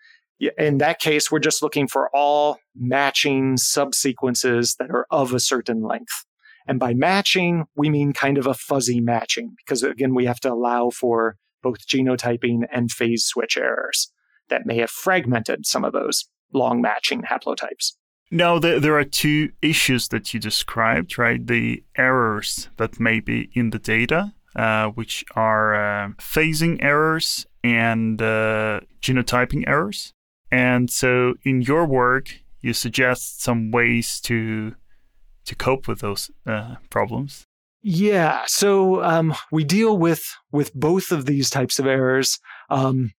in 0.59 0.79
that 0.79 0.99
case, 0.99 1.31
we're 1.31 1.39
just 1.39 1.63
looking 1.63 1.87
for 1.87 2.11
all 2.15 2.59
matching 2.75 3.57
subsequences 3.57 4.77
that 4.77 4.91
are 4.91 5.07
of 5.11 5.33
a 5.33 5.41
certain 5.41 5.83
length. 5.83 6.25
And 6.67 6.79
by 6.79 6.95
matching, 6.95 7.65
we 7.77 7.91
mean 7.91 8.13
kind 8.13 8.39
of 8.39 8.47
a 8.47 8.55
fuzzy 8.55 9.01
matching, 9.01 9.55
because 9.59 9.83
again, 9.83 10.15
we 10.15 10.27
have 10.27 10.41
to 10.41 10.53
allow 10.53 10.91
for 10.91 11.37
both 11.63 11.87
genotyping 11.87 12.63
and 12.73 12.91
phase 12.91 13.25
switch 13.25 13.57
errors 13.57 14.13
that 14.49 14.67
may 14.67 14.79
have 14.79 14.91
fragmented 14.91 15.67
some 15.67 15.85
of 15.85 15.93
those 15.93 16.29
long 16.53 16.81
matching 16.81 17.23
haplotypes. 17.23 17.93
Now, 18.35 18.59
there, 18.59 18.81
there 18.81 18.99
are 18.99 19.05
two 19.05 19.53
issues 19.61 20.09
that 20.09 20.33
you 20.33 20.41
described, 20.41 21.19
right? 21.19 21.47
The 21.47 21.85
errors 21.99 22.71
that 22.79 22.99
may 22.99 23.21
be 23.21 23.51
in 23.53 23.71
the 23.71 23.79
data, 23.79 24.33
uh, 24.57 24.89
which 24.89 25.23
are 25.37 25.75
uh, 25.75 26.09
phasing 26.17 26.83
errors 26.83 27.45
and 27.63 28.23
uh, 28.23 28.81
genotyping 29.03 29.69
errors. 29.69 30.15
And 30.51 30.91
so, 30.91 31.35
in 31.45 31.61
your 31.61 31.85
work, 31.85 32.41
you 32.63 32.73
suggest 32.73 33.43
some 33.43 33.71
ways 33.71 34.19
to 34.23 34.77
to 35.45 35.55
cope 35.55 35.87
with 35.87 35.99
those 35.99 36.31
uh, 36.47 36.77
problems. 36.89 37.45
Yeah, 37.83 38.43
so 38.47 39.03
um, 39.03 39.35
we 39.51 39.65
deal 39.65 39.99
with 39.99 40.25
with 40.53 40.73
both 40.73 41.13
of 41.13 41.27
these 41.27 41.51
types 41.51 41.79
of 41.79 41.87
errors. 41.87 42.39
Um, 42.71 43.13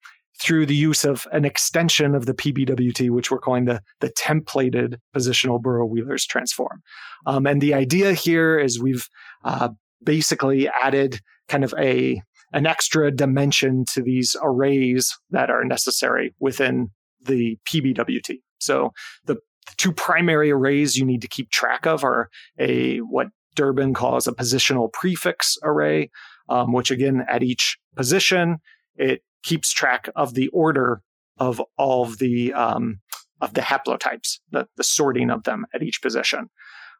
through 0.43 0.65
the 0.65 0.75
use 0.75 1.05
of 1.05 1.25
an 1.31 1.45
extension 1.45 2.13
of 2.13 2.25
the 2.25 2.33
PBWT, 2.33 3.09
which 3.09 3.31
we're 3.31 3.39
calling 3.39 3.63
the, 3.63 3.81
the 4.01 4.09
templated 4.09 4.97
positional 5.15 5.61
Burrow 5.61 5.85
Wheeler's 5.85 6.25
transform. 6.25 6.81
Um, 7.25 7.47
and 7.47 7.61
the 7.61 7.73
idea 7.73 8.11
here 8.11 8.59
is 8.59 8.81
we've 8.81 9.07
uh, 9.45 9.69
basically 10.03 10.67
added 10.67 11.21
kind 11.47 11.63
of 11.63 11.73
a 11.77 12.21
an 12.51 12.67
extra 12.67 13.09
dimension 13.09 13.83
to 13.91 14.03
these 14.03 14.35
arrays 14.43 15.17
that 15.31 15.49
are 15.49 15.63
necessary 15.63 16.35
within 16.39 16.89
the 17.25 17.57
PBWT. 17.65 18.41
So 18.59 18.91
the 19.25 19.37
two 19.77 19.91
primary 19.91 20.51
arrays 20.51 20.95
you 20.95 21.05
need 21.05 21.21
to 21.23 21.27
keep 21.27 21.49
track 21.49 21.87
of 21.87 22.03
are 22.03 22.29
a 22.59 22.97
what 22.97 23.27
Durbin 23.55 23.93
calls 23.93 24.27
a 24.27 24.33
positional 24.33 24.91
prefix 24.91 25.57
array, 25.63 26.11
um, 26.49 26.73
which 26.73 26.91
again 26.91 27.25
at 27.27 27.41
each 27.41 27.77
position 27.95 28.57
it 28.95 29.23
keeps 29.43 29.71
track 29.71 30.09
of 30.15 30.33
the 30.33 30.47
order 30.49 31.01
of 31.37 31.61
all 31.77 32.03
of 32.03 32.17
the 32.19 32.53
um, 32.53 32.99
of 33.41 33.53
the 33.53 33.61
haplotypes, 33.61 34.39
the, 34.51 34.67
the 34.77 34.83
sorting 34.83 35.29
of 35.29 35.43
them 35.43 35.65
at 35.73 35.83
each 35.83 36.01
position. 36.01 36.49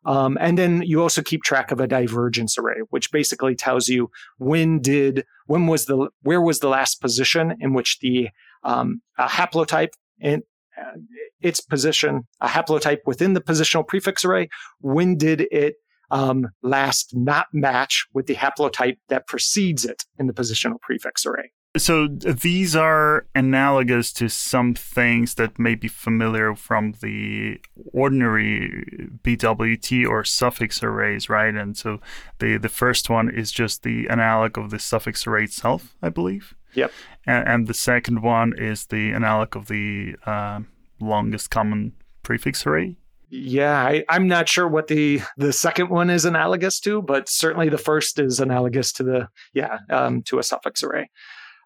Um, 0.06 0.38
and 0.41 0.58
then 0.58 0.82
you 0.82 1.01
also 1.01 1.21
keep 1.21 1.43
track 1.43 1.71
of 1.71 1.79
a 1.79 1.88
divergence 1.88 2.58
array, 2.58 2.79
which 2.89 3.12
basically 3.12 3.56
tells 3.56 3.88
you 3.88 4.10
when 4.38 4.82
did 4.82 5.25
when 5.45 5.67
was 5.67 5.86
the 5.86 6.10
where 6.21 6.41
was 6.41 6.60
the 6.60 6.67
last 6.67 6.99
position 7.01 7.56
in 7.60 7.73
which 7.73 7.99
the 7.99 8.29
um, 8.63 9.01
a 9.17 9.27
haplotype 9.27 9.93
in 10.19 10.43
uh, 10.77 10.97
its 11.41 11.62
position, 11.62 12.27
a 12.41 12.47
haplotype 12.47 12.99
within 13.06 13.34
the 13.34 13.41
positional 13.41 13.88
prefix 13.88 14.25
array, 14.25 14.49
when 14.82 15.15
did 15.17 15.47
it 15.51 15.75
um, 16.12 16.49
last 16.62 17.15
not 17.15 17.47
match 17.53 18.06
with 18.13 18.27
the 18.27 18.36
haplotype 18.36 18.97
that 19.10 19.27
precedes 19.27 19.84
it 19.84 20.03
in 20.19 20.27
the 20.27 20.34
positional 20.34 20.79
prefix 20.79 21.25
array. 21.25 21.51
So 21.75 22.07
these 22.07 22.75
are 22.75 23.25
analogous 23.33 24.13
to 24.13 24.29
some 24.29 24.75
things 24.75 25.36
that 25.36 25.57
may 25.57 25.73
be 25.73 25.88
familiar 25.88 26.53
from 26.53 26.93
the 27.01 27.59
ordinary 27.91 28.86
BWT 29.23 30.07
or 30.07 30.23
suffix 30.23 30.83
arrays, 30.83 31.29
right? 31.29 31.55
And 31.55 31.75
so 31.75 31.99
the 32.38 32.57
the 32.57 32.69
first 32.69 33.09
one 33.09 33.29
is 33.29 33.51
just 33.51 33.81
the 33.81 34.07
analog 34.07 34.57
of 34.57 34.69
the 34.69 34.77
suffix 34.77 35.25
array 35.25 35.45
itself, 35.45 35.95
I 36.01 36.09
believe. 36.09 36.53
Yep. 36.75 36.91
And, 37.25 37.47
and 37.47 37.67
the 37.67 37.73
second 37.73 38.21
one 38.21 38.53
is 38.55 38.86
the 38.88 39.12
analog 39.12 39.55
of 39.55 39.67
the 39.67 40.15
uh, 40.27 40.62
longest 40.99 41.49
common 41.49 41.93
prefix 42.21 42.67
array. 42.67 42.97
Yeah, 43.29 43.81
I, 43.81 44.03
am 44.09 44.27
not 44.27 44.47
sure 44.47 44.67
what 44.67 44.88
the 44.89 45.21
the 45.38 45.53
second 45.53 45.89
one 45.89 46.12
is 46.12 46.23
analogous 46.23 46.79
to, 46.81 47.01
but 47.01 47.27
certainly 47.27 47.67
the 47.67 47.79
first 47.79 48.19
is 48.19 48.39
analogous 48.39 48.91
to 48.93 49.03
the 49.03 49.27
yeah 49.53 49.79
um, 49.89 50.21
to 50.23 50.38
a 50.38 50.43
suffix 50.43 50.83
array. 50.83 51.09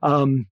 Um, 0.04 0.48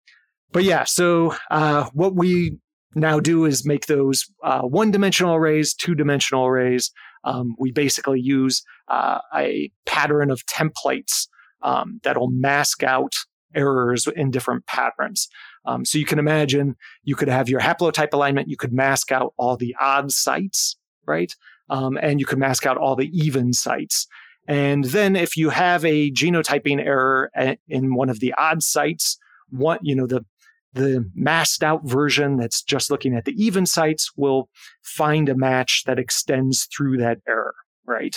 but 0.52 0.64
yeah, 0.64 0.84
so 0.84 1.34
uh, 1.50 1.88
what 1.92 2.14
we 2.14 2.58
now 2.94 3.18
do 3.18 3.44
is 3.44 3.66
make 3.66 3.86
those 3.86 4.24
uh, 4.42 4.62
one 4.62 4.90
dimensional 4.90 5.34
arrays, 5.34 5.74
two 5.74 5.94
dimensional 5.94 6.46
arrays. 6.46 6.92
Um, 7.24 7.56
we 7.58 7.72
basically 7.72 8.20
use 8.20 8.62
uh, 8.88 9.18
a 9.34 9.70
pattern 9.86 10.30
of 10.30 10.44
templates 10.46 11.26
um, 11.62 12.00
that'll 12.04 12.30
mask 12.30 12.82
out 12.82 13.12
errors 13.54 14.06
in 14.14 14.30
different 14.30 14.66
patterns. 14.66 15.28
Um, 15.64 15.84
so 15.84 15.98
you 15.98 16.04
can 16.04 16.18
imagine 16.18 16.76
you 17.02 17.16
could 17.16 17.28
have 17.28 17.48
your 17.48 17.60
haplotype 17.60 18.12
alignment, 18.12 18.48
you 18.48 18.56
could 18.56 18.72
mask 18.72 19.10
out 19.10 19.32
all 19.38 19.56
the 19.56 19.74
odd 19.80 20.12
sites, 20.12 20.76
right? 21.06 21.34
Um, 21.70 21.98
and 22.00 22.20
you 22.20 22.26
could 22.26 22.38
mask 22.38 22.66
out 22.66 22.76
all 22.76 22.94
the 22.96 23.10
even 23.12 23.52
sites. 23.52 24.06
And 24.46 24.84
then 24.84 25.16
if 25.16 25.36
you 25.36 25.50
have 25.50 25.84
a 25.84 26.10
genotyping 26.10 26.84
error 26.84 27.30
in 27.66 27.94
one 27.94 28.10
of 28.10 28.20
the 28.20 28.34
odd 28.36 28.62
sites, 28.62 29.18
what 29.54 29.80
you 29.82 29.94
know 29.94 30.06
the 30.06 30.24
the 30.72 31.08
masked 31.14 31.62
out 31.62 31.82
version 31.84 32.36
that's 32.36 32.62
just 32.62 32.90
looking 32.90 33.14
at 33.14 33.24
the 33.24 33.32
even 33.32 33.64
sites 33.64 34.10
will 34.16 34.48
find 34.82 35.28
a 35.28 35.36
match 35.36 35.84
that 35.86 36.00
extends 36.00 36.66
through 36.76 36.96
that 36.96 37.18
error, 37.28 37.54
right? 37.86 38.16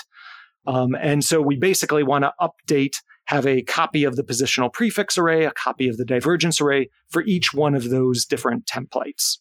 Um, 0.66 0.96
and 1.00 1.24
so 1.24 1.40
we 1.40 1.56
basically 1.56 2.04
want 2.04 2.24
to 2.26 2.34
update, 2.42 2.96
have 3.26 3.46
a 3.46 3.62
copy 3.62 4.04
of 4.04 4.16
the 4.16 4.24
positional 4.24 4.74
prefix 4.74 5.20
array, 5.20 5.46
a 5.46 5.52
copy 5.52 5.88
of 5.88 5.98
the 5.98 6.06
divergence 6.06 6.60
array 6.60 6.90
for 7.10 7.22
each 7.24 7.54
one 7.54 7.76
of 7.76 7.92
those 7.92 8.26
different 8.26 8.66
templates 8.66 9.38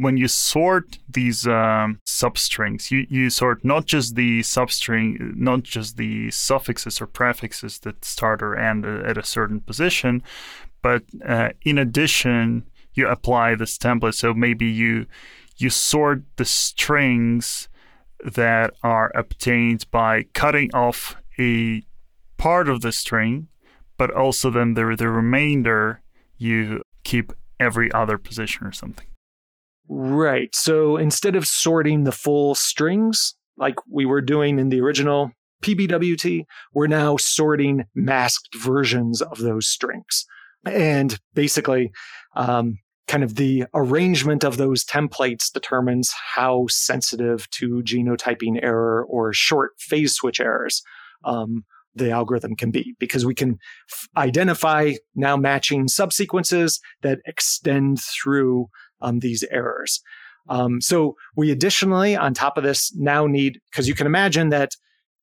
when 0.00 0.16
you 0.16 0.28
sort 0.28 0.98
these 1.08 1.46
um, 1.46 2.00
substrings, 2.06 2.90
you, 2.90 3.06
you 3.10 3.28
sort 3.28 3.64
not 3.64 3.84
just 3.84 4.14
the 4.14 4.40
substring, 4.40 5.36
not 5.36 5.62
just 5.62 5.98
the 5.98 6.30
suffixes 6.30 7.00
or 7.00 7.06
prefixes 7.06 7.80
that 7.80 8.04
start 8.04 8.42
or 8.42 8.56
end 8.56 8.86
at 8.86 9.18
a 9.18 9.22
certain 9.22 9.60
position, 9.60 10.22
but 10.82 11.02
uh, 11.24 11.50
in 11.62 11.78
addition, 11.78 12.68
you 12.94 13.08
apply 13.08 13.54
this 13.54 13.76
template. 13.78 14.14
So 14.14 14.34
maybe 14.34 14.66
you 14.66 15.06
you 15.56 15.70
sort 15.70 16.22
the 16.36 16.44
strings 16.44 17.68
that 18.24 18.74
are 18.82 19.12
obtained 19.14 19.90
by 19.90 20.24
cutting 20.34 20.70
off 20.74 21.16
a 21.38 21.82
part 22.36 22.68
of 22.68 22.80
the 22.80 22.92
string, 22.92 23.48
but 23.98 24.10
also 24.10 24.50
then 24.50 24.74
the 24.74 24.94
the 24.96 25.08
remainder 25.08 26.00
you 26.38 26.82
keep 27.04 27.32
every 27.58 27.92
other 27.92 28.18
position 28.18 28.66
or 28.66 28.72
something. 28.72 29.06
Right. 29.88 30.54
So 30.54 30.96
instead 30.96 31.36
of 31.36 31.46
sorting 31.46 32.04
the 32.04 32.12
full 32.12 32.54
strings 32.54 33.34
like 33.58 33.74
we 33.90 34.06
were 34.06 34.22
doing 34.22 34.58
in 34.58 34.68
the 34.70 34.80
original 34.80 35.32
PBWT, 35.62 36.44
we're 36.72 36.86
now 36.86 37.16
sorting 37.16 37.84
masked 37.94 38.54
versions 38.56 39.20
of 39.20 39.38
those 39.38 39.68
strings. 39.68 40.24
And 40.64 41.18
basically, 41.34 41.90
um, 42.36 42.78
kind 43.08 43.24
of 43.24 43.34
the 43.34 43.64
arrangement 43.74 44.44
of 44.44 44.56
those 44.56 44.84
templates 44.84 45.52
determines 45.52 46.12
how 46.34 46.66
sensitive 46.68 47.50
to 47.50 47.82
genotyping 47.82 48.62
error 48.62 49.04
or 49.08 49.32
short 49.32 49.72
phase 49.78 50.14
switch 50.14 50.38
errors 50.38 50.82
um, 51.24 51.64
the 51.94 52.10
algorithm 52.10 52.54
can 52.54 52.70
be 52.70 52.94
because 52.98 53.26
we 53.26 53.34
can 53.34 53.58
f- 53.90 54.08
identify 54.16 54.92
now 55.14 55.36
matching 55.36 55.88
subsequences 55.88 56.80
that 57.02 57.18
extend 57.26 58.00
through 58.00 58.68
um, 59.00 59.18
these 59.18 59.44
errors. 59.50 60.00
Um, 60.48 60.80
so 60.80 61.16
we 61.36 61.50
additionally, 61.50 62.16
on 62.16 62.34
top 62.34 62.56
of 62.56 62.64
this, 62.64 62.94
now 62.96 63.26
need, 63.26 63.58
because 63.70 63.88
you 63.88 63.94
can 63.94 64.06
imagine 64.06 64.50
that 64.50 64.70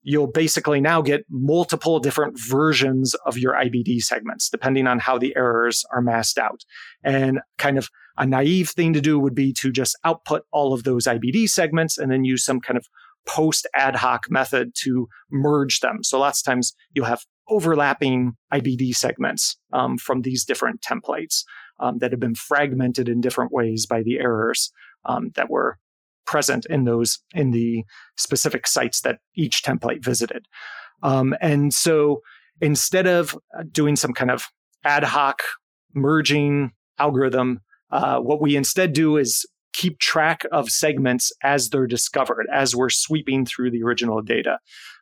you'll 0.09 0.25
basically 0.25 0.79
now 0.79 1.01
get 1.01 1.25
multiple 1.29 1.99
different 1.99 2.39
versions 2.39 3.13
of 3.25 3.37
your 3.37 3.53
IBD 3.55 3.99
segments, 3.99 4.49
depending 4.49 4.87
on 4.87 4.99
how 4.99 5.17
the 5.17 5.35
errors 5.35 5.83
are 5.91 6.01
masked 6.01 6.37
out. 6.37 6.61
And 7.03 7.41
kind 7.57 7.77
of 7.77 7.89
a 8.17 8.25
naive 8.25 8.69
thing 8.69 8.93
to 8.93 9.01
do 9.01 9.19
would 9.19 9.35
be 9.35 9.51
to 9.59 9.69
just 9.69 9.97
output 10.05 10.43
all 10.53 10.73
of 10.73 10.85
those 10.85 11.07
IBD 11.07 11.49
segments 11.49 11.97
and 11.97 12.09
then 12.09 12.23
use 12.23 12.45
some 12.45 12.61
kind 12.61 12.77
of 12.77 12.87
post 13.27 13.67
ad 13.75 13.97
hoc 13.97 14.27
method 14.29 14.71
to 14.83 15.09
merge 15.29 15.81
them. 15.81 16.05
So 16.05 16.19
lots 16.19 16.39
of 16.39 16.45
times 16.45 16.73
you'll 16.93 17.05
have 17.05 17.25
overlapping 17.49 18.37
IBD 18.53 18.95
segments 18.95 19.57
um, 19.73 19.97
from 19.97 20.21
these 20.21 20.45
different 20.45 20.79
templates 20.79 21.43
um, 21.81 21.97
that 21.97 22.11
have 22.11 22.21
been 22.21 22.33
fragmented 22.33 23.09
in 23.09 23.19
different 23.19 23.51
ways 23.51 23.85
by 23.85 24.03
the 24.03 24.19
errors 24.19 24.71
um, 25.03 25.31
that 25.35 25.49
were 25.49 25.79
present 26.27 26.65
in 26.69 26.83
those 26.83 27.19
in 27.33 27.51
the 27.51 27.83
specific 28.17 28.67
sites 28.67 29.01
that 29.01 29.19
each 29.35 29.63
template 29.63 30.03
visited. 30.03 30.45
Um, 31.01 31.35
and 31.41 31.73
so 31.73 32.21
instead 32.61 33.07
of 33.07 33.35
uh, 33.57 33.63
doing 33.71 33.95
some 33.95 34.13
kind 34.13 34.31
of 34.31 34.45
ad 34.83 35.03
hoc 35.03 35.41
merging 35.93 36.71
algorithm, 36.99 37.61
uh, 37.91 38.19
what 38.19 38.41
we 38.41 38.55
instead 38.55 38.93
do 38.93 39.17
is 39.17 39.45
keep 39.73 39.99
track 39.99 40.43
of 40.51 40.69
segments 40.69 41.31
as 41.43 41.69
they're 41.69 41.87
discovered, 41.87 42.47
as 42.51 42.75
we're 42.75 42.89
sweeping 42.89 43.45
through 43.45 43.69
the 43.69 43.83
original 43.83 44.21
data. 44.21 44.57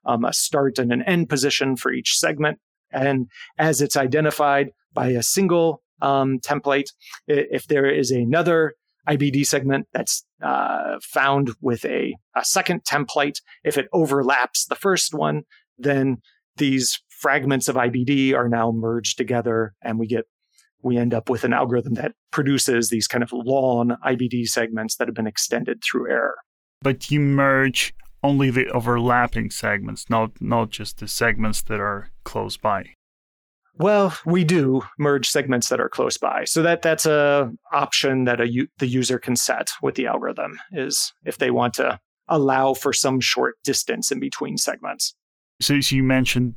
Um, 0.06 0.26
a 0.26 0.34
start 0.34 0.78
and 0.78 0.92
an 0.92 1.02
end 1.04 1.30
position 1.30 1.76
for 1.76 1.92
each 1.94 2.18
segment. 2.18 2.60
And 2.92 3.28
as 3.58 3.82
it's 3.82 3.98
identified 3.98 4.72
by 4.94 5.08
a 5.10 5.24
single 5.24 5.82
um, 6.02 6.40
template, 6.40 6.90
if 7.28 7.68
there 7.68 7.90
is 7.90 8.12
another 8.12 8.76
IBD 9.08 9.46
segment 9.46 9.88
that's 9.94 10.26
uh, 10.44 10.98
found 11.02 11.52
with 11.62 11.86
a, 11.86 12.16
a 12.36 12.44
second 12.44 12.84
template. 12.84 13.42
If 13.64 13.78
it 13.78 13.88
overlaps 13.94 14.66
the 14.66 14.76
first 14.76 15.14
one, 15.14 15.44
then 15.78 16.18
these 16.58 17.02
fragments 17.10 17.68
of 17.68 17.76
IBD 17.76 18.34
are 18.34 18.50
now 18.50 18.72
merged 18.72 19.18
together 19.18 19.74
and 19.82 20.00
we 20.00 20.08
get 20.08 20.26
we 20.82 20.98
end 20.98 21.16
up 21.16 21.30
with 21.30 21.44
an 21.44 21.52
algorithm 21.52 21.96
that 21.96 22.12
produces 22.32 22.90
these 22.90 23.08
kind 23.08 23.24
of 23.24 23.32
long 23.34 23.98
IBD 24.06 24.48
segments 24.48 24.98
that 24.98 25.08
have 25.08 25.16
been 25.16 25.26
extended 25.26 25.84
through 25.84 26.12
error. 26.12 26.36
But 26.82 27.10
you 27.10 27.20
merge 27.20 27.96
only 28.24 28.52
the 28.52 28.68
overlapping 28.70 29.50
segments, 29.50 30.10
not 30.10 30.40
not 30.40 30.70
just 30.70 31.00
the 31.00 31.08
segments 31.08 31.64
that 31.64 31.80
are 31.80 32.10
close 32.24 32.58
by. 32.58 32.94
Well, 33.78 34.18
we 34.26 34.44
do 34.44 34.84
merge 34.98 35.28
segments 35.28 35.70
that 35.70 35.82
are 35.82 35.90
close 35.90 36.18
by. 36.18 36.46
So 36.46 36.62
that 36.64 36.82
that's 36.82 37.06
a 37.06 37.52
option 37.72 38.24
that 38.26 38.40
a 38.40 38.68
the 38.78 38.88
user 38.88 39.20
can 39.20 39.36
set 39.36 39.72
with 39.82 39.96
the 39.96 40.08
algorithm 40.08 40.60
is 40.72 41.14
if 41.26 41.38
they 41.38 41.52
want 41.52 41.74
to 41.76 42.00
allow 42.28 42.74
for 42.74 42.94
some 42.94 43.20
short 43.20 43.56
distance 43.64 44.12
in 44.12 44.20
between 44.20 44.58
segments. 44.58 45.14
So, 45.62 45.80
so 45.82 45.96
you 45.96 46.04
mentioned 46.04 46.56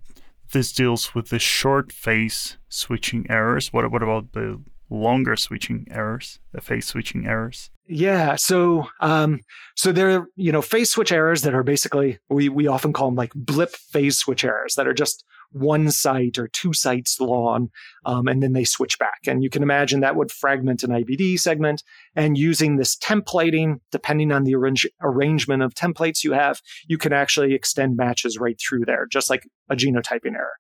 this 0.52 0.72
deals 0.72 1.14
with 1.14 1.28
the 1.28 1.38
short 1.38 1.92
phase 1.92 2.56
switching 2.68 3.26
errors. 3.28 3.72
What 3.72 3.90
what 3.90 4.02
about 4.02 4.32
the 4.32 4.62
longer 4.90 5.36
switching 5.36 5.86
errors, 5.90 6.38
the 6.52 6.60
phase 6.60 6.86
switching 6.86 7.26
errors? 7.26 7.70
Yeah, 7.86 8.36
so 8.36 8.88
um, 9.00 9.40
so 9.76 9.92
there 9.92 10.10
are 10.10 10.26
you 10.36 10.52
know 10.52 10.62
phase 10.62 10.90
switch 10.90 11.10
errors 11.10 11.42
that 11.42 11.54
are 11.54 11.62
basically 11.62 12.18
we 12.28 12.48
we 12.48 12.66
often 12.66 12.92
call 12.92 13.08
them 13.08 13.14
like 13.14 13.32
blip 13.34 13.70
phase 13.70 14.18
switch 14.18 14.44
errors 14.44 14.74
that 14.74 14.86
are 14.86 14.94
just 14.94 15.24
one 15.50 15.90
site 15.90 16.38
or 16.38 16.48
two 16.48 16.72
sites 16.72 17.18
long, 17.20 17.70
um, 18.04 18.28
and 18.28 18.42
then 18.42 18.52
they 18.52 18.64
switch 18.64 18.98
back. 18.98 19.20
And 19.26 19.42
you 19.42 19.50
can 19.50 19.62
imagine 19.62 20.00
that 20.00 20.16
would 20.16 20.30
fragment 20.30 20.82
an 20.82 20.90
IBD 20.90 21.40
segment. 21.40 21.82
And 22.14 22.36
using 22.36 22.76
this 22.76 22.96
templating, 22.96 23.80
depending 23.90 24.32
on 24.32 24.44
the 24.44 24.54
arrange- 24.54 24.90
arrangement 25.00 25.62
of 25.62 25.74
templates 25.74 26.24
you 26.24 26.32
have, 26.32 26.60
you 26.86 26.98
can 26.98 27.12
actually 27.12 27.54
extend 27.54 27.96
matches 27.96 28.38
right 28.38 28.58
through 28.60 28.84
there, 28.84 29.06
just 29.10 29.30
like 29.30 29.48
a 29.70 29.76
genotyping 29.76 30.34
error. 30.34 30.56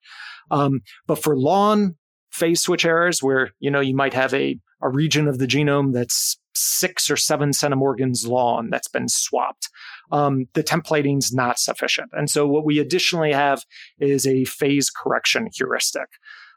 Um, 0.50 0.80
but 1.06 1.22
for 1.22 1.36
long 1.36 1.96
phase 2.38 2.62
switch 2.62 2.84
errors, 2.84 3.22
where 3.22 3.50
you 3.58 3.70
know 3.70 3.80
you 3.80 3.94
might 3.94 4.14
have 4.14 4.32
a 4.32 4.58
a 4.80 4.88
region 4.88 5.26
of 5.26 5.38
the 5.38 5.46
genome 5.46 5.92
that's 5.92 6.38
six 6.54 7.10
or 7.10 7.16
seven 7.16 7.50
centimorgans 7.50 8.26
long 8.26 8.68
that's 8.70 8.88
been 8.88 9.08
swapped. 9.08 9.68
Um, 10.10 10.46
the 10.54 10.62
templating's 10.62 11.32
not 11.32 11.58
sufficient. 11.58 12.10
And 12.12 12.28
so 12.30 12.46
what 12.46 12.64
we 12.64 12.78
additionally 12.78 13.32
have 13.32 13.62
is 13.98 14.26
a 14.26 14.44
phase 14.44 14.90
correction 14.90 15.48
heuristic, 15.54 16.08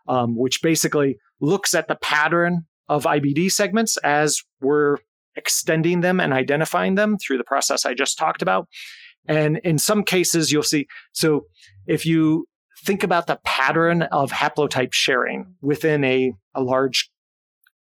um, 0.08 0.36
which 0.36 0.62
basically 0.62 1.18
looks 1.40 1.74
at 1.74 1.88
the 1.88 1.96
pattern 1.96 2.66
of 2.90 3.04
IBD 3.04 3.52
segments 3.52 3.98
as 3.98 4.42
we're 4.60 4.98
extending 5.36 6.02
them 6.02 6.20
and 6.20 6.34
identifying 6.34 6.96
them 6.96 7.18
through 7.18 7.38
the 7.38 7.44
process 7.44 7.86
I 7.86 7.94
just 7.94 8.18
talked 8.18 8.42
about. 8.42 8.68
And 9.28 9.60
in 9.64 9.78
some 9.78 10.04
cases, 10.04 10.52
you'll 10.52 10.64
see, 10.64 10.88
so 11.12 11.46
if 11.88 12.06
you 12.06 12.48
think 12.84 13.04
about 13.04 13.28
the 13.28 13.40
pattern 13.44 14.04
of 14.04 14.32
haplotype 14.32 14.94
sharing 14.94 15.56
within 15.62 16.04
a, 16.04 16.34
a 16.56 16.62
large 16.62 17.12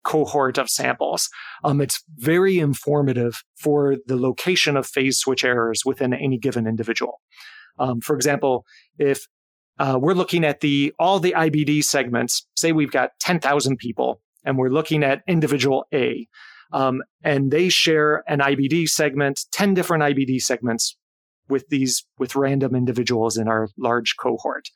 cohort 0.04 0.58
of 0.58 0.68
samples. 0.68 1.28
Um, 1.62 1.80
it's 1.80 2.02
very 2.16 2.58
informative 2.58 3.42
for 3.56 3.96
the 4.06 4.16
location 4.16 4.76
of 4.76 4.86
phase 4.86 5.18
switch 5.18 5.44
errors 5.44 5.82
within 5.84 6.14
any 6.14 6.38
given 6.38 6.66
individual. 6.66 7.20
Um, 7.78 8.00
for 8.00 8.16
example, 8.16 8.64
if 8.98 9.26
uh, 9.78 9.98
we're 10.00 10.14
looking 10.14 10.44
at 10.44 10.60
the 10.60 10.92
all 10.98 11.20
the 11.20 11.34
IBD 11.36 11.84
segments, 11.84 12.46
say 12.56 12.72
we've 12.72 12.90
got 12.90 13.10
10,000 13.20 13.78
people, 13.78 14.20
and 14.44 14.58
we're 14.58 14.68
looking 14.68 15.02
at 15.02 15.22
individual 15.26 15.86
A, 15.94 16.26
um, 16.72 17.02
and 17.22 17.50
they 17.50 17.68
share 17.68 18.22
an 18.26 18.40
IBD 18.40 18.88
segment, 18.88 19.40
10 19.52 19.74
different 19.74 20.02
IBD 20.02 20.40
segments 20.40 20.96
with 21.50 21.68
these 21.68 22.04
with 22.18 22.36
random 22.36 22.74
individuals 22.74 23.36
in 23.36 23.48
our 23.48 23.68
large 23.76 24.16
cohort. 24.18 24.68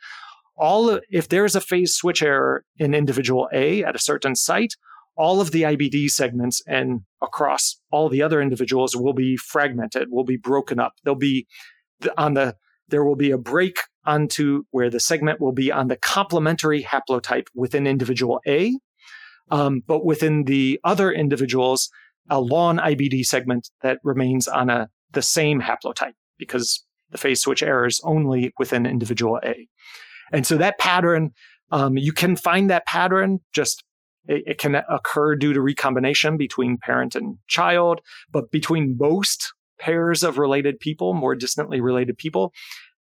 All 0.57 1.01
if 1.11 1.29
there's 1.29 1.57
a 1.57 1.61
phase 1.61 1.95
switch 1.95 2.23
error 2.23 2.65
in 2.79 2.95
individual 2.95 3.49
A 3.53 3.83
at 3.83 3.97
a 3.97 4.01
certain 4.01 4.37
site, 4.37 4.75
all 5.17 5.41
of 5.41 5.51
the 5.51 5.63
IBD 5.63 6.11
segments 6.11 6.63
and 6.67 7.03
across 7.23 7.81
all 7.91 8.09
the 8.09 8.23
other 8.23 8.41
individuals 8.41 8.97
will 8.97 9.13
be 9.13 9.37
fragmented, 9.37 10.09
will 10.11 10.25
be 10.25 10.37
broken 10.37 10.79
up. 10.79 10.95
There'll 11.03 11.19
be 11.19 11.47
on 12.17 12.35
the 12.35 12.57
there 12.89 13.05
will 13.05 13.17
be 13.17 13.31
a 13.31 13.39
break 13.39 13.79
onto 14.05 14.65
where 14.71 14.91
the 14.91 15.01
segment 15.01 15.41
will 15.41 15.53
be 15.53 15.73
on 15.73 15.89
the 15.89 15.97
complementary 15.97 16.83
haplotype 16.83 17.47
within 17.55 17.87
individual 17.87 18.41
A, 18.47 18.77
um, 19.51 19.83
but 19.87 20.05
within 20.05 20.45
the 20.45 20.79
other 20.85 21.11
individuals, 21.11 21.89
a 22.29 22.41
long 22.41 22.79
IBD 22.79 23.25
segment 23.25 23.71
that 23.83 23.99
remains 24.03 24.47
on 24.47 24.69
a 24.69 24.91
the 25.13 25.23
same 25.23 25.61
haplotype 25.63 26.15
because 26.39 26.85
the 27.11 27.19
phase 27.19 27.41
switch 27.41 27.63
error 27.63 27.87
is 27.87 28.01
only 28.05 28.53
within 28.59 28.87
individual 28.87 29.41
A. 29.45 29.69
And 30.33 30.47
so 30.47 30.57
that 30.57 30.79
pattern, 30.79 31.31
um, 31.71 31.97
you 31.97 32.13
can 32.13 32.37
find 32.37 32.71
that 32.71 32.87
pattern 32.87 33.41
just 33.53 33.85
it, 34.27 34.43
it, 34.47 34.59
can 34.59 34.75
occur 34.75 35.37
due 35.37 35.53
to 35.53 35.61
recombination 35.61 36.37
between 36.37 36.79
parent 36.79 37.15
and 37.15 37.37
child, 37.47 38.01
but 38.31 38.51
between 38.51 38.97
most 38.99 39.53
pairs 39.79 40.23
of 40.23 40.39
related 40.39 40.81
people, 40.81 41.15
more 41.15 41.35
distantly 41.35 41.81
related 41.81 42.17
people, 42.17 42.53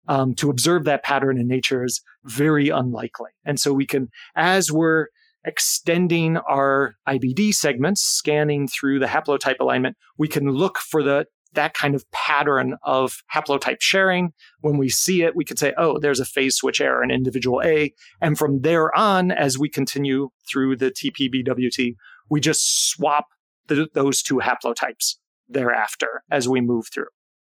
um, 0.08 0.34
to 0.34 0.50
observe 0.50 0.84
that 0.84 1.04
pattern 1.04 1.38
in 1.38 1.46
nature 1.46 1.84
is 1.84 2.02
very 2.24 2.68
unlikely. 2.68 3.30
And 3.44 3.60
so 3.60 3.72
we 3.72 3.86
can, 3.86 4.08
as 4.34 4.72
we're 4.72 5.06
extending 5.44 6.36
our 6.38 6.94
IBD 7.08 7.54
segments, 7.54 8.02
scanning 8.02 8.68
through 8.68 8.98
the 8.98 9.06
haplotype 9.06 9.60
alignment, 9.60 9.96
we 10.18 10.28
can 10.28 10.48
look 10.48 10.78
for 10.78 11.02
the 11.02 11.26
that 11.54 11.74
kind 11.74 11.94
of 11.94 12.10
pattern 12.12 12.76
of 12.82 13.22
haplotype 13.32 13.80
sharing. 13.80 14.32
When 14.60 14.78
we 14.78 14.88
see 14.88 15.22
it, 15.22 15.36
we 15.36 15.44
could 15.44 15.58
say, 15.58 15.74
oh, 15.76 15.98
there's 15.98 16.20
a 16.20 16.24
phase 16.24 16.56
switch 16.56 16.80
error 16.80 17.02
in 17.02 17.10
individual 17.10 17.62
A. 17.64 17.92
And 18.20 18.38
from 18.38 18.60
there 18.62 18.96
on, 18.96 19.30
as 19.30 19.58
we 19.58 19.68
continue 19.68 20.30
through 20.50 20.76
the 20.76 20.90
TPBWT, 20.90 21.96
we 22.30 22.40
just 22.40 22.88
swap 22.88 23.26
the, 23.68 23.88
those 23.94 24.22
two 24.22 24.36
haplotypes 24.36 25.16
thereafter 25.48 26.22
as 26.30 26.48
we 26.48 26.60
move 26.60 26.88
through. 26.92 27.08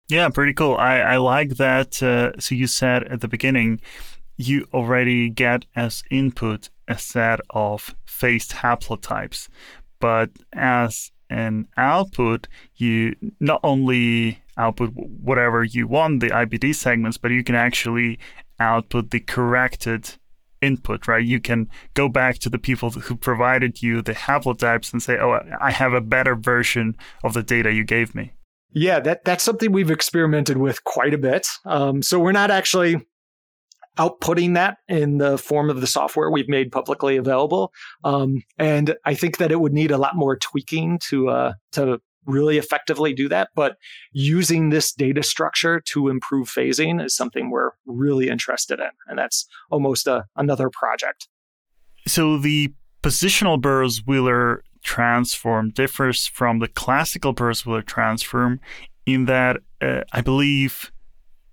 Yeah, 0.07 0.29
pretty 0.29 0.53
cool. 0.53 0.75
I, 0.75 0.99
I 0.99 1.17
like 1.17 1.57
that. 1.57 2.01
Uh, 2.01 2.39
so 2.39 2.55
you 2.55 2.65
said 2.65 3.03
at 3.03 3.21
the 3.21 3.27
beginning, 3.27 3.79
you 4.37 4.65
already 4.73 5.29
get 5.29 5.65
as 5.75 6.01
input 6.09 6.69
a 6.87 6.97
set 6.97 7.39
of 7.51 7.93
phased 8.05 8.53
haplotypes. 8.53 9.49
But 9.99 10.31
as 10.53 11.11
an 11.29 11.67
output, 11.77 12.47
you 12.75 13.15
not 13.39 13.59
only 13.63 14.39
output 14.57 14.91
whatever 14.93 15.63
you 15.63 15.87
want, 15.87 16.19
the 16.19 16.29
IBD 16.29 16.75
segments, 16.75 17.17
but 17.17 17.31
you 17.31 17.43
can 17.43 17.55
actually 17.55 18.19
output 18.59 19.11
the 19.11 19.19
corrected 19.19 20.15
input, 20.61 21.07
right? 21.07 21.23
You 21.23 21.39
can 21.39 21.69
go 21.93 22.09
back 22.09 22.39
to 22.39 22.49
the 22.49 22.59
people 22.59 22.89
who 22.91 23.15
provided 23.15 23.81
you 23.81 24.01
the 24.01 24.13
haplotypes 24.13 24.91
and 24.91 25.01
say, 25.01 25.17
oh, 25.17 25.39
I 25.59 25.71
have 25.71 25.93
a 25.93 26.01
better 26.01 26.35
version 26.35 26.95
of 27.23 27.33
the 27.33 27.43
data 27.43 27.71
you 27.71 27.83
gave 27.83 28.13
me. 28.13 28.33
Yeah, 28.71 28.99
that, 28.99 29.25
that's 29.25 29.43
something 29.43 29.71
we've 29.71 29.89
experimented 29.89 30.57
with 30.57 30.83
quite 30.83 31.13
a 31.13 31.17
bit. 31.17 31.47
Um, 31.65 32.03
so 32.03 32.19
we're 32.19 32.33
not 32.33 32.51
actually 32.51 32.97
outputting 33.99 34.53
that 34.55 34.77
in 34.87 35.17
the 35.17 35.37
form 35.37 35.69
of 35.69 35.81
the 35.81 35.87
software 35.87 36.31
we've 36.31 36.49
made 36.49 36.71
publicly 36.71 37.17
available. 37.17 37.71
Um, 38.03 38.41
and 38.57 38.95
I 39.05 39.13
think 39.13 39.37
that 39.37 39.51
it 39.51 39.59
would 39.59 39.73
need 39.73 39.91
a 39.91 39.97
lot 39.97 40.15
more 40.15 40.37
tweaking 40.37 40.99
to 41.09 41.29
uh, 41.29 41.53
to 41.73 42.01
really 42.25 42.57
effectively 42.57 43.13
do 43.13 43.27
that. 43.29 43.49
But 43.55 43.75
using 44.11 44.69
this 44.69 44.93
data 44.93 45.23
structure 45.23 45.81
to 45.87 46.09
improve 46.09 46.47
phasing 46.47 47.03
is 47.03 47.15
something 47.15 47.49
we're 47.49 47.71
really 47.85 48.29
interested 48.29 48.79
in. 48.79 48.89
And 49.07 49.17
that's 49.17 49.47
almost 49.69 50.07
a, 50.07 50.25
another 50.35 50.69
project. 50.69 51.27
So 52.07 52.37
the 52.37 52.73
positional 53.01 53.59
Burrows 53.59 54.03
Wheeler 54.05 54.63
transform 54.83 55.71
differs 55.71 56.27
from 56.27 56.59
the 56.59 56.67
classical 56.67 57.33
Burrows 57.33 57.65
Wheeler 57.65 57.81
transform 57.81 58.59
in 59.05 59.25
that 59.25 59.57
uh, 59.81 60.01
I 60.13 60.21
believe 60.21 60.91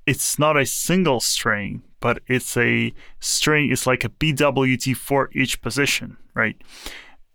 it's 0.07 0.38
not 0.38 0.57
a 0.57 0.66
single 0.66 1.20
string, 1.20 1.82
but 2.01 2.20
it's 2.26 2.57
a 2.57 2.92
string. 3.20 3.70
It's 3.70 3.86
like 3.86 4.05
a 4.05 4.09
BWT 4.09 4.97
for 4.97 5.30
each 5.32 5.61
position, 5.62 6.16
right? 6.34 6.57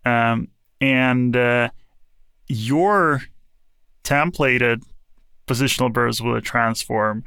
Um, 0.04 0.48
and 0.80 1.36
uh, 1.36 1.70
your 2.48 3.22
templated 4.04 4.82
positional 5.46 5.92
Burrows 5.92 6.20
Wheeler 6.20 6.40
transform 6.40 7.24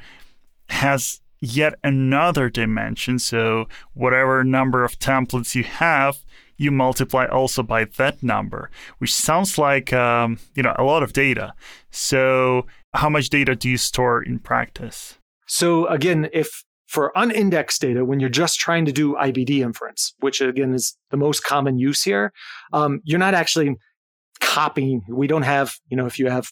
has 0.70 1.22
yet 1.40 1.76
another 1.84 2.50
dimension. 2.50 3.20
So 3.20 3.68
whatever 3.94 4.44
number 4.44 4.84
of 4.84 4.98
templates 5.00 5.56
you 5.56 5.64
have, 5.64 6.20
you 6.58 6.72
multiply 6.72 7.26
also 7.26 7.64
by 7.64 7.86
that 7.98 8.24
number, 8.24 8.70
which 8.98 9.14
sounds 9.14 9.58
like 9.58 9.92
um, 9.94 10.40
you 10.56 10.64
know 10.64 10.74
a 10.78 10.84
lot 10.84 11.04
of 11.04 11.14
data. 11.14 11.54
So 11.92 12.66
how 12.94 13.10
much 13.10 13.30
data 13.30 13.56
do 13.56 13.70
you 13.70 13.78
store 13.78 14.24
in 14.24 14.40
practice? 14.40 15.18
So 15.48 15.86
again, 15.88 16.30
if 16.34 16.64
for 16.88 17.12
unindexed 17.16 17.82
data, 17.82 18.06
when 18.06 18.20
you're 18.20 18.30
just 18.30 18.60
trying 18.60 18.86
to 18.86 18.92
do 18.92 19.16
IBD 19.16 19.60
inference, 19.60 20.14
which 20.20 20.42
again 20.42 20.74
is 20.74 20.98
the 21.12 21.18
most 21.18 21.44
common 21.44 21.78
use 21.78 22.04
here, 22.04 22.32
um, 22.74 23.02
you're 23.04 23.20
not 23.20 23.34
actually 23.34 23.76
copying. 24.40 25.02
We 25.10 25.28
don't 25.28 25.44
have, 25.44 25.74
you 25.90 25.98
know, 25.98 26.06
if 26.06 26.20
you 26.20 26.30
have 26.30 26.48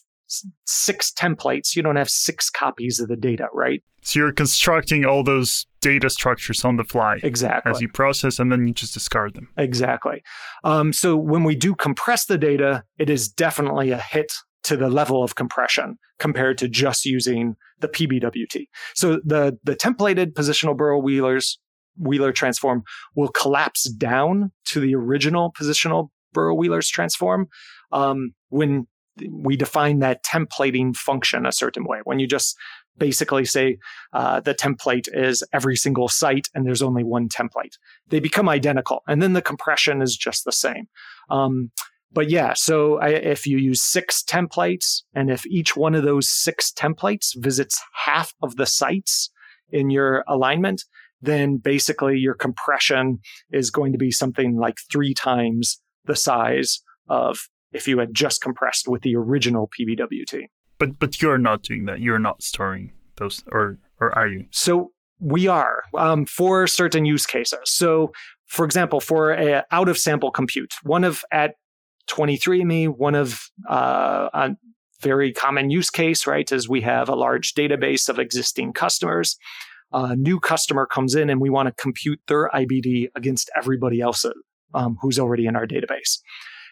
six 0.64 1.12
templates, 1.12 1.76
you 1.76 1.82
don't 1.82 1.96
have 1.96 2.10
six 2.10 2.50
copies 2.50 2.98
of 2.98 3.08
the 3.08 3.16
data, 3.16 3.48
right? 3.52 3.82
So 4.02 4.20
you're 4.20 4.32
constructing 4.32 5.04
all 5.04 5.22
those 5.22 5.66
data 5.80 6.10
structures 6.10 6.64
on 6.64 6.76
the 6.76 6.84
fly. 6.84 7.20
Exactly. 7.22 7.70
As 7.70 7.80
you 7.80 7.88
process 7.88 8.38
and 8.38 8.50
then 8.52 8.66
you 8.66 8.74
just 8.74 8.94
discard 8.94 9.34
them. 9.34 9.48
Exactly. 9.56 10.22
Um, 10.62 10.92
so 10.92 11.16
when 11.16 11.44
we 11.44 11.54
do 11.54 11.74
compress 11.74 12.26
the 12.26 12.36
data, 12.36 12.84
it 12.98 13.08
is 13.08 13.28
definitely 13.28 13.90
a 13.92 13.98
hit 13.98 14.32
to 14.64 14.76
the 14.76 14.88
level 14.88 15.22
of 15.22 15.34
compression 15.34 15.98
compared 16.18 16.58
to 16.58 16.68
just 16.68 17.04
using 17.04 17.54
the 17.80 17.88
PBWT. 17.88 18.66
So 18.94 19.20
the, 19.24 19.58
the 19.62 19.76
templated 19.76 20.32
positional 20.32 20.76
Burrow 20.76 20.98
Wheelers 20.98 21.58
Wheeler 21.96 22.32
transform 22.32 22.82
will 23.14 23.28
collapse 23.28 23.84
down 23.84 24.50
to 24.66 24.80
the 24.80 24.94
original 24.94 25.52
positional 25.58 26.08
Burrows 26.32 26.58
Wheeler 26.58 26.82
transform 26.82 27.48
um, 27.92 28.34
when 28.48 28.86
we 29.30 29.56
define 29.56 30.00
that 30.00 30.24
templating 30.24 30.96
function 30.96 31.46
a 31.46 31.52
certain 31.52 31.84
way. 31.84 32.00
When 32.02 32.18
you 32.18 32.26
just 32.26 32.56
basically 32.98 33.44
say 33.44 33.78
uh, 34.12 34.40
the 34.40 34.54
template 34.54 35.08
is 35.12 35.42
every 35.52 35.76
single 35.76 36.08
site 36.08 36.48
and 36.54 36.66
there's 36.66 36.82
only 36.82 37.04
one 37.04 37.28
template, 37.28 37.78
they 38.08 38.20
become 38.20 38.48
identical, 38.48 39.02
and 39.06 39.22
then 39.22 39.32
the 39.32 39.42
compression 39.42 40.02
is 40.02 40.16
just 40.16 40.44
the 40.44 40.52
same. 40.52 40.88
Um, 41.30 41.70
but 42.14 42.30
yeah, 42.30 42.54
so 42.54 42.98
I, 42.98 43.08
if 43.08 43.46
you 43.46 43.58
use 43.58 43.82
six 43.82 44.22
templates, 44.22 45.02
and 45.14 45.30
if 45.30 45.44
each 45.46 45.76
one 45.76 45.94
of 45.94 46.04
those 46.04 46.28
six 46.28 46.72
templates 46.72 47.32
visits 47.36 47.80
half 47.92 48.32
of 48.42 48.56
the 48.56 48.66
sites 48.66 49.30
in 49.70 49.90
your 49.90 50.24
alignment, 50.28 50.84
then 51.20 51.56
basically 51.56 52.18
your 52.18 52.34
compression 52.34 53.18
is 53.52 53.70
going 53.70 53.92
to 53.92 53.98
be 53.98 54.10
something 54.10 54.56
like 54.56 54.76
three 54.90 55.14
times 55.14 55.80
the 56.04 56.16
size 56.16 56.80
of 57.08 57.48
if 57.72 57.88
you 57.88 57.98
had 57.98 58.14
just 58.14 58.40
compressed 58.40 58.86
with 58.86 59.02
the 59.02 59.16
original 59.16 59.68
PBWT. 59.68 60.44
But 60.78 60.98
but 60.98 61.20
you're 61.20 61.38
not 61.38 61.62
doing 61.62 61.86
that. 61.86 62.00
You're 62.00 62.18
not 62.18 62.42
storing 62.42 62.92
those, 63.16 63.42
or 63.50 63.78
or 64.00 64.16
are 64.16 64.28
you? 64.28 64.46
So 64.50 64.92
we 65.20 65.46
are 65.46 65.82
um, 65.96 66.26
for 66.26 66.66
certain 66.66 67.04
use 67.04 67.26
cases. 67.26 67.60
So, 67.64 68.12
for 68.46 68.64
example, 68.64 69.00
for 69.00 69.32
a 69.32 69.64
out 69.70 69.88
of 69.88 69.98
sample 69.98 70.30
compute, 70.30 70.74
one 70.82 71.04
of 71.04 71.24
at 71.32 71.54
23andMe, 72.08 72.88
one 72.88 73.14
of 73.14 73.50
uh, 73.68 74.28
a 74.32 74.50
very 75.00 75.32
common 75.32 75.70
use 75.70 75.90
case, 75.90 76.26
right, 76.26 76.50
is 76.50 76.68
we 76.68 76.80
have 76.80 77.08
a 77.08 77.14
large 77.14 77.54
database 77.54 78.08
of 78.08 78.18
existing 78.18 78.72
customers. 78.72 79.36
A 79.92 80.16
new 80.16 80.40
customer 80.40 80.86
comes 80.86 81.14
in 81.14 81.30
and 81.30 81.40
we 81.40 81.50
want 81.50 81.68
to 81.68 81.82
compute 81.82 82.20
their 82.26 82.48
IBD 82.50 83.08
against 83.14 83.50
everybody 83.56 84.00
else 84.00 84.24
um, 84.74 84.96
who's 85.00 85.18
already 85.18 85.46
in 85.46 85.56
our 85.56 85.66
database. 85.66 86.18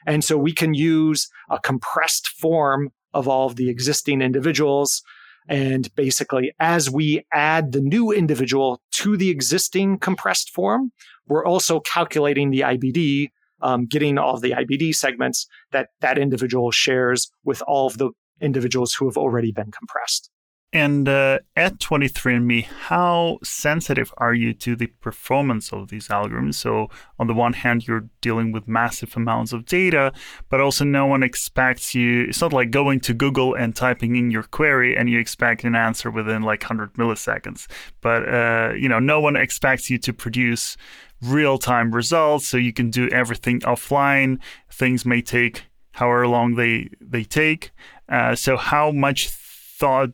And 0.07 0.25
so 0.25 0.37
we 0.37 0.53
can 0.53 0.75
use 0.75 1.29
a 1.51 1.61
compressed 1.61 2.29
form 2.29 2.91
of 3.15 3.29
all 3.29 3.47
of 3.47 3.57
the 3.57 3.69
existing 3.69 4.23
individuals. 4.23 5.03
And 5.49 5.95
basically, 5.95 6.53
as 6.59 6.91
we 6.91 7.25
add 7.33 7.73
the 7.73 7.81
new 7.81 8.11
individual 8.13 8.81
to 8.93 9.17
the 9.17 9.31
existing 9.31 9.99
compressed 9.99 10.51
form, 10.51 10.93
we're 11.27 11.45
also 11.45 11.81
calculating 11.81 12.51
the 12.51 12.61
IBD, 12.61 13.31
um, 13.63 13.87
getting 13.87 14.19
all 14.19 14.35
of 14.35 14.43
the 14.43 14.51
IBD 14.51 14.95
segments 14.95 15.47
that 15.71 15.89
that 16.01 16.19
individual 16.19 16.71
shares 16.71 17.31
with 17.45 17.63
all 17.67 17.87
of 17.87 17.99
the 17.99 18.11
individuals 18.41 18.93
who 18.95 19.07
have 19.07 19.17
already 19.17 19.53
been 19.53 19.71
compressed. 19.71 20.31
And 20.75 21.07
uh, 21.07 21.41
at 21.55 21.79
23andMe, 21.81 22.65
how 22.65 23.39
sensitive 23.43 24.13
are 24.17 24.33
you 24.33 24.55
to 24.55 24.75
the 24.75 24.87
performance 24.87 25.71
of 25.71 25.89
these 25.89 26.09
algorithms? 26.09 26.55
So, 26.55 26.89
on 27.19 27.27
the 27.27 27.35
one 27.35 27.53
hand, 27.53 27.87
you're 27.87 28.09
dealing 28.23 28.53
with 28.53 28.67
massive 28.67 29.15
amounts 29.15 29.53
of 29.53 29.67
data, 29.67 30.15
but 30.49 30.63
also 30.63 30.87
no 30.87 31.05
one 31.05 31.23
expects 31.23 31.95
you. 31.95 32.23
It's 32.23 32.41
not 32.41 32.55
like 32.55 32.71
going 32.71 33.01
to 33.01 33.13
Google 33.13 33.55
and 33.55 33.77
typing 33.77 34.17
in 34.17 34.31
your 34.31 34.45
query 34.45 34.97
and 34.97 35.11
you 35.11 35.19
expect 35.19 35.65
an 35.65 35.75
answer 35.75 36.11
within 36.11 36.41
like 36.41 36.63
100 36.63 36.95
milliseconds. 36.95 37.67
But, 38.01 38.27
uh, 38.27 38.73
you 38.75 38.89
know, 38.89 38.99
no 38.99 39.21
one 39.21 39.37
expects 39.37 39.91
you 39.91 39.99
to 39.99 40.13
produce 40.15 40.79
real 41.23 41.59
time 41.59 41.95
results. 41.95 42.47
So, 42.47 42.57
you 42.57 42.73
can 42.73 42.91
do 42.91 43.09
everything 43.09 43.61
offline. 43.61 44.39
Things 44.71 45.05
may 45.05 45.23
take 45.23 45.65
however 45.93 46.27
long 46.27 46.55
they, 46.55 46.91
they 47.01 47.25
take. 47.25 47.71
Uh, 48.09 48.35
so, 48.35 48.57
how 48.57 48.91
much 48.91 49.29
thought 49.29 50.11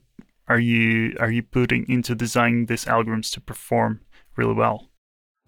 are 0.48 0.59
you 0.59 1.14
are 1.20 1.30
you 1.30 1.42
putting 1.42 1.88
into 1.88 2.14
designing 2.14 2.66
these 2.66 2.86
algorithms 2.86 3.30
to 3.32 3.40
perform 3.40 4.00
really 4.36 4.54
well? 4.54 4.88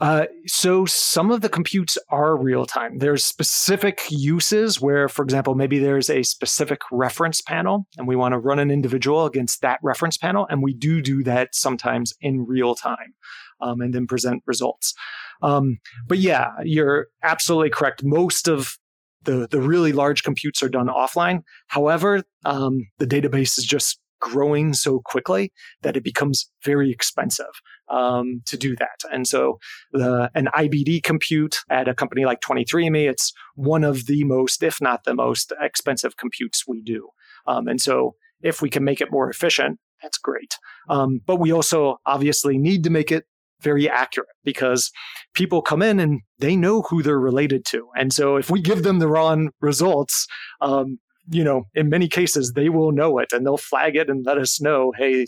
Uh, 0.01 0.25
so 0.47 0.87
some 0.87 1.31
of 1.31 1.43
the 1.43 1.49
computes 1.49 1.99
are 2.09 2.35
real 2.35 2.65
time. 2.65 2.99
There's 2.99 3.25
specific 3.25 4.01
uses 4.09 4.81
where, 4.81 5.09
for 5.09 5.23
example, 5.23 5.55
maybe 5.55 5.79
there's 5.79 6.09
a 6.09 6.23
specific 6.23 6.81
reference 6.91 7.43
panel 7.43 7.87
and 7.99 8.09
we 8.09 8.17
want 8.17 8.33
to 8.33 8.39
run 8.39 8.59
an 8.59 8.71
individual 8.71 9.27
against 9.27 9.61
that 9.61 9.79
reference 9.83 10.17
panel. 10.17 10.47
And 10.49 10.63
we 10.63 10.73
do 10.73 11.03
do 11.03 11.23
that 11.25 11.55
sometimes 11.55 12.15
in 12.23 12.47
real 12.47 12.75
time 12.75 13.13
um, 13.61 13.83
and 13.83 13.93
then 13.93 14.07
present 14.07 14.43
results. 14.47 14.95
Um, 15.43 15.79
but 16.07 16.19
yeah, 16.19 16.51
you're 16.65 17.09
absolutely 17.23 17.71
correct. 17.71 18.03
Most 18.05 18.49
of 18.49 18.77
the, 19.25 19.47
the 19.51 19.61
really 19.61 19.93
large 19.93 20.23
computes 20.23 20.63
are 20.63 20.69
done 20.69 20.89
offline. 20.89 21.41
However, 21.69 22.23
um, 22.45 22.87
the 22.99 23.07
database 23.07 23.59
is 23.59 23.65
just 23.65 23.99
growing 24.21 24.75
so 24.75 25.01
quickly 25.05 25.53
that 25.83 25.97
it 25.97 26.05
becomes 26.05 26.51
very 26.65 26.91
expensive 26.91 27.47
um, 27.89 28.43
to 28.47 28.57
do 28.57 28.77
that. 28.77 29.01
And 29.11 29.27
so 29.27 29.59
the, 29.93 30.31
an 30.35 30.49
IBD 30.55 31.03
compute 31.03 31.59
at 31.71 31.89
a 31.89 31.95
company 31.95 32.25
like 32.25 32.41
23andMe, 32.41 33.09
it's 33.09 33.33
one 33.55 33.83
of 33.83 34.07
the 34.07 34.25
most, 34.25 34.63
if 34.63 34.81
not 34.81 35.05
the 35.05 35.15
most 35.15 35.53
expensive 35.61 36.17
computes 36.17 36.65
we 36.69 36.83
do. 36.83 37.09
Um, 37.47 37.67
and 37.67 37.81
so 37.81 38.15
if 38.43 38.63
we 38.63 38.71
can 38.71 38.85
make 38.85 39.01
it 39.01 39.11
more 39.11 39.29
efficient, 39.29 39.79
that's 40.03 40.19
great. 40.19 40.57
Um, 40.89 41.21
but 41.27 41.37
we 41.37 41.53
also 41.53 41.97
obviously 42.07 42.59
need 42.59 42.85
to 42.85 42.91
make 42.91 43.11
it 43.11 43.25
very 43.63 43.89
accurate 43.89 44.29
because 44.45 44.91
people 45.35 45.63
come 45.63 45.83
in 45.83 46.01
and 46.01 46.21
they 46.39 46.57
know 46.57 46.83
who 46.83 47.03
they're 47.03 47.19
related 47.19 47.65
to. 47.67 47.89
And 47.97 48.13
so 48.13 48.37
if 48.37 48.51
we 48.51 48.61
give 48.61 48.83
them 48.83 48.99
the 48.99 49.09
wrong 49.09 49.51
results, 49.61 50.27
um, 50.61 50.99
you 51.31 51.45
know, 51.45 51.65
in 51.75 51.89
many 51.89 52.09
cases, 52.09 52.53
they 52.53 52.69
will 52.69 52.93
know 52.93 53.19
it 53.19 53.33
and 53.33 53.47
they'll 53.47 53.57
flag 53.57 53.97
it 53.97 54.11
and 54.11 54.25
let 54.27 54.39
us 54.39 54.61
know, 54.61 54.93
hey, 54.97 55.27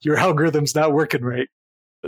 your 0.00 0.16
algorithm's 0.16 0.74
not 0.74 0.92
working 0.92 1.22
right. 1.22 1.48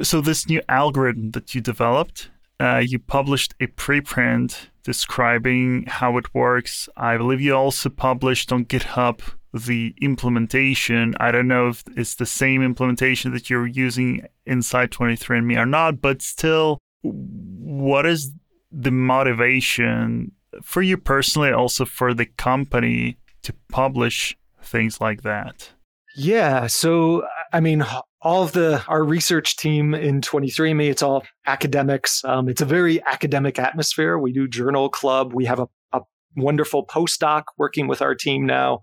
So, 0.02 0.20
this 0.20 0.48
new 0.48 0.60
algorithm 0.68 1.30
that 1.32 1.54
you 1.54 1.60
developed, 1.60 2.30
uh, 2.58 2.82
you 2.84 2.98
published 2.98 3.54
a 3.60 3.68
preprint 3.68 4.68
describing 4.82 5.84
how 5.86 6.18
it 6.18 6.34
works. 6.34 6.88
I 6.96 7.16
believe 7.16 7.40
you 7.40 7.54
also 7.54 7.90
published 7.90 8.52
on 8.52 8.64
GitHub 8.64 9.20
the 9.54 9.94
implementation. 10.02 11.14
I 11.20 11.30
don't 11.30 11.46
know 11.46 11.68
if 11.68 11.84
it's 11.96 12.16
the 12.16 12.26
same 12.26 12.62
implementation 12.62 13.32
that 13.32 13.48
you're 13.48 13.66
using 13.66 14.26
inside 14.44 14.90
23andMe 14.90 15.56
or 15.56 15.66
not, 15.66 16.00
but 16.00 16.20
still, 16.20 16.78
what 17.02 18.04
is 18.04 18.32
the 18.72 18.90
motivation 18.90 20.32
for 20.62 20.82
you 20.82 20.96
personally, 20.96 21.52
also 21.52 21.84
for 21.84 22.12
the 22.12 22.26
company 22.26 23.16
to 23.42 23.52
publish 23.68 24.36
things 24.62 25.00
like 25.00 25.22
that? 25.22 25.70
Yeah. 26.16 26.66
So, 26.66 27.24
I 27.52 27.60
mean, 27.60 27.84
all 28.22 28.42
of 28.42 28.52
the 28.52 28.82
our 28.88 29.04
research 29.04 29.56
team 29.56 29.94
in 29.94 30.20
23andMe, 30.20 30.90
it's 30.90 31.02
all 31.02 31.24
academics. 31.46 32.24
Um, 32.24 32.48
it's 32.48 32.60
a 32.60 32.66
very 32.66 33.02
academic 33.04 33.58
atmosphere. 33.58 34.18
We 34.18 34.32
do 34.32 34.48
journal 34.48 34.88
club. 34.88 35.32
We 35.32 35.44
have 35.44 35.60
a, 35.60 35.66
a 35.92 36.00
wonderful 36.36 36.86
postdoc 36.86 37.44
working 37.58 37.86
with 37.86 38.00
our 38.00 38.14
team 38.14 38.46
now, 38.46 38.80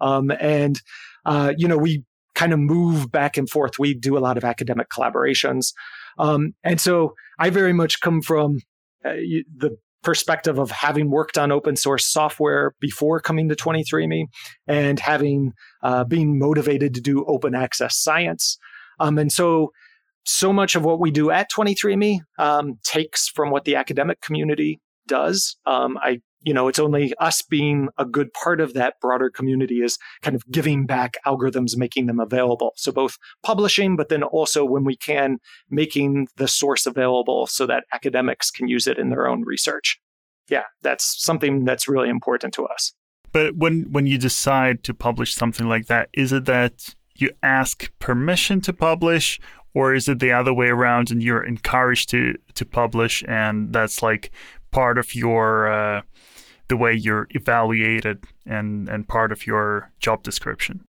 um, 0.00 0.30
and 0.40 0.80
uh, 1.24 1.52
you 1.56 1.68
know 1.68 1.78
we 1.78 2.04
kind 2.34 2.52
of 2.52 2.58
move 2.58 3.10
back 3.10 3.36
and 3.36 3.48
forth. 3.48 3.78
We 3.78 3.94
do 3.94 4.16
a 4.16 4.20
lot 4.20 4.36
of 4.36 4.44
academic 4.44 4.88
collaborations, 4.88 5.72
um, 6.18 6.54
and 6.64 6.80
so 6.80 7.14
I 7.38 7.50
very 7.50 7.72
much 7.72 8.00
come 8.00 8.22
from 8.22 8.58
uh, 9.04 9.14
the 9.56 9.76
perspective 10.02 10.58
of 10.58 10.70
having 10.70 11.10
worked 11.10 11.36
on 11.36 11.52
open 11.52 11.76
source 11.76 12.06
software 12.06 12.74
before 12.80 13.20
coming 13.20 13.48
to 13.48 13.54
23andMe 13.54 14.24
and 14.66 14.98
having 14.98 15.52
uh, 15.82 16.04
being 16.04 16.38
motivated 16.38 16.94
to 16.94 17.00
do 17.00 17.24
open 17.26 17.54
access 17.54 17.96
science. 17.96 18.58
Um, 18.98 19.18
and 19.18 19.30
so, 19.30 19.72
so 20.24 20.52
much 20.52 20.74
of 20.74 20.84
what 20.84 21.00
we 21.00 21.10
do 21.10 21.30
at 21.30 21.50
23andMe 21.50 22.20
um, 22.38 22.78
takes 22.84 23.28
from 23.28 23.50
what 23.50 23.64
the 23.64 23.76
academic 23.76 24.20
community 24.20 24.78
does. 25.06 25.56
Um, 25.66 25.98
I, 25.98 26.20
you 26.42 26.54
know, 26.54 26.68
it's 26.68 26.78
only 26.78 27.12
us 27.18 27.42
being 27.42 27.88
a 27.98 28.04
good 28.04 28.32
part 28.32 28.60
of 28.60 28.72
that 28.74 28.94
broader 29.00 29.30
community 29.30 29.82
is 29.82 29.98
kind 30.22 30.34
of 30.34 30.42
giving 30.50 30.86
back 30.86 31.16
algorithms, 31.26 31.76
making 31.76 32.06
them 32.06 32.18
available. 32.18 32.72
So 32.76 32.92
both 32.92 33.18
publishing, 33.42 33.96
but 33.96 34.08
then 34.08 34.22
also 34.22 34.64
when 34.64 34.84
we 34.84 34.96
can, 34.96 35.38
making 35.68 36.28
the 36.36 36.48
source 36.48 36.86
available 36.86 37.46
so 37.46 37.66
that 37.66 37.84
academics 37.92 38.50
can 38.50 38.68
use 38.68 38.86
it 38.86 38.98
in 38.98 39.10
their 39.10 39.28
own 39.28 39.42
research. 39.42 40.00
Yeah, 40.48 40.64
that's 40.82 41.22
something 41.22 41.64
that's 41.64 41.88
really 41.88 42.08
important 42.08 42.54
to 42.54 42.66
us. 42.66 42.92
But 43.32 43.56
when 43.56 43.86
when 43.92 44.06
you 44.06 44.18
decide 44.18 44.82
to 44.84 44.94
publish 44.94 45.34
something 45.34 45.68
like 45.68 45.86
that, 45.86 46.08
is 46.12 46.32
it 46.32 46.46
that 46.46 46.94
you 47.14 47.30
ask 47.42 47.90
permission 47.98 48.60
to 48.62 48.72
publish 48.72 49.38
or 49.74 49.94
is 49.94 50.08
it 50.08 50.18
the 50.18 50.32
other 50.32 50.52
way 50.52 50.68
around 50.68 51.10
and 51.10 51.22
you're 51.22 51.44
encouraged 51.44 52.08
to 52.10 52.34
to 52.54 52.64
publish 52.64 53.22
and 53.28 53.72
that's 53.72 54.02
like 54.02 54.30
part 54.70 54.98
of 54.98 55.14
your 55.14 55.70
uh, 55.70 56.02
the 56.68 56.76
way 56.76 56.92
you're 56.94 57.26
evaluated 57.30 58.24
and 58.46 58.88
and 58.88 59.08
part 59.08 59.32
of 59.32 59.46
your 59.46 59.92
job 60.00 60.22
description 60.22 60.84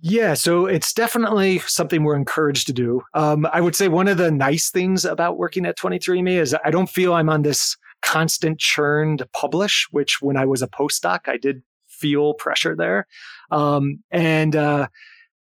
yeah, 0.00 0.34
so 0.34 0.66
it's 0.66 0.92
definitely 0.92 1.60
something 1.60 2.04
we're 2.04 2.16
encouraged 2.16 2.66
to 2.66 2.72
do. 2.74 3.02
Um, 3.14 3.46
I 3.50 3.62
would 3.62 3.74
say 3.74 3.88
one 3.88 4.08
of 4.08 4.18
the 4.18 4.30
nice 4.30 4.70
things 4.70 5.06
about 5.06 5.38
working 5.38 5.64
at 5.64 5.78
23andMe 5.78 6.38
is 6.38 6.54
I 6.64 6.70
don't 6.70 6.88
feel 6.88 7.14
I'm 7.14 7.30
on 7.30 7.42
this 7.42 7.76
constant 8.02 8.58
churn 8.58 9.16
to 9.16 9.26
publish, 9.32 9.88
which 9.90 10.20
when 10.20 10.36
I 10.36 10.44
was 10.44 10.60
a 10.60 10.68
postdoc, 10.68 11.20
I 11.26 11.38
did 11.38 11.62
feel 11.88 12.34
pressure 12.34 12.76
there. 12.76 13.06
Um, 13.50 14.02
and 14.10 14.54
uh, 14.54 14.88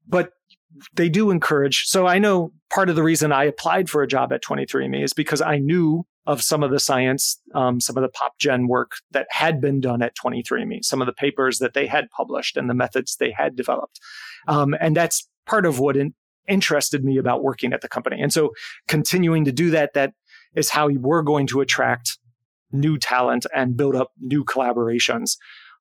but 0.07 0.31
they 0.93 1.09
do 1.09 1.31
encourage. 1.31 1.85
So 1.85 2.07
I 2.07 2.19
know 2.19 2.51
part 2.69 2.89
of 2.89 2.95
the 2.95 3.03
reason 3.03 3.31
I 3.31 3.45
applied 3.45 3.89
for 3.89 4.01
a 4.01 4.07
job 4.07 4.31
at 4.33 4.43
23andMe 4.43 5.03
is 5.03 5.13
because 5.13 5.41
I 5.41 5.57
knew 5.57 6.05
of 6.25 6.41
some 6.41 6.61
of 6.61 6.71
the 6.71 6.79
science, 6.79 7.39
um, 7.55 7.79
some 7.79 7.95
of 7.97 8.03
the 8.03 8.09
pop 8.09 8.37
gen 8.37 8.67
work 8.67 8.91
that 9.11 9.27
had 9.29 9.61
been 9.61 9.79
done 9.79 10.01
at 10.01 10.15
23andMe, 10.15 10.83
some 10.83 11.01
of 11.01 11.05
the 11.05 11.13
papers 11.13 11.59
that 11.59 11.73
they 11.73 11.87
had 11.87 12.09
published 12.11 12.57
and 12.57 12.69
the 12.69 12.73
methods 12.73 13.15
they 13.15 13.31
had 13.31 13.55
developed. 13.55 13.99
Um, 14.47 14.75
and 14.79 14.95
that's 14.95 15.27
part 15.45 15.65
of 15.65 15.79
what 15.79 15.95
in, 15.95 16.13
interested 16.47 17.03
me 17.03 17.17
about 17.17 17.43
working 17.43 17.71
at 17.71 17.81
the 17.81 17.87
company. 17.87 18.21
And 18.21 18.33
so 18.33 18.51
continuing 18.87 19.45
to 19.45 19.51
do 19.51 19.69
that, 19.71 19.93
that 19.93 20.13
is 20.55 20.69
how 20.69 20.89
we're 20.89 21.21
going 21.21 21.47
to 21.47 21.61
attract 21.61 22.17
new 22.71 22.97
talent 22.97 23.45
and 23.55 23.77
build 23.77 23.95
up 23.95 24.11
new 24.19 24.43
collaborations 24.43 25.37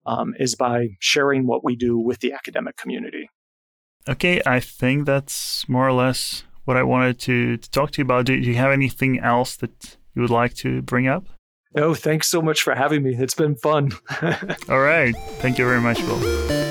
um, 0.06 0.34
is 0.38 0.54
by 0.54 0.90
sharing 1.00 1.46
what 1.46 1.64
we 1.64 1.74
do 1.74 1.98
with 1.98 2.20
the 2.20 2.32
academic 2.32 2.76
community. 2.76 3.28
Okay, 4.08 4.40
I 4.46 4.60
think 4.60 5.06
that's 5.06 5.68
more 5.68 5.86
or 5.86 5.92
less 5.92 6.44
what 6.64 6.76
I 6.76 6.82
wanted 6.82 7.18
to, 7.20 7.56
to 7.56 7.70
talk 7.70 7.92
to 7.92 7.98
you 7.98 8.04
about. 8.04 8.26
Do, 8.26 8.40
do 8.40 8.48
you 8.48 8.56
have 8.56 8.72
anything 8.72 9.18
else 9.18 9.56
that 9.56 9.96
you 10.14 10.22
would 10.22 10.30
like 10.30 10.54
to 10.54 10.82
bring 10.82 11.08
up? 11.08 11.26
No, 11.74 11.94
thanks 11.94 12.28
so 12.28 12.40
much 12.40 12.62
for 12.62 12.74
having 12.74 13.02
me. 13.02 13.14
It's 13.18 13.34
been 13.34 13.56
fun. 13.56 13.92
All 14.68 14.80
right. 14.80 15.14
Thank 15.40 15.58
you 15.58 15.66
very 15.66 15.80
much, 15.80 16.00
Will. 16.02 16.65